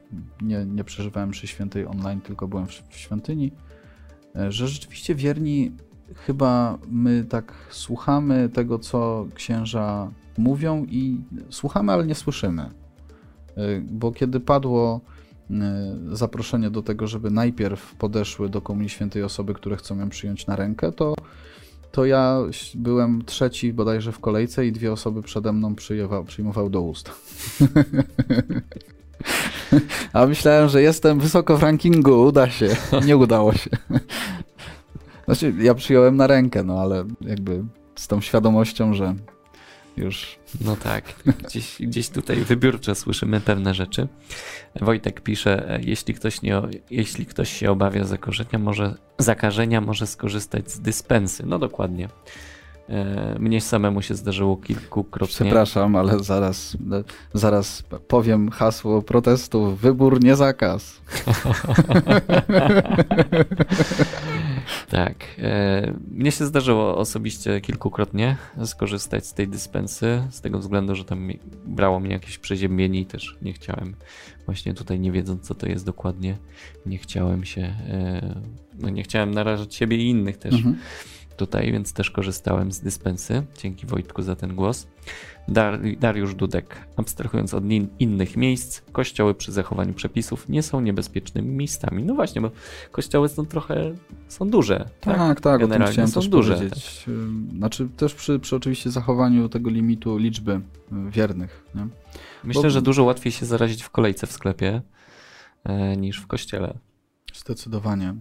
nie, 0.42 0.66
nie 0.66 0.84
przeżywałem 0.84 1.32
przy 1.32 1.48
świętej 1.48 1.88
online, 1.88 2.22
tylko 2.22 2.48
byłem 2.48 2.68
w, 2.68 2.82
świątyni, 2.92 3.52
y, 4.36 4.52
że 4.52 4.68
rzeczywiście 4.68 5.16
wierni 5.16 5.72
chyba 6.16 6.78
my 6.88 7.24
tak 7.24 7.54
słuchamy 7.70 8.50
tego, 8.50 8.80
co 8.80 9.28
księża 9.36 10.12
mówią 10.38 10.86
i 10.90 11.22
słuchamy, 11.50 11.92
ale 11.92 12.06
nie 12.06 12.16
słyszymy. 12.16 12.70
Y, 13.58 13.84
Bo 13.92 14.12
kiedy 14.12 14.40
padło 14.40 15.02
y, 15.52 15.54
zaproszenie 16.16 16.70
do 16.70 16.82
tego, 16.82 17.08
żeby 17.08 17.32
najpierw 17.32 17.96
podeszły 17.96 18.50
do 18.50 18.62
Komunii 18.62 18.90
Świętej 18.90 19.24
osoby, 19.24 19.54
które 19.54 19.76
chcą 19.76 20.00
ją 20.00 20.10
przyjąć 20.10 20.48
na 20.48 20.56
rękę, 20.56 20.92
to, 20.92 21.16
to 21.92 22.06
ja 22.06 22.38
byłem 22.76 23.26
trzeci 23.26 23.74
bodajże 23.74 24.12
w 24.12 24.20
kolejce 24.20 24.68
i 24.68 24.72
dwie 24.72 24.92
osoby 24.92 25.22
przede 25.22 25.54
mną 25.54 25.76
przyjmowały, 25.76 26.26
przyjmowały 26.26 26.70
do 26.70 26.82
ust. 26.82 27.12
A 30.14 30.26
myślałem, 30.26 30.70
że 30.70 30.82
jestem 30.82 31.20
wysoko 31.20 31.58
w 31.58 31.64
rankingu, 31.64 32.26
uda 32.26 32.50
się. 32.50 32.76
Nie 33.08 33.18
udało 33.18 33.54
się. 33.54 33.70
Znaczy, 35.26 35.54
ja 35.60 35.74
przyjąłem 35.74 36.16
na 36.16 36.28
rękę, 36.28 36.64
no 36.64 36.80
ale 36.80 37.06
jakby 37.22 37.64
z 37.96 38.08
tą 38.08 38.22
świadomością, 38.22 38.94
że 38.94 39.16
już. 39.98 40.40
No 40.62 40.76
tak, 40.76 41.04
gdzieś, 41.48 41.76
gdzieś 41.80 42.10
tutaj 42.10 42.38
wybiórczo 42.38 42.96
słyszymy 42.96 43.42
pewne 43.42 43.74
rzeczy. 43.74 44.08
Wojtek 44.82 45.22
pisze, 45.22 45.70
e, 45.70 45.82
jeśli 45.82 46.14
ktoś, 46.14 46.42
nie, 46.42 46.62
jeśli 46.92 47.26
ktoś 47.26 47.54
się 47.54 47.72
obawia 47.72 48.04
zakażenia 48.04 48.60
może, 48.60 48.96
zakażenia, 49.18 49.82
może 49.82 50.08
skorzystać 50.08 50.72
z 50.72 50.80
dyspensy. 50.80 51.46
No 51.46 51.60
dokładnie. 51.60 52.10
E, 52.90 53.36
mnie 53.40 53.62
samemu 53.62 54.02
się 54.02 54.16
zdarzyło 54.16 54.58
kilkukrotnie. 54.58 55.36
Przepraszam, 55.36 55.96
ale 55.96 56.20
zaraz, 56.20 56.78
zaraz 57.34 57.84
powiem 58.08 58.50
hasło 58.50 59.02
protestu. 59.02 59.76
Wybór, 59.76 60.24
nie 60.24 60.36
zakaz. 60.36 61.02
tak. 64.90 65.16
E, 65.38 65.94
mnie 66.12 66.32
się 66.32 66.46
zdarzyło 66.46 66.98
osobiście 66.98 67.62
kilkukrotnie 67.62 68.38
skorzystać 68.66 69.26
z 69.26 69.34
tej 69.34 69.48
dyspensy, 69.48 70.24
z 70.30 70.42
tego 70.42 70.60
względu, 70.60 70.96
że 70.96 71.06
tam 71.06 71.30
brało 71.66 72.00
mnie 72.00 72.14
jakieś 72.14 72.38
przeziębienie 72.38 73.00
i 73.00 73.06
też 73.06 73.38
nie 73.42 73.54
chciałem, 73.54 73.96
właśnie 74.46 74.74
tutaj 74.74 75.00
nie 75.00 75.12
wiedząc 75.12 75.48
co 75.48 75.56
to 75.56 75.68
jest 75.68 75.86
dokładnie, 75.86 76.38
nie 76.86 76.98
chciałem 76.98 77.46
się, 77.46 77.62
e, 77.62 78.36
no 78.80 78.90
nie 78.90 79.04
chciałem 79.04 79.32
narażać 79.32 79.76
siebie 79.76 79.98
i 79.98 80.10
innych 80.10 80.38
też. 80.38 80.54
Mhm 80.54 80.76
tutaj, 81.46 81.72
więc 81.72 81.94
też 81.94 82.12
korzystałem 82.12 82.72
z 82.72 82.80
dyspensy. 82.80 83.44
Dzięki 83.58 83.86
Wojtku 83.86 84.22
za 84.22 84.36
ten 84.36 84.56
głos. 84.56 84.88
Dar 85.48 85.80
Dariusz 86.00 86.36
Dudek. 86.36 86.88
Abstrahując 86.96 87.54
od 87.54 87.64
in 87.64 87.88
innych 88.00 88.38
miejsc, 88.38 88.82
kościoły 88.92 89.34
przy 89.36 89.52
zachowaniu 89.52 89.94
przepisów 89.94 90.50
nie 90.50 90.64
są 90.64 90.82
niebezpiecznymi 90.82 91.50
miejscami. 91.50 92.04
No 92.04 92.16
właśnie, 92.16 92.42
bo 92.42 92.52
kościoły 92.92 93.30
są 93.30 93.46
trochę, 93.46 93.94
są 94.28 94.50
duże. 94.50 94.90
Tak, 95.02 95.18
tak, 95.18 95.42
tak 95.42 95.62
Generalnie 95.62 95.94
chciałem 95.94 96.12
są 96.12 96.22
też 96.22 96.30
duże, 96.30 96.56
powiedzieć. 96.56 97.04
Tak. 97.06 97.16
Znaczy 97.58 97.90
też 97.98 98.14
przy, 98.14 98.40
przy 98.40 98.56
oczywiście 98.56 98.92
zachowaniu 98.92 99.50
tego 99.50 99.70
limitu 99.70 100.18
liczby 100.18 100.62
wiernych. 101.10 101.66
Nie? 101.76 101.88
Myślę, 102.44 102.64
bo... 102.64 102.70
że 102.70 102.82
dużo 102.82 103.04
łatwiej 103.04 103.32
się 103.32 103.46
zarazić 103.46 103.84
w 103.84 103.90
kolejce 103.90 104.28
w 104.28 104.32
sklepie 104.32 104.82
e, 105.64 105.98
niż 105.98 106.18
w 106.18 106.28
kościele. 106.28 106.74
Zdecydowanie. 107.34 108.16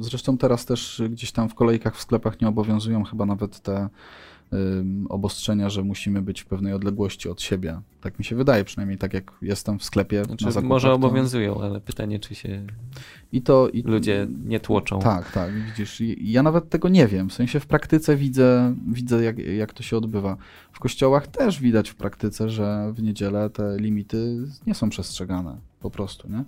Zresztą 0.00 0.38
teraz 0.38 0.66
też 0.66 1.02
gdzieś 1.10 1.32
tam 1.32 1.48
w 1.48 1.54
kolejkach 1.54 1.96
w 1.96 2.00
sklepach 2.00 2.40
nie 2.40 2.48
obowiązują 2.48 3.04
chyba 3.04 3.26
nawet 3.26 3.60
te 3.60 3.88
obostrzenia, 5.08 5.70
że 5.70 5.82
musimy 5.82 6.22
być 6.22 6.40
w 6.40 6.46
pewnej 6.46 6.72
odległości 6.72 7.28
od 7.28 7.42
siebie. 7.42 7.80
Tak 8.00 8.18
mi 8.18 8.24
się 8.24 8.36
wydaje, 8.36 8.64
przynajmniej 8.64 8.98
tak 8.98 9.14
jak 9.14 9.32
jestem 9.42 9.78
w 9.78 9.84
sklepie. 9.84 10.24
Znaczy, 10.24 10.44
na 10.44 10.50
zakupach, 10.50 10.68
może 10.68 10.92
obowiązują, 10.92 11.54
to... 11.54 11.64
ale 11.64 11.80
pytanie, 11.80 12.18
czy 12.18 12.34
się 12.34 12.66
I 13.32 13.42
to, 13.42 13.68
i... 13.68 13.82
ludzie 13.82 14.26
nie 14.44 14.60
tłoczą. 14.60 14.98
Tak, 14.98 15.32
tak, 15.32 15.52
widzisz. 15.54 16.02
Ja 16.20 16.42
nawet 16.42 16.68
tego 16.68 16.88
nie 16.88 17.06
wiem. 17.06 17.28
W 17.28 17.32
sensie 17.32 17.60
w 17.60 17.66
praktyce 17.66 18.16
widzę, 18.16 18.74
widzę 18.92 19.24
jak, 19.24 19.38
jak 19.38 19.72
to 19.72 19.82
się 19.82 19.96
odbywa. 19.96 20.36
W 20.72 20.80
kościołach 20.80 21.26
też 21.26 21.60
widać 21.60 21.90
w 21.90 21.94
praktyce, 21.94 22.50
że 22.50 22.92
w 22.94 23.02
niedzielę 23.02 23.50
te 23.50 23.76
limity 23.78 24.46
nie 24.66 24.74
są 24.74 24.90
przestrzegane 24.90 25.67
po 25.80 25.90
prostu, 25.90 26.28
nie? 26.28 26.44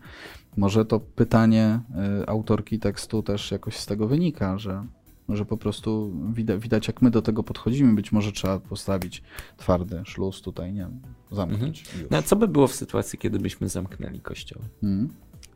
Może 0.57 0.85
to 0.85 1.01
pytanie 1.01 1.81
y, 2.23 2.27
autorki 2.29 2.79
tekstu 2.79 3.23
też 3.23 3.51
jakoś 3.51 3.77
z 3.77 3.87
tego 3.87 4.07
wynika, 4.07 4.59
że, 4.59 4.87
że 5.29 5.45
po 5.45 5.57
prostu 5.57 6.13
widać, 6.33 6.63
widać, 6.63 6.89
jak 6.89 7.03
my 7.03 7.11
do 7.11 7.23
tego 7.23 7.43
podchodzimy. 7.43 7.95
Być 7.95 8.13
może 8.13 8.33
trzeba 8.33 8.59
postawić 8.59 9.23
twardy 9.57 10.03
szluz 10.05 10.43
tutaj, 10.43 10.73
nie 10.73 10.89
zamknąć. 11.31 11.81
Mhm. 11.81 12.07
No 12.11 12.19
a 12.19 12.23
co 12.23 12.37
by 12.37 12.49
było 12.49 12.67
w 12.67 12.75
sytuacji, 12.75 13.19
kiedy 13.19 13.39
byśmy 13.39 13.69
zamknęli 13.69 14.21
kościoły? 14.21 14.65
Mhm. 14.83 15.09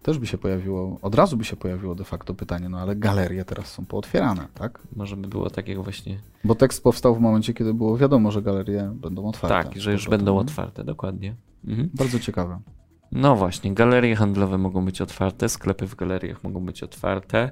Też 0.05 0.19
by 0.19 0.27
się 0.27 0.39
pojawiło, 0.39 0.99
od 1.03 1.15
razu 1.15 1.37
by 1.37 1.45
się 1.45 1.57
pojawiło 1.57 1.95
de 1.95 2.05
facto 2.05 2.35
pytanie, 2.35 2.69
no 2.69 2.79
ale 2.79 2.97
galerie 2.97 3.45
teraz 3.45 3.67
są 3.67 3.85
pootwierane, 3.85 4.49
tak? 4.55 4.83
Może 4.97 5.17
by 5.17 5.29
było 5.29 5.51
tak 5.51 5.69
jak 5.69 5.83
właśnie... 5.85 6.21
Bo 6.45 6.55
tekst 6.55 6.83
powstał 6.83 7.15
w 7.15 7.21
momencie, 7.21 7.55
kiedy 7.55 7.75
było 7.75 7.99
wiadomo, 7.99 8.31
że 8.31 8.43
galerie 8.43 8.93
będą 8.95 9.29
otwarte. 9.29 9.69
Tak, 9.69 9.81
że 9.81 9.93
już 9.93 10.09
będą 10.09 10.39
otwarte, 10.39 10.85
dokładnie. 10.85 11.35
Mhm. 11.65 11.91
Bardzo 11.95 12.19
ciekawe. 12.19 12.61
No 13.15 13.37
właśnie, 13.37 13.75
galerie 13.75 14.17
handlowe 14.17 14.59
mogą 14.59 14.85
być 14.85 15.01
otwarte, 15.01 15.49
sklepy 15.49 15.87
w 15.87 15.95
galeriach 15.95 16.45
mogą 16.45 16.61
być 16.61 16.83
otwarte, 16.83 17.51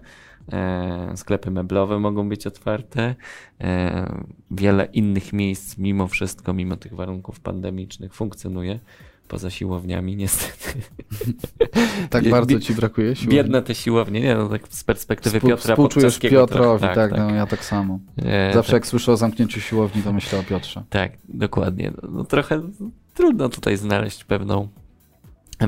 e, 0.53 1.13
sklepy 1.17 1.51
meblowe 1.51 1.99
mogą 1.99 2.29
być 2.29 2.47
otwarte, 2.47 3.15
e, 3.61 4.25
wiele 4.51 4.85
innych 4.85 5.33
miejsc 5.33 5.79
mimo 5.79 6.09
wszystko, 6.09 6.53
mimo 6.53 6.77
tych 6.77 6.95
warunków 6.95 7.41
pandemicznych 7.41 8.15
funkcjonuje 8.15 8.79
poza 9.29 9.51
siłowniami, 9.51 10.17
niestety. 10.17 10.81
tak 12.11 12.29
bardzo 12.29 12.61
ci 12.61 12.75
brakuje 12.75 13.17
siłowni? 13.17 13.37
Biedne 13.37 13.63
te 13.63 13.75
siłownie, 13.75 14.21
nie 14.21 14.35
no 14.35 14.49
tak 14.49 14.69
z 14.69 14.85
perspektywy 14.85 15.39
Współ, 15.39 15.51
Piotra 15.51 15.75
Współczujesz 15.75 16.19
Piotrowi, 16.19 16.83
tak, 16.83 16.95
tak, 16.95 17.11
tak. 17.11 17.21
No, 17.21 17.35
ja 17.35 17.47
tak 17.47 17.65
samo. 17.65 17.99
E, 18.17 18.53
Zawsze 18.55 18.73
tak. 18.73 18.77
jak 18.77 18.87
słyszę 18.87 19.13
o 19.13 19.17
zamknięciu 19.17 19.61
siłowni, 19.61 20.03
to 20.03 20.13
myślę 20.13 20.39
o 20.39 20.43
Piotrze. 20.43 20.83
Tak, 20.91 21.13
dokładnie. 21.29 21.93
No, 22.11 22.25
trochę 22.25 22.63
trudno 23.15 23.49
tutaj 23.49 23.77
znaleźć 23.77 24.25
pewną 24.25 24.69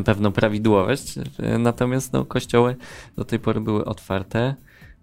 pewną 0.02 0.32
prawidłowość. 0.32 1.14
Natomiast 1.58 2.12
no, 2.12 2.24
kościoły 2.24 2.76
do 3.16 3.24
tej 3.24 3.38
pory 3.38 3.60
były 3.60 3.84
otwarte. 3.84 4.54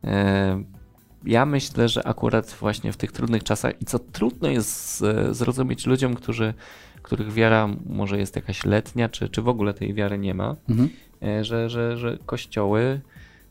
E, 0.04 0.64
ja 1.26 1.46
myślę, 1.46 1.89
że 1.89 2.08
akurat 2.08 2.58
właśnie 2.60 2.94
w 2.94 2.98
tych 2.98 3.12
trudnych 3.12 3.44
czasach 3.44 3.82
i 3.82 3.86
co 3.86 4.00
trudno 4.00 4.50
jest 4.50 5.04
zrozumieć 5.32 5.86
ludziom, 5.86 6.16
którzy, 6.16 6.54
których 7.02 7.34
wiara 7.34 7.70
może 7.86 8.18
jest 8.18 8.36
jakaś 8.36 8.66
letnia, 8.66 9.10
czy, 9.10 9.30
czy 9.30 9.42
w 9.42 9.48
ogóle 9.48 9.74
tej 9.74 9.94
wiary 9.94 10.18
nie 10.18 10.34
ma, 10.34 10.56
mhm. 10.70 10.89
E, 11.24 11.44
że, 11.44 11.70
że, 11.70 11.98
że 11.98 12.18
kościoły, 12.26 13.02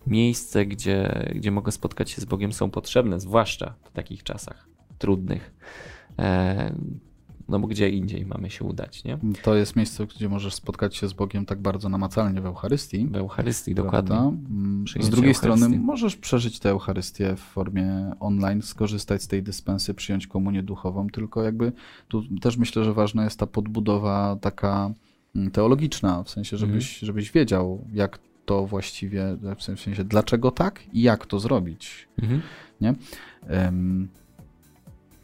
miejsce, 0.07 0.67
gdzie, 0.67 1.29
gdzie 1.35 1.51
mogę 1.51 1.73
spotkać 1.73 2.11
się 2.11 2.21
z 2.21 2.25
Bogiem, 2.25 2.53
są 2.53 2.71
potrzebne, 2.71 3.21
zwłaszcza 3.21 3.75
w 3.85 3.93
takich 3.93 4.23
czasach 4.23 4.67
trudnych. 4.99 5.55
No 7.51 7.59
bo 7.59 7.67
gdzie 7.67 7.91
indziej 7.91 8.27
mamy 8.27 8.51
się 8.51 8.65
udać, 8.65 9.05
nie? 9.05 9.19
To 9.43 9.55
jest 9.55 9.77
miejsce, 9.77 10.07
gdzie 10.07 10.29
możesz 10.29 10.55
spotkać 10.55 10.97
się 10.97 11.09
z 11.09 11.13
Bogiem 11.13 11.47
tak 11.47 11.61
bardzo 11.61 11.89
namacalnie 11.89 12.41
w 12.41 12.47
Eucharystii. 12.47 13.07
W 13.07 13.17
Eucharystii, 13.17 13.75
dokładnie. 13.75 14.17
Mm, 14.17 14.85
z 15.01 15.11
drugiej 15.11 15.35
strony 15.35 15.69
możesz 15.69 16.17
przeżyć 16.17 16.59
tę 16.59 16.71
Eucharystię 16.71 17.37
w 17.37 17.41
formie 17.41 18.13
online, 18.21 18.63
skorzystać 18.63 19.23
z 19.23 19.29
tej 19.29 19.43
dyspensy, 19.43 19.95
przyjąć 19.95 20.27
komunię 20.27 20.63
duchową, 20.63 21.09
tylko 21.09 21.43
jakby 21.43 21.73
tu 22.09 22.39
też 22.39 22.57
myślę, 22.57 22.85
że 22.85 22.95
ważna 22.95 23.25
jest 23.25 23.39
ta 23.39 23.47
podbudowa 23.47 24.37
taka 24.41 24.91
mm, 25.37 25.51
teologiczna, 25.51 26.23
w 26.23 26.31
sensie, 26.31 26.57
żebyś, 26.57 26.95
mhm. 26.95 27.07
żebyś 27.07 27.33
wiedział, 27.33 27.85
jak 27.93 28.19
to 28.45 28.67
właściwie, 28.67 29.37
w 29.57 29.63
sensie 29.63 30.05
dlaczego 30.05 30.51
tak 30.51 30.83
i 30.93 31.03
jak 31.03 31.27
to 31.27 31.39
zrobić. 31.39 32.09
Mhm. 32.23 32.43
Nie? 32.81 32.95
Um, 33.51 34.09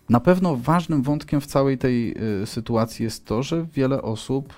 na 0.09 0.21
pewno 0.21 0.57
ważnym 0.57 1.03
wątkiem 1.03 1.41
w 1.41 1.47
całej 1.47 1.79
tej 1.79 2.15
y, 2.43 2.47
sytuacji 2.47 3.05
jest 3.05 3.25
to, 3.25 3.43
że 3.43 3.67
wiele 3.75 4.03
osób 4.03 4.55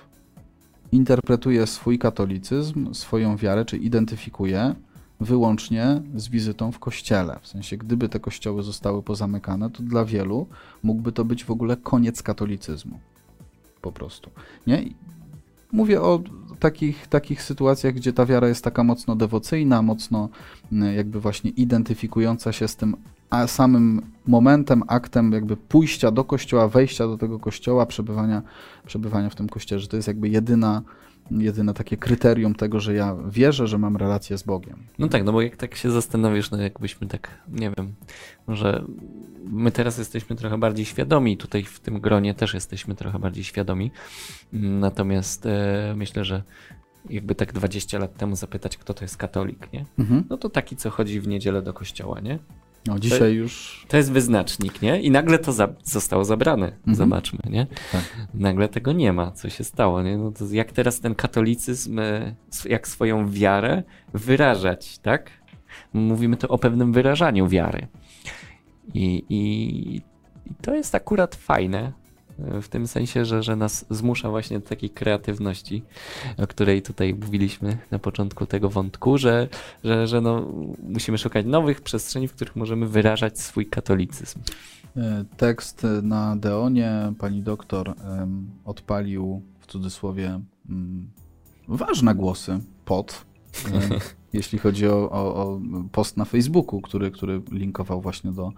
interpretuje 0.91 1.67
swój 1.67 1.99
katolicyzm, 1.99 2.93
swoją 2.93 3.37
wiarę, 3.37 3.65
czy 3.65 3.77
identyfikuje 3.77 4.75
wyłącznie 5.19 6.01
z 6.15 6.29
wizytą 6.29 6.71
w 6.71 6.79
kościele. 6.79 7.39
W 7.41 7.47
sensie, 7.47 7.77
gdyby 7.77 8.09
te 8.09 8.19
kościoły 8.19 8.63
zostały 8.63 9.03
pozamykane, 9.03 9.69
to 9.69 9.83
dla 9.83 10.05
wielu 10.05 10.47
mógłby 10.83 11.11
to 11.11 11.25
być 11.25 11.43
w 11.43 11.51
ogóle 11.51 11.77
koniec 11.77 12.23
katolicyzmu. 12.23 12.99
Po 13.81 13.91
prostu. 13.91 14.29
Nie? 14.67 14.83
Mówię 15.71 16.01
o 16.01 16.21
takich, 16.59 17.07
takich 17.07 17.43
sytuacjach, 17.43 17.93
gdzie 17.93 18.13
ta 18.13 18.25
wiara 18.25 18.47
jest 18.47 18.63
taka 18.63 18.83
mocno 18.83 19.15
dewocyjna, 19.15 19.81
mocno 19.81 20.29
y, 20.71 20.93
jakby 20.93 21.19
właśnie 21.19 21.51
identyfikująca 21.51 22.51
się 22.51 22.67
z 22.67 22.75
tym 22.75 22.95
a 23.29 23.47
samym 23.47 24.01
momentem, 24.27 24.83
aktem 24.87 25.31
jakby 25.31 25.57
pójścia 25.57 26.11
do 26.11 26.23
kościoła, 26.23 26.67
wejścia 26.67 27.07
do 27.07 27.17
tego 27.17 27.39
kościoła, 27.39 27.85
przebywania, 27.85 28.41
przebywania 28.85 29.29
w 29.29 29.35
tym 29.35 29.49
kościele, 29.49 29.79
że 29.79 29.87
to 29.87 29.95
jest 29.95 30.07
jakby 30.07 30.29
jedyna, 30.29 30.81
jedyne 31.31 31.73
takie 31.73 31.97
kryterium 31.97 32.55
tego, 32.55 32.79
że 32.79 32.93
ja 32.93 33.15
wierzę, 33.29 33.67
że 33.67 33.77
mam 33.77 33.97
relację 33.97 34.37
z 34.37 34.43
Bogiem. 34.43 34.83
No 34.99 35.07
tak, 35.07 35.23
no 35.23 35.31
bo 35.31 35.41
jak 35.41 35.55
tak 35.55 35.75
się 35.75 35.91
zastanowisz, 35.91 36.51
no 36.51 36.57
jakbyśmy 36.57 37.07
tak, 37.07 37.29
nie 37.47 37.71
wiem, 37.77 37.93
może 38.47 38.83
my 39.43 39.71
teraz 39.71 39.97
jesteśmy 39.97 40.35
trochę 40.35 40.57
bardziej 40.57 40.85
świadomi, 40.85 41.37
tutaj 41.37 41.63
w 41.63 41.79
tym 41.79 41.99
gronie 41.99 42.33
też 42.33 42.53
jesteśmy 42.53 42.95
trochę 42.95 43.19
bardziej 43.19 43.43
świadomi, 43.43 43.91
natomiast 44.53 45.45
e, 45.45 45.93
myślę, 45.97 46.25
że 46.25 46.43
jakby 47.09 47.35
tak 47.35 47.53
20 47.53 47.99
lat 47.99 48.17
temu 48.17 48.35
zapytać, 48.35 48.77
kto 48.77 48.93
to 48.93 49.03
jest 49.03 49.17
katolik, 49.17 49.73
nie? 49.73 49.85
Mhm. 49.99 50.23
No 50.29 50.37
to 50.37 50.49
taki, 50.49 50.75
co 50.75 50.89
chodzi 50.89 51.21
w 51.21 51.27
niedzielę 51.27 51.61
do 51.61 51.73
kościoła, 51.73 52.19
nie? 52.19 52.39
No 52.87 52.99
dzisiaj 52.99 53.19
to, 53.19 53.27
już. 53.27 53.85
To 53.87 53.97
jest 53.97 54.11
wyznacznik, 54.11 54.81
nie? 54.81 55.01
I 55.01 55.11
nagle 55.11 55.39
to 55.39 55.53
za 55.53 55.67
zostało 55.83 56.25
zabrane. 56.25 56.67
Mhm. 56.67 56.95
Zobaczmy, 56.95 57.39
nie? 57.49 57.67
Tak. 57.91 58.27
Nagle 58.33 58.67
tego 58.67 58.91
nie 58.91 59.13
ma. 59.13 59.31
Co 59.31 59.49
się 59.49 59.63
stało, 59.63 60.01
nie? 60.01 60.17
No 60.17 60.31
to 60.31 60.45
jak 60.51 60.71
teraz 60.71 60.99
ten 60.99 61.15
katolicyzm, 61.15 61.99
e, 61.99 62.35
jak 62.65 62.87
swoją 62.87 63.29
wiarę 63.29 63.83
wyrażać, 64.13 64.97
tak? 64.97 65.31
Mówimy 65.93 66.37
to 66.37 66.47
o 66.47 66.57
pewnym 66.57 66.93
wyrażaniu 66.93 67.47
wiary. 67.47 67.87
I, 68.93 69.23
i, 69.29 69.95
i 70.45 70.55
to 70.61 70.75
jest 70.75 70.95
akurat 70.95 71.35
fajne, 71.35 71.91
w 72.61 72.67
tym 72.67 72.87
sensie, 72.87 73.25
że, 73.25 73.43
że 73.43 73.55
nas 73.55 73.85
zmusza 73.89 74.29
właśnie 74.29 74.59
do 74.59 74.69
takiej 74.69 74.89
kreatywności, 74.89 75.83
o 76.37 76.47
której 76.47 76.81
tutaj 76.81 77.13
mówiliśmy 77.13 77.77
na 77.91 77.99
początku 77.99 78.45
tego 78.45 78.69
wątku, 78.69 79.17
że, 79.17 79.47
że, 79.83 80.07
że 80.07 80.21
no, 80.21 80.47
musimy 80.83 81.17
szukać 81.17 81.45
nowych 81.45 81.81
przestrzeni, 81.81 82.27
w 82.27 82.33
których 82.33 82.55
możemy 82.55 82.87
wyrażać 82.87 83.39
swój 83.39 83.65
katolicyzm. 83.65 84.39
E, 84.97 85.25
tekst 85.37 85.87
na 86.03 86.35
Deonie 86.35 87.13
pani 87.19 87.43
doktor 87.43 87.93
odpalił 88.65 89.41
w 89.59 89.67
cudzysłowie 89.67 90.39
um, 90.69 91.09
ważne 91.67 92.15
głosy 92.15 92.59
pod, 92.85 93.25
um, 93.73 93.99
jeśli 94.33 94.59
chodzi 94.59 94.87
o, 94.87 95.11
o, 95.11 95.35
o, 95.35 95.59
post 95.91 96.17
na 96.17 96.25
Facebooku, 96.25 96.81
który, 96.81 97.11
który 97.11 97.41
linkował 97.51 98.01
właśnie 98.01 98.31
do, 98.31 98.51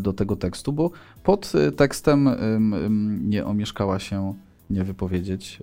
do 0.00 0.12
tego 0.12 0.36
tekstu, 0.36 0.72
bo 0.72 0.90
pod 1.22 1.52
tekstem 1.76 2.28
nie 3.22 3.44
omieszkała 3.44 3.98
się 3.98 4.34
nie 4.70 4.84
wypowiedzieć 4.84 5.62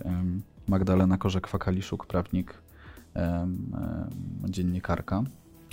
Magdalena 0.67 1.17
Korzek-Fakaliszuk, 1.17 2.05
prawnik, 2.05 2.61
dziennikarka 4.49 5.24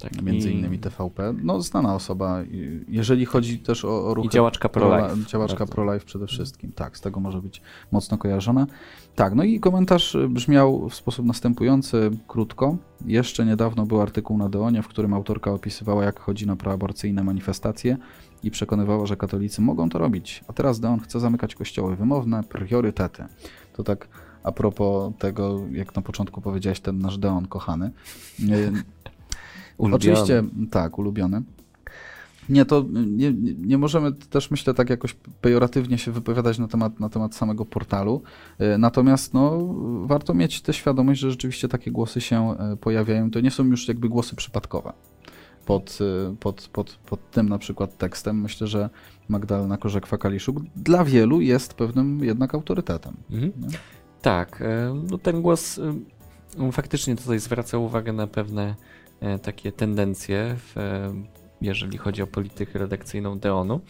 tak, 0.01 0.22
między 0.22 0.53
innymi 0.53 0.78
TVP. 0.78 1.34
No, 1.42 1.62
znana 1.62 1.94
osoba, 1.94 2.42
jeżeli 2.88 3.24
chodzi 3.24 3.59
też 3.59 3.84
o, 3.84 4.07
o 4.07 4.14
ruchy... 4.14 4.26
I 4.26 4.30
działaczka 4.30 4.68
pro-life. 4.68 5.16
Działaczka 5.26 5.66
pro-life 5.66 6.07
przede 6.07 6.26
wszystkim, 6.26 6.72
tak, 6.72 6.97
z 6.97 7.01
tego 7.01 7.20
może 7.20 7.42
być 7.42 7.62
mocno 7.92 8.18
kojarzona. 8.18 8.66
Tak, 9.14 9.34
no 9.34 9.44
i 9.44 9.61
komentarz 9.61 10.16
brzmiał 10.28 10.88
w 10.88 10.94
sposób 10.94 11.26
następujący, 11.26 12.11
krótko. 12.28 12.76
Jeszcze 13.07 13.47
niedawno 13.47 13.86
był 13.86 14.01
artykuł 14.01 14.38
na 14.38 14.49
Deonie, 14.49 14.82
w 14.82 14.88
którym 14.88 15.14
autorka 15.14 15.53
opisywała, 15.53 16.05
jak 16.05 16.20
chodzi 16.20 16.47
na 16.47 16.57
proaborcyjne 16.57 17.24
manifestacje 17.24 17.97
i 18.43 18.51
przekonywała, 18.51 19.07
że 19.07 19.16
katolicy 19.16 19.61
mogą 19.62 19.89
to 19.89 19.99
robić. 19.99 20.45
A 20.49 20.53
teraz 20.53 20.80
Deon 20.80 21.01
chce 21.01 21.20
zamykać 21.20 21.55
kościoły. 21.55 21.97
Wymowne 21.97 22.43
priorytety. 22.43 23.24
To 23.72 23.84
tak 23.84 24.09
a 24.43 24.53
propos 24.53 25.12
tego, 25.18 25.61
jak 25.72 25.97
na 25.97 26.03
początku 26.03 26.41
powiedziałeś, 26.41 26.80
ten 26.80 26.99
nasz 26.99 27.18
Deon 27.18 27.47
kochany. 27.47 27.91
Ulubiony. 29.78 29.97
Oczywiście, 29.97 30.45
tak, 30.70 30.99
ulubiony. 30.99 31.43
Nie, 32.49 32.64
to 32.64 32.84
nie, 33.07 33.32
nie 33.59 33.78
możemy 33.78 34.12
też, 34.12 34.51
myślę, 34.51 34.74
tak 34.74 34.91
jakoś 34.91 35.16
pejoratywnie 35.41 35.99
się 35.99 36.12
wypowiadać 36.12 36.59
na 36.59 36.68
temat, 36.68 37.01
na 37.01 37.09
temat 37.09 37.34
samego 37.34 37.64
portalu. 37.64 38.22
E, 38.59 38.78
natomiast 38.78 39.34
no, 39.34 39.74
warto 40.05 40.34
mieć 40.34 40.62
tę 40.62 40.72
świadomość, 40.72 41.20
że 41.20 41.30
rzeczywiście 41.30 41.68
takie 41.68 41.91
głosy 41.91 42.20
się 42.20 42.57
e, 42.59 42.76
pojawiają. 42.76 43.30
To 43.30 43.41
nie 43.41 43.51
są 43.51 43.64
już 43.64 43.89
jakby 43.89 44.09
głosy 44.09 44.37
przypadkowe. 44.37 44.93
Pod, 45.66 45.98
e, 46.00 46.36
pod, 46.40 46.68
pod, 46.72 46.98
pod 47.06 47.30
tym 47.30 47.48
na 47.48 47.58
przykład 47.58 47.98
tekstem 47.98 48.40
myślę, 48.40 48.66
że 48.66 48.90
Magdalena 49.28 49.76
Korzek-Fakaliszuk 49.76 50.64
dla 50.76 51.04
wielu 51.04 51.40
jest 51.40 51.74
pewnym 51.74 52.24
jednak 52.24 52.54
autorytetem. 52.54 53.16
Mhm. 53.30 53.52
Tak, 54.22 54.62
no 55.10 55.18
ten 55.18 55.42
głos 55.42 55.80
faktycznie 56.72 57.16
tutaj 57.16 57.38
zwraca 57.38 57.78
uwagę 57.78 58.12
na 58.12 58.26
pewne 58.26 58.74
E, 59.20 59.38
takie 59.38 59.72
tendencje, 59.72 60.56
w, 60.58 60.78
e, 60.78 61.14
jeżeli 61.60 61.98
chodzi 61.98 62.22
o 62.22 62.26
politykę 62.26 62.78
redakcyjną 62.78 63.38
Deonu. 63.38 63.80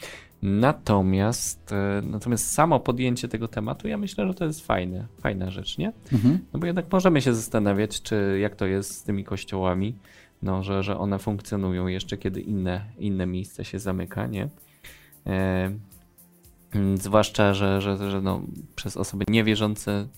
Natomiast, 0.42 1.72
e, 1.72 2.02
natomiast 2.04 2.52
samo 2.52 2.80
podjęcie 2.80 3.28
tego 3.28 3.48
tematu, 3.48 3.88
ja 3.88 3.98
myślę, 3.98 4.26
że 4.26 4.34
to 4.34 4.44
jest 4.44 4.66
fajne, 4.66 5.06
fajna 5.20 5.50
rzecz, 5.50 5.78
nie? 5.78 5.92
Mhm. 6.12 6.38
No 6.52 6.60
bo 6.60 6.66
jednak 6.66 6.92
możemy 6.92 7.22
się 7.22 7.34
zastanawiać, 7.34 8.02
czy 8.02 8.38
jak 8.40 8.56
to 8.56 8.66
jest 8.66 8.94
z 8.94 9.02
tymi 9.02 9.24
kościołami, 9.24 9.96
no, 10.42 10.62
że, 10.62 10.82
że 10.82 10.98
one 10.98 11.18
funkcjonują 11.18 11.86
jeszcze, 11.86 12.16
kiedy 12.16 12.40
inne, 12.40 12.84
inne 12.98 13.26
miejsce 13.26 13.64
się 13.64 13.78
zamyka, 13.78 14.26
nie? 14.26 14.48
E, 15.26 15.70
zwłaszcza, 16.94 17.54
że, 17.54 17.80
że, 17.80 18.10
że 18.10 18.20
no, 18.20 18.42
przez 18.76 18.96
osoby 18.96 19.24
niewierzące 19.28 20.08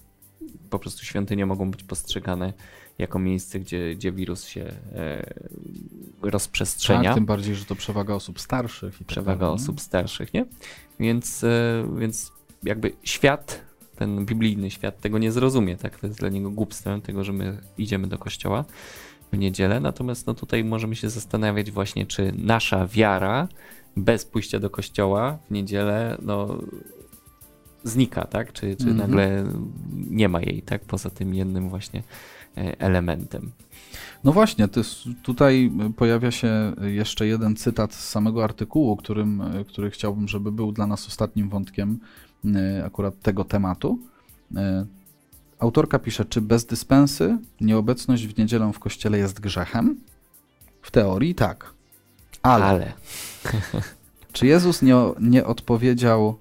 po 0.71 0.79
prostu 0.79 1.05
świątynie 1.05 1.47
mogą 1.47 1.71
być 1.71 1.83
postrzegane 1.85 2.53
jako 2.99 3.19
miejsce, 3.19 3.61
gdzie, 3.61 3.95
gdzie 3.95 4.13
wirus 4.13 4.45
się 4.45 4.73
e, 4.95 5.35
rozprzestrzenia. 6.23 7.05
Tak, 7.05 7.15
tym 7.15 7.27
bardziej, 7.27 7.55
że 7.55 7.65
to 7.65 7.75
przewaga 7.75 8.15
osób 8.15 8.41
starszych. 8.41 8.95
I 8.95 8.99
tak 8.99 9.07
przewaga 9.07 9.47
tak 9.47 9.55
osób 9.55 9.81
starszych, 9.81 10.35
nie? 10.35 10.47
Więc, 11.01 11.45
e, 11.45 11.85
więc 11.99 12.33
jakby 12.63 12.93
świat, 13.03 13.61
ten 13.97 14.27
biblijny 14.27 14.71
świat 14.71 15.01
tego 15.01 15.19
nie 15.19 15.33
zrozumie, 15.33 15.77
tak? 15.77 15.99
To 15.99 16.07
jest 16.07 16.19
dla 16.19 16.29
niego 16.29 16.51
głupstwem 16.51 17.03
tego, 17.03 17.25
że 17.25 17.33
my 17.33 17.59
idziemy 17.79 18.07
do 18.07 18.19
kościoła 18.19 18.65
w 19.33 19.39
niedzielę, 19.39 19.81
natomiast 19.81 20.27
no 20.27 20.35
tutaj 20.35 20.65
możemy 20.65 20.97
się 20.97 21.11
zastanawiać 21.11 21.71
właśnie, 21.71 22.07
czy 22.07 22.33
nasza 22.37 22.87
wiara 22.87 23.49
bez 23.97 24.25
pójścia 24.25 24.59
do 24.59 24.71
kościoła 24.71 25.39
w 25.47 25.51
niedzielę, 25.51 26.19
no 26.23 26.59
znika, 27.85 28.25
tak? 28.25 28.53
Czy, 28.53 28.77
czy 28.77 28.85
mm 28.85 28.95
-hmm. 28.95 28.99
nagle 28.99 29.45
nie 30.11 30.29
ma 30.29 30.41
jej, 30.41 30.63
tak? 30.63 30.85
Poza 30.85 31.11
tym 31.11 31.35
jednym 31.35 31.69
właśnie 31.69 32.03
E, 32.59 32.81
elementem. 32.81 33.51
No 34.25 34.33
właśnie, 34.33 34.69
tutaj 35.23 35.73
pojawia 35.97 36.31
się 36.31 36.73
jeszcze 36.83 37.27
jeden 37.27 37.57
cytat 37.57 37.95
z 37.95 38.09
samego 38.09 38.45
artykułu, 38.45 38.97
którym, 38.97 39.43
który 39.69 39.91
chciałbym, 39.91 40.29
żeby 40.29 40.53
był 40.53 40.73
dla 40.73 40.87
nas 40.87 41.07
ostatnim 41.07 41.49
wątkiem 41.49 41.99
e, 42.45 42.85
akurat 42.85 43.21
tego 43.23 43.45
tematu. 43.45 43.99
Autorka 45.59 45.99
pisze, 45.99 46.25
czy 46.25 46.41
bez 46.41 46.65
dyspensy 46.67 47.39
nieobecność 47.61 48.27
w 48.27 48.39
niedzielę 48.39 48.73
w 48.73 48.79
kościele 48.79 49.19
jest 49.19 49.41
grzechem? 49.41 49.97
W 50.83 50.91
teorii 50.91 51.35
tak. 51.35 51.73
Ale. 52.43 52.65
Ale. 52.65 52.93
czy 54.33 54.47
Jezus 54.47 54.83
nie, 54.83 54.97
nie 55.21 55.47
odpowiedział, 55.47 56.39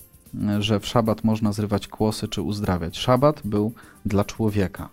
że 0.60 0.80
w 0.80 0.88
szabat 0.88 1.24
można 1.24 1.52
zrywać 1.52 1.88
kłosy 1.88 2.28
czy 2.28 2.42
uzdrawiać? 2.42 2.98
Szabat 2.98 3.42
był 3.46 3.74
dla 4.06 4.26
człowieka. 4.26 4.90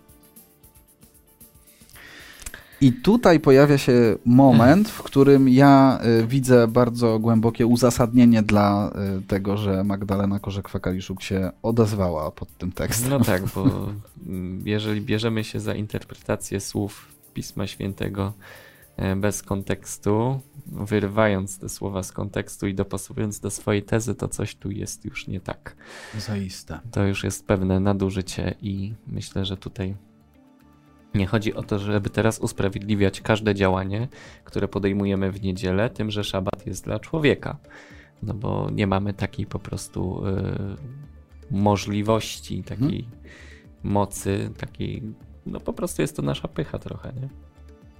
I 2.85 2.93
tutaj 2.93 3.39
pojawia 3.39 3.77
się 3.77 4.17
moment, 4.25 4.89
w 4.89 5.03
którym 5.03 5.49
ja 5.49 5.99
y, 6.21 6.27
widzę 6.27 6.67
bardzo 6.67 7.19
głębokie 7.19 7.67
uzasadnienie 7.67 8.43
dla 8.43 8.91
y, 9.19 9.21
tego, 9.21 9.57
że 9.57 9.83
Magdalena 9.83 10.39
Korzek-Fakaliszuk 10.39 11.21
się 11.21 11.51
odezwała 11.63 12.31
pod 12.31 12.57
tym 12.57 12.71
tekstem. 12.71 13.09
No 13.09 13.19
tak, 13.19 13.45
bo 13.55 13.89
mm, 14.27 14.61
jeżeli 14.65 15.01
bierzemy 15.01 15.43
się 15.43 15.59
za 15.59 15.75
interpretację 15.75 16.59
słów 16.59 17.07
Pisma 17.33 17.67
Świętego 17.67 18.33
e, 18.97 19.15
bez 19.15 19.43
kontekstu, 19.43 20.39
wyrywając 20.65 21.59
te 21.59 21.69
słowa 21.69 22.03
z 22.03 22.11
kontekstu 22.11 22.67
i 22.67 22.73
dopasowując 22.73 23.39
do 23.39 23.49
swojej 23.49 23.83
tezy, 23.83 24.15
to 24.15 24.27
coś 24.27 24.55
tu 24.55 24.71
jest 24.71 25.05
już 25.05 25.27
nie 25.27 25.39
tak. 25.39 25.75
Zaiste. 26.17 26.79
To 26.91 27.03
już 27.07 27.23
jest 27.23 27.47
pewne 27.47 27.79
nadużycie 27.79 28.55
i 28.61 28.93
myślę, 29.07 29.45
że 29.45 29.57
tutaj 29.57 29.95
nie 31.15 31.27
chodzi 31.27 31.53
o 31.53 31.63
to, 31.63 31.79
żeby 31.79 32.09
teraz 32.09 32.39
usprawiedliwiać 32.39 33.21
każde 33.21 33.55
działanie, 33.55 34.07
które 34.43 34.67
podejmujemy 34.67 35.31
w 35.31 35.41
niedzielę, 35.41 35.89
tym, 35.89 36.11
że 36.11 36.23
szabat 36.23 36.67
jest 36.67 36.85
dla 36.85 36.99
człowieka. 36.99 37.57
No 38.23 38.33
bo 38.33 38.69
nie 38.71 38.87
mamy 38.87 39.13
takiej 39.13 39.45
po 39.45 39.59
prostu 39.59 40.27
y, 40.27 41.55
możliwości, 41.55 42.63
takiej 42.63 43.03
hmm. 43.03 43.21
mocy, 43.83 44.49
takiej. 44.57 45.03
No 45.45 45.59
po 45.59 45.73
prostu 45.73 46.01
jest 46.01 46.15
to 46.15 46.21
nasza 46.21 46.47
pycha 46.47 46.79
trochę, 46.79 47.13
nie? 47.21 47.29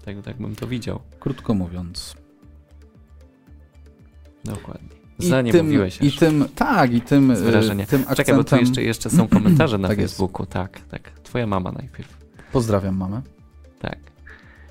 Tak, 0.05 0.21
tak 0.25 0.37
bym 0.37 0.55
to 0.55 0.67
widział. 0.67 0.99
Krótko 1.19 1.53
mówiąc. 1.53 2.15
Dokładnie. 4.43 4.89
Za 5.17 5.41
nie 5.41 5.51
tym, 5.51 5.65
mówiłeś 5.65 6.01
I 6.01 6.11
tym, 6.11 6.45
tak, 6.55 6.93
i 6.93 7.01
tym, 7.01 7.35
z 7.35 7.41
wrażenia. 7.41 7.85
tym 7.85 8.01
akcentem... 8.01 8.15
Czekaj, 8.15 8.35
bo 8.35 8.43
tu 8.43 8.55
jeszcze, 8.55 8.83
jeszcze 8.83 9.09
są 9.09 9.27
komentarze 9.27 9.77
na 9.77 9.87
tak 9.91 9.97
Facebooku. 9.97 10.43
Jest. 10.43 10.53
Tak, 10.53 10.79
tak. 10.79 11.19
Twoja 11.19 11.47
mama 11.47 11.71
najpierw. 11.71 12.24
Pozdrawiam 12.51 12.97
mamę. 12.97 13.21
Tak. 13.79 13.99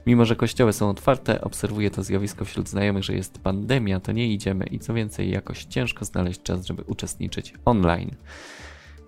Mimo, 0.06 0.24
że 0.24 0.36
kościoły 0.36 0.72
są 0.72 0.90
otwarte, 0.90 1.40
obserwuję 1.40 1.90
to 1.90 2.02
zjawisko 2.02 2.44
wśród 2.44 2.68
znajomych, 2.68 3.04
że 3.04 3.14
jest 3.14 3.38
pandemia, 3.38 4.00
to 4.00 4.12
nie 4.12 4.32
idziemy 4.32 4.64
i 4.64 4.78
co 4.78 4.94
więcej, 4.94 5.30
jakoś 5.30 5.64
ciężko 5.64 6.04
znaleźć 6.04 6.42
czas, 6.42 6.66
żeby 6.66 6.82
uczestniczyć 6.82 7.54
online. 7.64 8.10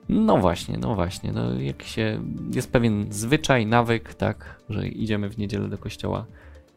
No 0.08 0.38
właśnie, 0.38 0.78
no 0.78 0.94
właśnie, 0.94 1.32
no 1.32 1.60
jak 1.60 1.82
się, 1.82 2.22
jest 2.54 2.72
pewien 2.72 3.06
zwyczaj, 3.10 3.66
nawyk, 3.66 4.14
tak, 4.14 4.60
że 4.68 4.88
idziemy 4.88 5.28
w 5.28 5.38
niedzielę 5.38 5.68
do 5.68 5.78
kościoła. 5.78 6.26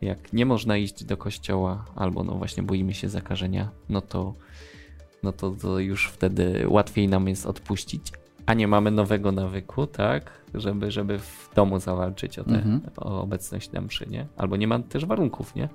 Jak 0.01 0.33
nie 0.33 0.45
można 0.45 0.77
iść 0.77 1.03
do 1.03 1.17
kościoła, 1.17 1.85
albo 1.95 2.23
no 2.23 2.35
właśnie 2.35 2.63
boimy 2.63 2.93
się 2.93 3.09
zakażenia, 3.09 3.69
no 3.89 4.01
to, 4.01 4.33
no 5.23 5.31
to, 5.31 5.51
to 5.51 5.79
już 5.79 6.07
wtedy 6.07 6.65
łatwiej 6.67 7.07
nam 7.07 7.27
jest 7.27 7.45
odpuścić, 7.45 8.11
a 8.49 8.53
nie 8.53 8.67
mamy 8.67 8.91
nowego 8.91 9.31
nawyku, 9.31 9.87
tak, 9.87 10.31
żeby, 10.53 10.91
żeby 10.91 11.19
w 11.19 11.49
domu 11.55 11.79
zawalczyć 11.79 12.39
o, 12.39 12.43
te, 12.43 12.55
mhm. 12.55 12.81
o 12.97 13.21
obecność 13.21 13.71
na 13.71 13.81
mszy, 13.81 14.07
nie? 14.09 14.27
Albo 14.37 14.57
nie 14.57 14.67
ma 14.67 14.79
też 14.79 15.05
warunków, 15.05 15.55
nie? 15.55 15.69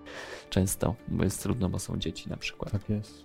Często, 0.51 0.95
bo 1.09 1.25
jest 1.25 1.43
trudno, 1.43 1.69
bo 1.69 1.79
są 1.79 1.99
dzieci 1.99 2.31
na 2.31 2.37
przykład. 2.37 2.73
Tak 2.73 2.89
jest. 2.89 3.25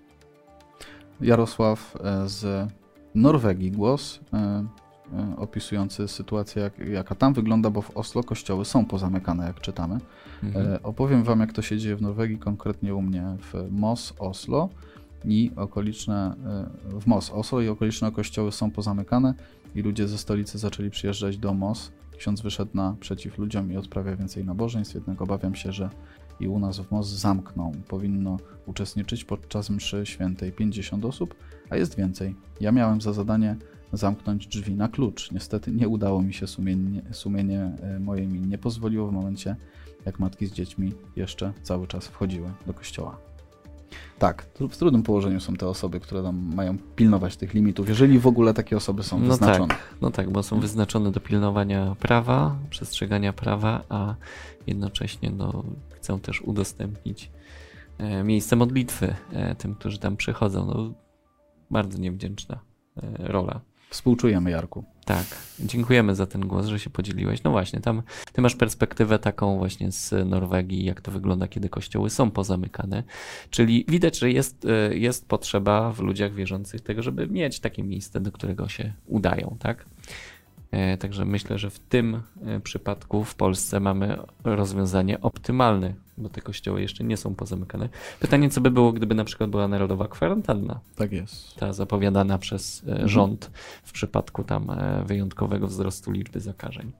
Jarosław 1.22 1.97
e, 2.04 2.30
z 2.30 2.70
Norwegii 3.16 3.72
głos 3.72 4.20
e, 4.34 4.38
e, 4.38 4.66
opisujący 5.38 6.08
sytuację, 6.08 6.62
jak, 6.62 6.80
jaka 6.80 7.16
tam 7.16 7.34
wygląda, 7.34 7.70
bo 7.70 7.82
w 7.82 7.97
Oslo 7.97 8.24
kościoły 8.24 8.66
są 8.66 8.86
pozamykane, 8.86 9.47
jak 9.47 9.62
czytamy. 9.62 9.97
Mhm. 10.43 10.80
Opowiem 10.84 11.24
wam, 11.24 11.39
jak 11.39 11.54
to 11.54 11.62
się 11.62 11.78
dzieje 11.78 11.95
w 11.95 12.02
Norwegii, 12.02 12.38
konkretnie 12.38 12.95
u 12.95 13.02
mnie 13.02 13.24
w 13.39 13.68
Moss, 13.72 14.14
Oslo. 14.20 14.70
I 15.26 15.51
okoliczne, 15.55 16.36
w 16.99 17.07
MOS 17.07 17.32
Oslo 17.32 17.61
i 17.61 17.67
okoliczne 17.67 18.11
kościoły 18.11 18.51
są 18.51 18.72
pozamykane 18.72 19.34
i 19.76 19.82
ludzie 19.82 20.07
ze 20.07 20.17
stolicy 20.17 20.57
zaczęli 20.57 20.89
przyjeżdżać 20.89 21.38
do 21.38 21.53
MOS. 21.53 21.91
Ksiądz 22.17 22.41
wyszedł 22.41 22.72
naprzeciw 22.74 23.38
ludziom 23.38 23.72
i 23.72 23.78
odprawia 23.78 24.15
więcej 24.15 24.45
nabożeństw, 24.45 24.95
jednak 24.95 25.22
obawiam 25.22 25.55
się, 25.55 25.72
że 25.72 25.89
i 26.39 26.47
u 26.47 26.59
nas 26.59 26.80
w 26.80 26.91
MOS 26.91 27.07
zamkną. 27.07 27.72
Powinno 27.88 28.38
uczestniczyć 28.65 29.24
podczas 29.24 29.70
mszy 29.70 30.05
świętej 30.05 30.51
50 30.51 31.05
osób, 31.05 31.36
a 31.70 31.76
jest 31.76 31.97
więcej. 31.97 32.36
Ja 32.61 32.72
miałem 32.72 33.01
za 33.01 33.13
zadanie 33.13 33.55
zamknąć 33.93 34.47
drzwi 34.47 34.74
na 34.74 34.88
klucz. 34.88 35.32
Niestety 35.32 35.72
nie 35.72 35.88
udało 35.88 36.22
mi 36.22 36.34
się, 36.34 36.47
sumienie, 36.47 37.01
sumienie 37.11 37.76
e, 37.82 37.99
moje 37.99 38.28
mi 38.28 38.41
nie 38.41 38.57
pozwoliło 38.57 39.07
w 39.07 39.11
momencie, 39.11 39.55
jak 40.05 40.20
matki 40.20 40.45
z 40.45 40.51
dziećmi 40.51 40.93
jeszcze 41.15 41.53
cały 41.63 41.88
czas 41.88 42.07
wchodziły 42.07 42.51
do 42.67 42.74
kościoła. 42.74 43.28
Tak, 44.20 44.46
w 44.70 44.78
trudnym 44.78 45.04
położeniu 45.04 45.40
są 45.40 45.56
te 45.56 45.68
osoby, 45.68 46.00
które 46.00 46.24
tam 46.24 46.56
mają 46.56 46.78
pilnować 46.96 47.38
tych 47.38 47.54
limitów, 47.54 47.90
jeżeli 47.90 48.20
w 48.20 48.28
ogóle 48.28 48.54
takie 48.54 48.78
osoby 48.78 49.04
są 49.04 49.20
no 49.20 49.28
wyznaczone. 49.28 49.68
Tak, 49.68 49.96
no 50.02 50.12
tak, 50.12 50.30
bo 50.30 50.44
są 50.44 50.60
wyznaczone 50.60 51.12
do 51.12 51.20
pilnowania 51.20 51.96
prawa, 52.00 52.56
przestrzegania 52.70 53.34
prawa, 53.34 53.84
a 53.90 54.16
jednocześnie 54.68 55.32
no, 55.32 55.64
chcą 55.90 56.20
też 56.20 56.42
udostępnić 56.42 57.32
e, 57.98 58.24
miejsce 58.24 58.56
modlitwy 58.56 59.16
e, 59.34 59.56
tym, 59.56 59.76
którzy 59.76 60.00
tam 60.00 60.18
przychodzą. 60.18 60.66
No, 60.66 60.94
bardzo 61.72 61.98
niewdzięczna 61.98 62.60
rola. 63.20 63.62
Współczujemy, 63.90 64.52
Jarku. 64.52 64.84
Tak, 65.10 65.26
dziękujemy 65.60 66.16
za 66.16 66.26
ten 66.26 66.41
głos, 66.47 66.66
że 66.66 66.80
się 66.80 66.89
podzieliłeś. 66.89 67.43
No 67.43 67.51
właśnie, 67.51 67.80
tam 67.82 68.01
ty 68.34 68.41
masz 68.41 68.55
perspektywę 68.55 69.20
taką 69.20 69.57
właśnie 69.57 69.91
z 69.91 70.30
Norwegii, 70.30 70.86
jak 70.86 71.01
to 71.01 71.12
wygląda, 71.12 71.47
kiedy 71.47 71.70
kościoły 71.70 72.10
są 72.10 72.32
pozamykane. 72.32 73.03
Czyli 73.49 73.86
widać, 73.88 74.20
że 74.20 74.32
jest, 74.32 74.66
e, 74.66 74.97
jest 74.97 75.28
potrzeba 75.28 75.91
w 75.91 75.99
ludziach 75.99 76.34
wierzących 76.34 76.82
tego, 76.82 77.03
żeby 77.03 77.28
mieć 77.28 77.60
takie 77.60 77.84
miejsce, 77.84 78.20
do 78.20 78.32
którego 78.32 78.68
się 78.68 78.93
udają, 79.07 79.57
tak? 79.60 79.86
E, 80.72 80.97
także 80.97 81.26
myślę, 81.26 81.57
że 81.57 81.70
w 81.70 81.80
tym 81.80 82.22
e, 82.45 82.60
przypadku 82.60 83.24
w 83.24 83.36
Polsce 83.36 83.80
mamy 83.80 84.18
rozwiązanie 84.43 85.22
optymalne, 85.22 85.93
bo 86.20 86.30
te 86.30 86.41
kościoły 86.41 86.82
jeszcze 86.82 87.03
nie 87.03 87.17
są 87.17 87.36
pozamykane. 87.36 87.89
Pytanie, 88.20 88.49
co 88.49 88.61
by 88.61 88.72
było, 88.72 88.93
gdyby 88.93 89.15
na 89.15 89.24
przykład 89.24 89.49
była 89.49 89.67
narodowa 89.67 90.07
kwarantanna? 90.07 90.80
Tak 90.95 91.11
jest. 91.11 91.55
Ta 91.55 91.74
zapowiadana 91.74 92.38
przez 92.38 92.84
e, 92.88 92.91
mhm. 92.91 93.09
rząd 93.09 93.51
w 93.84 93.91
przypadku 93.91 94.43
tam 94.43 94.72
wyjątkowego 95.05 95.67
wzrostu 95.67 96.11
liczby 96.11 96.39
zakażeń. 96.39 96.91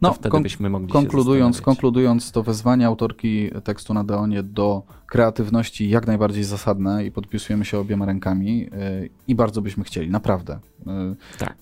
No, 0.00 0.12
wtedy 0.12 0.40
byśmy 0.40 0.70
mogli 0.70 0.92
konkludując, 0.92 1.60
konkludując 1.60 2.32
to 2.32 2.42
wezwanie 2.42 2.86
autorki 2.86 3.50
tekstu 3.64 3.94
na 3.94 4.04
Deonie 4.04 4.42
do 4.42 4.82
kreatywności 5.06 5.88
jak 5.88 6.06
najbardziej 6.06 6.44
zasadne 6.44 7.04
i 7.04 7.10
podpisujemy 7.10 7.64
się 7.64 7.78
obiema 7.78 8.06
rękami 8.06 8.70
i 9.28 9.34
bardzo 9.34 9.62
byśmy 9.62 9.84
chcieli, 9.84 10.10
naprawdę. 10.10 10.58
Tak 11.38 11.56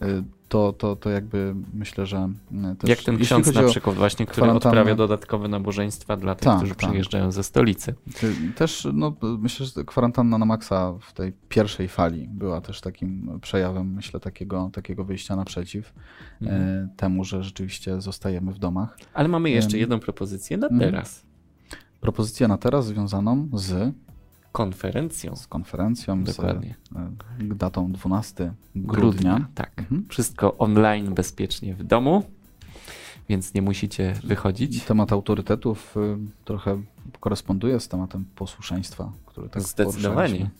to, 0.48 0.72
to, 0.72 0.96
to 0.96 1.10
jakby 1.10 1.54
myślę, 1.74 2.06
że 2.06 2.28
e, 2.64 2.76
też, 2.76 2.90
Jak 2.90 2.98
ten 2.98 3.18
ksiądz 3.18 3.54
na 3.54 3.62
przykład 3.62 3.96
właśnie, 3.96 4.26
który 4.26 4.50
odprawia 4.50 4.94
dodatkowe 4.94 5.48
nabożeństwa 5.48 6.16
dla 6.16 6.34
tych, 6.34 6.44
tak, 6.44 6.56
którzy 6.56 6.74
tak. 6.74 6.88
przyjeżdżają 6.88 7.32
ze 7.32 7.42
stolicy. 7.42 7.94
Też 8.56 8.88
no, 8.92 9.16
myślę, 9.22 9.66
że 9.66 9.84
kwarantanna 9.84 10.38
na 10.38 10.46
maksa 10.46 10.94
w 11.00 11.12
tej 11.12 11.32
pierwszej 11.48 11.88
fali 11.88 12.28
była 12.28 12.60
też 12.60 12.80
takim 12.80 13.38
przejawem, 13.42 13.94
myślę, 13.94 14.20
takiego, 14.20 14.70
takiego 14.72 15.04
wyjścia 15.04 15.36
naprzeciw 15.36 15.92
e, 16.42 16.44
mhm. 16.44 16.88
temu, 16.96 17.24
że 17.24 17.44
rzeczywiście 17.44 18.00
zostajemy 18.00 18.52
w 18.52 18.58
domach. 18.58 18.98
Ale 19.14 19.28
mamy 19.28 19.50
jeszcze 19.50 19.78
jedną 19.78 20.00
propozycję 20.00 20.56
na 20.56 20.66
mhm. 20.66 20.90
teraz. 20.92 21.26
Propozycja 22.00 22.48
na 22.48 22.58
teraz 22.58 22.86
związaną 22.86 23.48
z 23.52 23.94
konferencją. 24.58 25.36
Z 25.36 25.46
konferencją, 25.46 26.24
Dokładnie. 26.24 26.74
z 27.40 27.56
datą 27.56 27.92
12 27.92 28.52
grudnia. 28.74 29.00
grudnia 29.00 29.48
tak. 29.54 29.72
Mhm. 29.78 30.06
Wszystko 30.08 30.58
online, 30.58 31.14
bezpiecznie 31.14 31.74
w 31.74 31.84
domu, 31.84 32.22
więc 33.28 33.54
nie 33.54 33.62
musicie 33.62 34.14
wychodzić. 34.24 34.84
Temat 34.84 35.12
autorytetów 35.12 35.96
y, 35.96 36.18
trochę 36.44 36.82
koresponduje 37.20 37.80
z 37.80 37.88
tematem 37.88 38.24
posłuszeństwa, 38.34 39.12
który 39.26 39.48
tak 39.48 39.62
Zdecydowanie. 39.62 40.50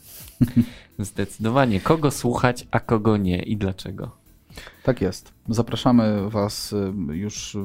Zdecydowanie. 0.99 1.80
Kogo 1.80 2.11
słuchać, 2.11 2.66
a 2.70 2.80
kogo 2.80 3.16
nie 3.16 3.42
i 3.42 3.57
dlaczego? 3.57 4.11
Tak 4.82 5.01
jest. 5.01 5.32
Zapraszamy 5.49 6.30
Was 6.30 6.72
y, 6.72 6.92
już 7.12 7.55
y, 7.55 7.59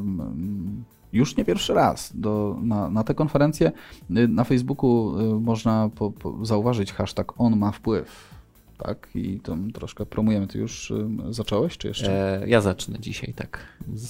już 1.14 1.38
nie 1.38 1.45
pierwszy 1.45 1.74
raz 1.74 2.11
do, 2.16 2.57
na, 2.61 2.89
na 2.89 3.03
tę 3.03 3.16
konferencję. 3.16 3.72
Y, 4.18 4.28
na 4.28 4.43
Facebooku 4.43 5.20
y, 5.20 5.39
można 5.39 5.89
po, 5.95 6.11
po 6.11 6.45
zauważyć 6.45 6.93
hashtag 6.93 7.34
on 7.38 7.57
ma 7.57 7.72
wpływ. 7.72 8.34
Tak, 8.78 9.09
i 9.16 9.39
to 9.39 9.57
troszkę 9.74 10.05
promujemy. 10.05 10.47
Ty 10.47 10.59
już 10.59 10.91
y, 10.91 11.07
zacząłeś, 11.30 11.78
czy 11.78 11.88
jeszcze? 11.88 12.41
E, 12.41 12.47
ja 12.47 12.61
zacznę 12.61 12.99
dzisiaj, 12.99 13.34
tak. 13.34 13.59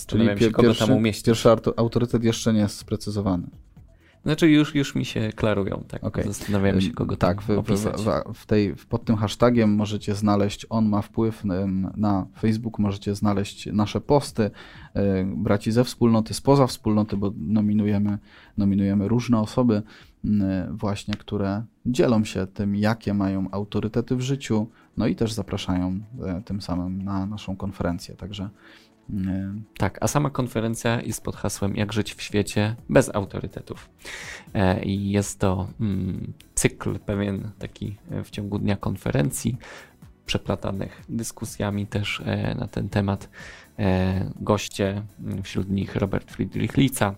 Czyli 0.08 0.26
się, 0.26 0.52
pierwszy, 0.52 0.80
tam 0.80 0.92
umieścić. 0.92 1.26
Pierwszy 1.26 1.50
autorytet 1.78 2.24
jeszcze 2.24 2.54
nie 2.54 2.60
jest 2.60 2.78
sprecyzowany. 2.78 3.48
Znaczy 4.24 4.50
już, 4.50 4.76
już 4.76 4.96
mi 4.96 5.06
się 5.06 5.30
klarują, 5.36 5.84
tak. 5.88 6.04
Okay. 6.04 6.24
Zastanawiamy 6.24 6.82
się, 6.82 6.92
kogo 6.92 7.18
tak, 7.18 7.42
w, 7.42 7.50
opisać. 7.50 8.02
W, 8.02 8.34
w, 8.34 8.46
tej, 8.46 8.76
pod 8.90 9.06
tym 9.06 9.16
hashtagiem 9.16 9.76
możecie 9.76 10.16
znaleźć, 10.16 10.66
on 10.70 10.90
ma 10.90 11.02
wpływ 11.02 11.44
na 11.98 12.28
Facebook, 12.40 12.80
możecie 12.80 13.16
znaleźć 13.16 13.66
nasze 13.66 14.02
posty, 14.02 14.52
e, 14.94 15.24
braci 15.24 15.72
ze 15.72 15.84
wspólnoty, 15.84 16.34
spoza 16.34 16.68
wspólnoty, 16.68 17.18
bo 17.18 17.34
nominujemy, 17.38 18.18
nominujemy 18.58 19.08
różne 19.08 19.40
osoby 19.40 19.82
właśnie, 20.72 21.14
które 21.14 21.64
dzielą 21.86 22.24
się 22.24 22.48
tym, 22.48 22.76
jakie 22.76 23.14
mają 23.14 23.48
autorytety 23.52 24.16
w 24.16 24.22
życiu, 24.22 24.68
no 24.98 25.08
i 25.08 25.16
też 25.16 25.34
zapraszają 25.34 26.00
e, 26.26 26.42
tym 26.46 26.62
samym 26.62 27.04
na 27.04 27.26
naszą 27.26 27.56
konferencję, 27.56 28.16
także 28.16 28.50
tak, 29.78 29.98
a 30.02 30.08
sama 30.08 30.30
konferencja 30.30 31.02
jest 31.02 31.24
pod 31.24 31.36
hasłem 31.36 31.76
Jak 31.76 31.94
żyć 31.94 32.14
w 32.14 32.22
świecie 32.22 32.76
bez 32.90 33.16
autorytetów. 33.16 33.90
E, 34.54 34.84
I 34.84 35.10
jest 35.12 35.40
to 35.40 35.68
mm, 35.80 36.34
cykl 36.56 37.00
pewien 37.00 37.52
taki 37.60 37.98
e, 38.12 38.24
w 38.24 38.30
ciągu 38.30 38.60
dnia 38.60 38.78
konferencji, 38.78 39.58
przeplatanych 40.26 41.04
dyskusjami 41.10 41.88
też 41.88 42.22
e, 42.26 42.56
na 42.56 42.68
ten 42.68 42.90
temat. 42.90 43.30
Goście, 44.36 45.04
mm, 45.20 45.44
wśród 45.44 45.70
nich 45.70 45.96
Robert 45.96 46.32
Friedrich 46.32 46.78
Lica, 46.78 47.16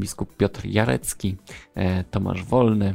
biskup 0.00 0.36
Piotr 0.36 0.66
Jarecki, 0.66 1.36
Tomasz 2.10 2.44
Wolny, 2.44 2.94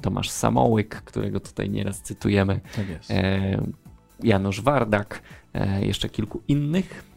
Tomasz 0.00 0.30
Samołyk, 0.30 1.02
którego 1.02 1.40
tutaj 1.40 1.70
nieraz 1.70 2.02
cytujemy, 2.02 2.60
tak 2.76 2.86
Janusz 4.22 4.60
Wardak, 4.60 5.22
jeszcze 5.80 6.08
kilku 6.08 6.42
innych 6.48 7.09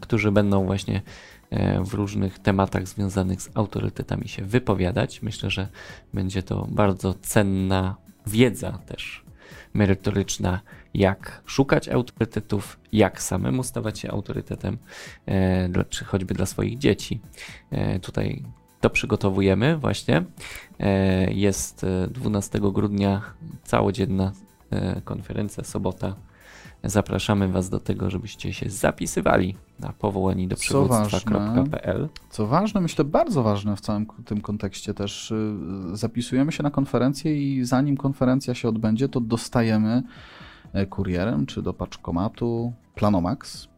którzy 0.00 0.32
będą 0.32 0.66
właśnie 0.66 1.02
e, 1.50 1.84
w 1.84 1.94
różnych 1.94 2.38
tematach 2.38 2.88
związanych 2.88 3.42
z 3.42 3.50
autorytetami 3.54 4.28
się 4.28 4.44
wypowiadać. 4.44 5.22
Myślę, 5.22 5.50
że 5.50 5.68
będzie 6.14 6.42
to 6.42 6.66
bardzo 6.70 7.14
cenna 7.14 7.96
wiedza 8.26 8.78
też 8.86 9.24
merytoryczna, 9.74 10.60
jak 10.94 11.42
szukać 11.46 11.88
autorytetów, 11.88 12.80
jak 12.92 13.22
samemu 13.22 13.62
stawać 13.62 13.98
się 13.98 14.10
autorytetem, 14.10 14.78
e, 15.26 15.84
czy 15.84 16.04
choćby 16.04 16.34
dla 16.34 16.46
swoich 16.46 16.78
dzieci. 16.78 17.20
E, 17.70 17.98
tutaj 17.98 18.44
to 18.80 18.90
przygotowujemy 18.90 19.76
właśnie. 19.76 20.24
Jest 21.28 21.86
12 22.10 22.60
grudnia 22.60 23.22
całodzienna 23.64 24.32
konferencja, 25.04 25.64
sobota 25.64 26.16
Zapraszamy 26.84 27.48
Was 27.48 27.68
do 27.68 27.80
tego, 27.80 28.10
żebyście 28.10 28.52
się 28.52 28.70
zapisywali 28.70 29.54
na 29.80 29.92
powołani 29.92 30.48
do 30.48 30.56
przywództwa.pl. 30.56 32.08
Co 32.30 32.46
ważne, 32.46 32.80
myślę 32.80 33.04
bardzo 33.04 33.42
ważne 33.42 33.76
w 33.76 33.80
całym 33.80 34.06
tym 34.24 34.40
kontekście 34.40 34.94
też, 34.94 35.30
y, 35.30 35.56
zapisujemy 35.92 36.52
się 36.52 36.62
na 36.62 36.70
konferencję 36.70 37.54
i 37.54 37.64
zanim 37.64 37.96
konferencja 37.96 38.54
się 38.54 38.68
odbędzie, 38.68 39.08
to 39.08 39.20
dostajemy 39.20 40.02
e, 40.72 40.86
kurierem 40.86 41.46
czy 41.46 41.62
do 41.62 41.72
paczkomatu 41.72 42.72
Planomax, 42.94 43.68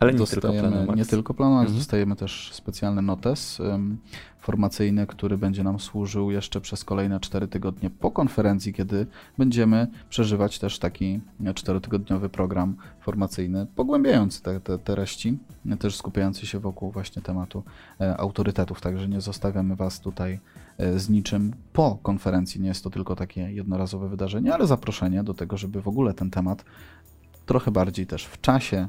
ale 0.00 0.12
nie 0.12 0.18
dostajemy, 0.18 0.60
tylko 0.60 0.70
Planomax. 0.70 0.98
Nie 0.98 1.06
tylko 1.06 1.34
Planomax, 1.34 1.66
mhm. 1.66 1.78
dostajemy 1.78 2.16
też 2.16 2.50
specjalny 2.52 3.02
notes 3.02 3.60
um, 3.60 3.98
formacyjny, 4.40 5.06
który 5.06 5.38
będzie 5.38 5.62
nam 5.64 5.80
służył 5.80 6.30
jeszcze 6.30 6.60
przez 6.60 6.84
kolejne 6.84 7.20
4 7.20 7.48
tygodnie 7.48 7.90
po 7.90 8.10
konferencji, 8.10 8.72
kiedy 8.72 9.06
będziemy 9.38 9.86
przeżywać 10.08 10.58
też 10.58 10.78
taki 10.78 11.20
4-tygodniowy 11.42 12.28
program 12.28 12.76
formacyjny, 13.00 13.66
pogłębiający 13.76 14.42
te, 14.42 14.60
te, 14.60 14.78
treści, 14.78 15.38
też 15.78 15.96
skupiający 15.96 16.46
się 16.46 16.58
wokół 16.58 16.90
właśnie 16.90 17.22
tematu 17.22 17.62
e, 18.00 18.16
autorytetów. 18.16 18.80
Także 18.80 19.08
nie 19.08 19.20
zostawiamy 19.20 19.76
Was 19.76 20.00
tutaj 20.00 20.40
e, 20.78 20.98
z 20.98 21.08
niczym 21.08 21.52
po 21.72 21.98
konferencji. 22.02 22.60
Nie 22.60 22.68
jest 22.68 22.84
to 22.84 22.90
tylko 22.90 23.16
takie 23.16 23.52
jednorazowe 23.52 24.08
wydarzenie, 24.08 24.54
ale 24.54 24.66
zaproszenie 24.66 25.24
do 25.24 25.34
tego, 25.34 25.56
żeby 25.56 25.82
w 25.82 25.88
ogóle 25.88 26.14
ten 26.14 26.30
temat 26.30 26.64
trochę 27.46 27.70
bardziej 27.70 28.06
też 28.06 28.24
w 28.24 28.40
czasie 28.40 28.88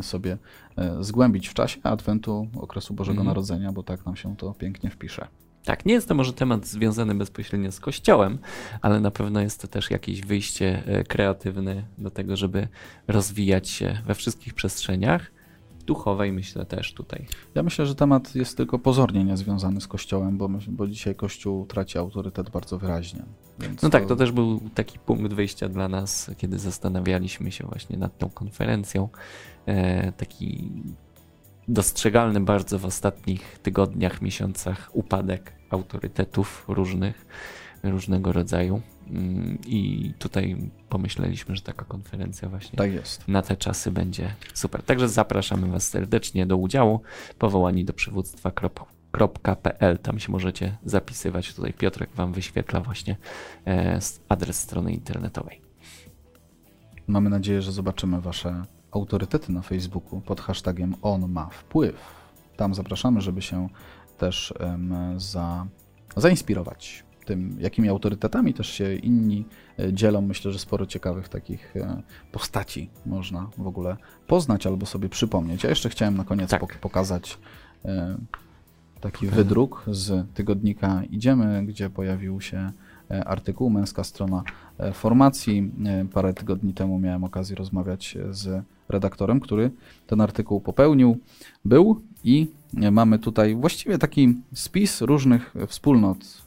sobie 0.00 0.38
e, 0.76 1.04
zgłębić 1.04 1.48
w 1.48 1.54
czasie 1.54 1.80
Adwentu, 1.82 2.48
okresu 2.56 2.94
Bożego 2.94 3.20
mm. 3.20 3.26
Narodzenia, 3.26 3.72
bo 3.72 3.82
tak 3.82 4.06
nam 4.06 4.16
się 4.16 4.36
to 4.36 4.54
pięknie 4.54 4.90
wpisze. 4.90 5.26
Tak, 5.64 5.86
nie 5.86 5.94
jest 5.94 6.08
to 6.08 6.14
może 6.14 6.32
temat 6.32 6.66
związany 6.66 7.14
bezpośrednio 7.14 7.72
z 7.72 7.80
Kościołem, 7.80 8.38
ale 8.80 9.00
na 9.00 9.10
pewno 9.10 9.40
jest 9.40 9.60
to 9.60 9.68
też 9.68 9.90
jakieś 9.90 10.20
wyjście 10.20 10.82
e, 10.86 11.04
kreatywne 11.04 11.82
do 11.98 12.10
tego, 12.10 12.36
żeby 12.36 12.68
rozwijać 13.08 13.68
się 13.68 14.02
we 14.06 14.14
wszystkich 14.14 14.54
przestrzeniach 14.54 15.31
duchowej, 15.86 16.32
myślę 16.32 16.64
też 16.64 16.94
tutaj. 16.94 17.26
Ja 17.54 17.62
myślę, 17.62 17.86
że 17.86 17.94
temat 17.94 18.34
jest 18.34 18.56
tylko 18.56 18.78
pozornie 18.78 19.24
niezwiązany 19.24 19.80
z 19.80 19.88
Kościołem, 19.88 20.38
bo, 20.38 20.48
bo 20.68 20.86
dzisiaj 20.86 21.14
Kościół 21.14 21.66
traci 21.66 21.98
autorytet 21.98 22.50
bardzo 22.50 22.78
wyraźnie. 22.78 23.22
no 23.82 23.90
tak, 23.90 24.06
to 24.06 24.16
też 24.16 24.32
był 24.32 24.60
taki 24.74 24.98
punkt 24.98 25.32
wyjścia 25.32 25.68
dla 25.68 25.88
nas, 25.88 26.30
kiedy 26.36 26.58
zastanawialiśmy 26.58 27.52
się 27.52 27.66
właśnie 27.66 27.96
nad 27.96 28.18
tą 28.18 28.30
konferencją. 28.30 29.08
E, 29.66 30.12
taki 30.12 30.72
dostrzegalny 31.68 32.40
bardzo 32.40 32.78
w 32.78 32.84
ostatnich 32.84 33.58
tygodniach, 33.62 34.22
miesiącach 34.22 34.90
upadek 34.92 35.52
autorytetów 35.70 36.64
różnych, 36.68 37.26
różnego 37.82 38.32
rodzaju. 38.32 38.80
I 39.66 40.12
tutaj 40.18 40.70
pomyśleliśmy, 40.88 41.56
że 41.56 41.62
taka 41.62 41.84
konferencja 41.84 42.48
właśnie 42.48 42.76
tak 42.76 42.90
na 43.28 43.42
te 43.42 43.56
czasy 43.56 43.90
będzie 43.90 44.34
super. 44.54 44.82
Także 44.82 45.08
zapraszamy 45.08 45.66
Was 45.66 45.88
serdecznie 45.88 46.46
do 46.46 46.56
udziału. 46.56 47.00
Powołani 47.38 47.84
do 47.84 47.92
przywództwa.pl. 47.92 49.98
Tam 49.98 50.18
się 50.18 50.32
możecie 50.32 50.78
zapisywać. 50.84 51.54
Tutaj 51.54 51.72
Piotrek 51.72 52.10
Wam 52.14 52.32
wyświetla 52.32 52.80
właśnie 52.80 53.16
e, 53.66 53.98
adres 54.28 54.60
strony 54.60 54.92
internetowej. 54.92 55.60
Mamy 57.06 57.30
nadzieję, 57.30 57.62
że 57.62 57.72
zobaczymy 57.72 58.20
Wasze 58.20 58.64
autorytety 58.90 59.52
na 59.52 59.62
Facebooku 59.62 60.20
pod 60.20 60.40
hashtagiem 60.40 60.94
On 61.02 61.32
ma 61.32 61.46
wpływ. 61.46 61.96
Tam 62.56 62.74
zapraszamy, 62.74 63.20
żeby 63.20 63.42
się 63.42 63.68
też 64.18 64.54
um, 64.60 65.20
za, 65.20 65.66
zainspirować 66.16 67.04
tym, 67.24 67.56
jakimi 67.60 67.88
autorytetami 67.88 68.54
też 68.54 68.68
się 68.68 68.94
inni 68.94 69.44
e, 69.78 69.92
dzielą. 69.92 70.20
Myślę, 70.20 70.52
że 70.52 70.58
sporo 70.58 70.86
ciekawych 70.86 71.28
takich 71.28 71.76
e, 71.76 72.02
postaci 72.32 72.90
można 73.06 73.50
w 73.58 73.66
ogóle 73.66 73.96
poznać 74.26 74.66
albo 74.66 74.86
sobie 74.86 75.08
przypomnieć. 75.08 75.64
Ja 75.64 75.70
jeszcze 75.70 75.88
chciałem 75.88 76.16
na 76.16 76.24
koniec 76.24 76.50
tak. 76.50 76.78
pokazać 76.78 77.38
e, 77.84 78.16
taki 79.00 79.26
wydruk 79.26 79.84
z 79.90 80.26
tygodnika 80.34 81.02
Idziemy, 81.10 81.66
gdzie 81.66 81.90
pojawił 81.90 82.40
się 82.40 82.72
artykuł 83.26 83.70
Męska 83.70 84.04
strona 84.04 84.42
formacji. 84.94 85.72
Parę 86.12 86.34
tygodni 86.34 86.74
temu 86.74 86.98
miałem 86.98 87.24
okazję 87.24 87.56
rozmawiać 87.56 88.18
z 88.30 88.64
redaktorem, 88.88 89.40
który 89.40 89.70
ten 90.06 90.20
artykuł 90.20 90.60
popełnił, 90.60 91.18
był 91.64 92.02
i 92.24 92.46
mamy 92.92 93.18
tutaj 93.18 93.54
właściwie 93.54 93.98
taki 93.98 94.34
spis 94.54 95.00
różnych 95.00 95.54
wspólnot 95.68 96.42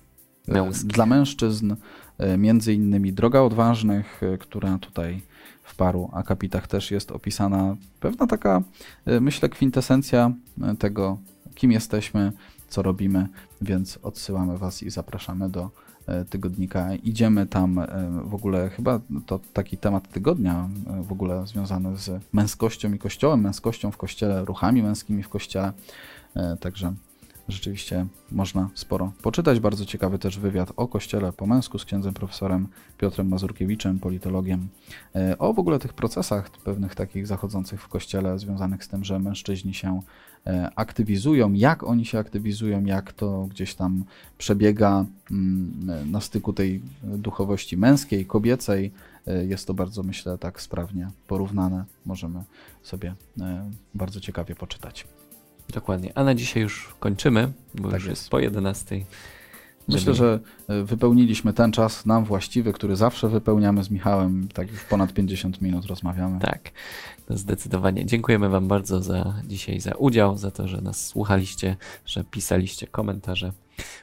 Dla 0.86 1.06
mężczyzn, 1.06 1.76
e, 2.18 2.38
między 2.38 2.74
innymi 2.74 3.14
Droga 3.14 3.42
Odważnych, 3.42 4.24
e, 4.24 4.38
która 4.38 4.78
tutaj 4.78 5.22
w 5.64 5.76
paru 5.76 6.10
akapitach 6.14 6.68
też 6.68 6.92
jest 6.92 7.12
opisana. 7.12 7.76
Pewna 8.00 8.28
taka, 8.28 8.62
e, 9.06 9.20
myślę, 9.20 9.50
kwintesencja 9.50 10.32
tego, 10.80 11.18
kim 11.56 11.72
jesteśmy, 11.72 12.32
co 12.70 12.82
robimy, 12.82 13.28
więc 13.62 14.00
odsyłamy 14.04 14.58
Was 14.58 14.84
i 14.84 14.90
zapraszamy 14.90 15.50
do 15.50 15.70
tygodnika. 16.30 16.96
Idziemy 16.96 17.46
tam 17.46 17.82
w 18.24 18.36
ogóle, 18.36 18.70
chyba 18.70 19.00
to 19.26 19.40
taki 19.54 19.78
temat 19.78 20.12
tygodnia 20.12 20.70
w 21.02 21.12
ogóle 21.12 21.48
związany 21.48 21.98
z 21.98 22.24
męskością 22.34 22.94
i 22.94 23.00
kościołem, 23.00 23.42
męskością 23.42 23.92
w 23.92 23.98
kościele, 23.98 24.46
ruchami 24.46 24.84
męskimi 24.84 25.24
w 25.24 25.30
kościele. 25.30 25.74
Także 26.60 26.94
rzeczywiście 27.48 28.06
można 28.32 28.70
sporo 28.74 29.12
poczytać. 29.22 29.60
Bardzo 29.60 29.86
ciekawy 29.86 30.20
też 30.20 30.40
wywiad 30.40 30.72
o 30.76 30.88
kościele 30.88 31.32
po 31.32 31.46
męsku 31.46 31.80
z 31.80 31.86
księdzem 31.86 32.14
profesorem 32.14 32.68
Piotrem 32.98 33.28
Mazurkiewiczem, 33.28 34.00
politologiem, 34.00 34.68
e, 35.16 35.38
o 35.38 35.54
w 35.54 35.60
ogóle 35.60 35.80
tych 35.80 35.94
procesach 35.94 36.50
pewnych 36.50 36.96
takich 36.96 37.28
zachodzących 37.28 37.82
w 37.82 37.88
kościele, 37.88 38.40
związanych 38.40 38.84
z 38.84 38.88
tym, 38.88 39.04
że 39.04 39.20
mężczyźni 39.20 39.74
się 39.74 40.02
e, 40.48 40.70
aktywizują, 40.76 41.54
jak 41.54 41.84
oni 41.84 42.06
się 42.06 42.20
aktywizują, 42.20 42.86
jak 42.86 43.14
to 43.14 43.48
gdzieś 43.50 43.76
tam 43.76 44.04
przebiega 44.38 45.06
mm, 45.32 46.12
na 46.12 46.22
styku 46.22 46.54
tej 46.54 46.82
duchowości 47.04 47.78
męskiej, 47.78 48.26
kobiecej. 48.26 48.92
E, 49.28 49.46
jest 49.46 49.68
to 49.68 49.74
bardzo, 49.74 50.04
myślę, 50.04 50.38
tak 50.38 50.62
sprawnie 50.62 51.10
porównane. 51.28 51.86
Możemy 52.06 52.44
sobie 52.84 53.16
bardzo 53.94 54.20
ciekawie 54.20 54.56
poczytać. 54.56 55.06
Dokładnie. 55.74 56.12
A 56.16 56.24
na 56.24 56.36
dzisiaj 56.36 56.64
już 56.64 56.94
kończymy, 57.00 57.52
bo 57.76 57.90
tak 57.90 57.94
już 57.94 58.06
jest. 58.10 58.22
jest 58.22 58.30
po 58.30 58.40
11. 58.40 59.06
Myślę, 59.88 60.14
że 60.14 60.40
e, 60.68 60.84
wypełniliśmy 60.84 61.54
ten 61.54 61.72
czas 61.72 62.06
nam 62.06 62.26
właściwy, 62.26 62.74
który 62.74 62.96
zawsze 62.96 63.30
wypełniamy 63.30 63.84
z 63.84 63.90
Michałem. 63.90 64.48
Tak 64.54 64.72
już 64.72 64.84
ponad 64.84 65.14
50 65.14 65.62
minut 65.62 65.86
rozmawiamy. 65.86 66.40
Tak, 66.40 66.72
to 67.28 67.38
zdecydowanie. 67.38 68.06
Dziękujemy 68.06 68.50
Wam 68.50 68.68
bardzo 68.68 69.02
za 69.04 69.34
dzisiaj, 69.48 69.80
za 69.80 69.92
udział, 69.92 70.38
za 70.38 70.52
to, 70.52 70.68
że 70.68 70.82
nas 70.82 71.06
słuchaliście, 71.06 71.76
że 72.06 72.24
pisaliście 72.24 72.88
komentarze. 72.88 73.52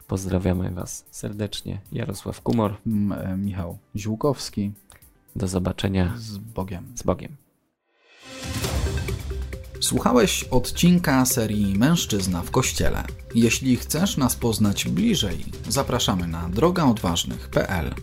Pozdrawiamy 0.06 0.70
Was 0.70 1.04
serdecznie. 1.10 1.80
Jarosław 1.92 2.40
Kumor. 2.40 2.74
E, 3.16 3.36
Michał 3.36 3.78
Ziółkowski. 3.96 4.72
Do 5.36 5.48
zobaczenia. 5.48 6.14
Z 6.16 6.38
Bogiem. 6.38 6.84
Z 6.94 7.02
Bogiem. 7.02 7.36
Słuchałeś 9.82 10.44
odcinka 10.44 11.26
serii 11.26 11.78
Mężczyzna 11.78 12.42
w 12.42 12.50
Kościele. 12.50 13.04
Jeśli 13.34 13.76
chcesz 13.76 14.16
nas 14.16 14.36
poznać 14.36 14.88
bliżej, 14.88 15.44
zapraszamy 15.68 16.26
na 16.28 16.48
drogaodważnych.pl. 16.48 17.94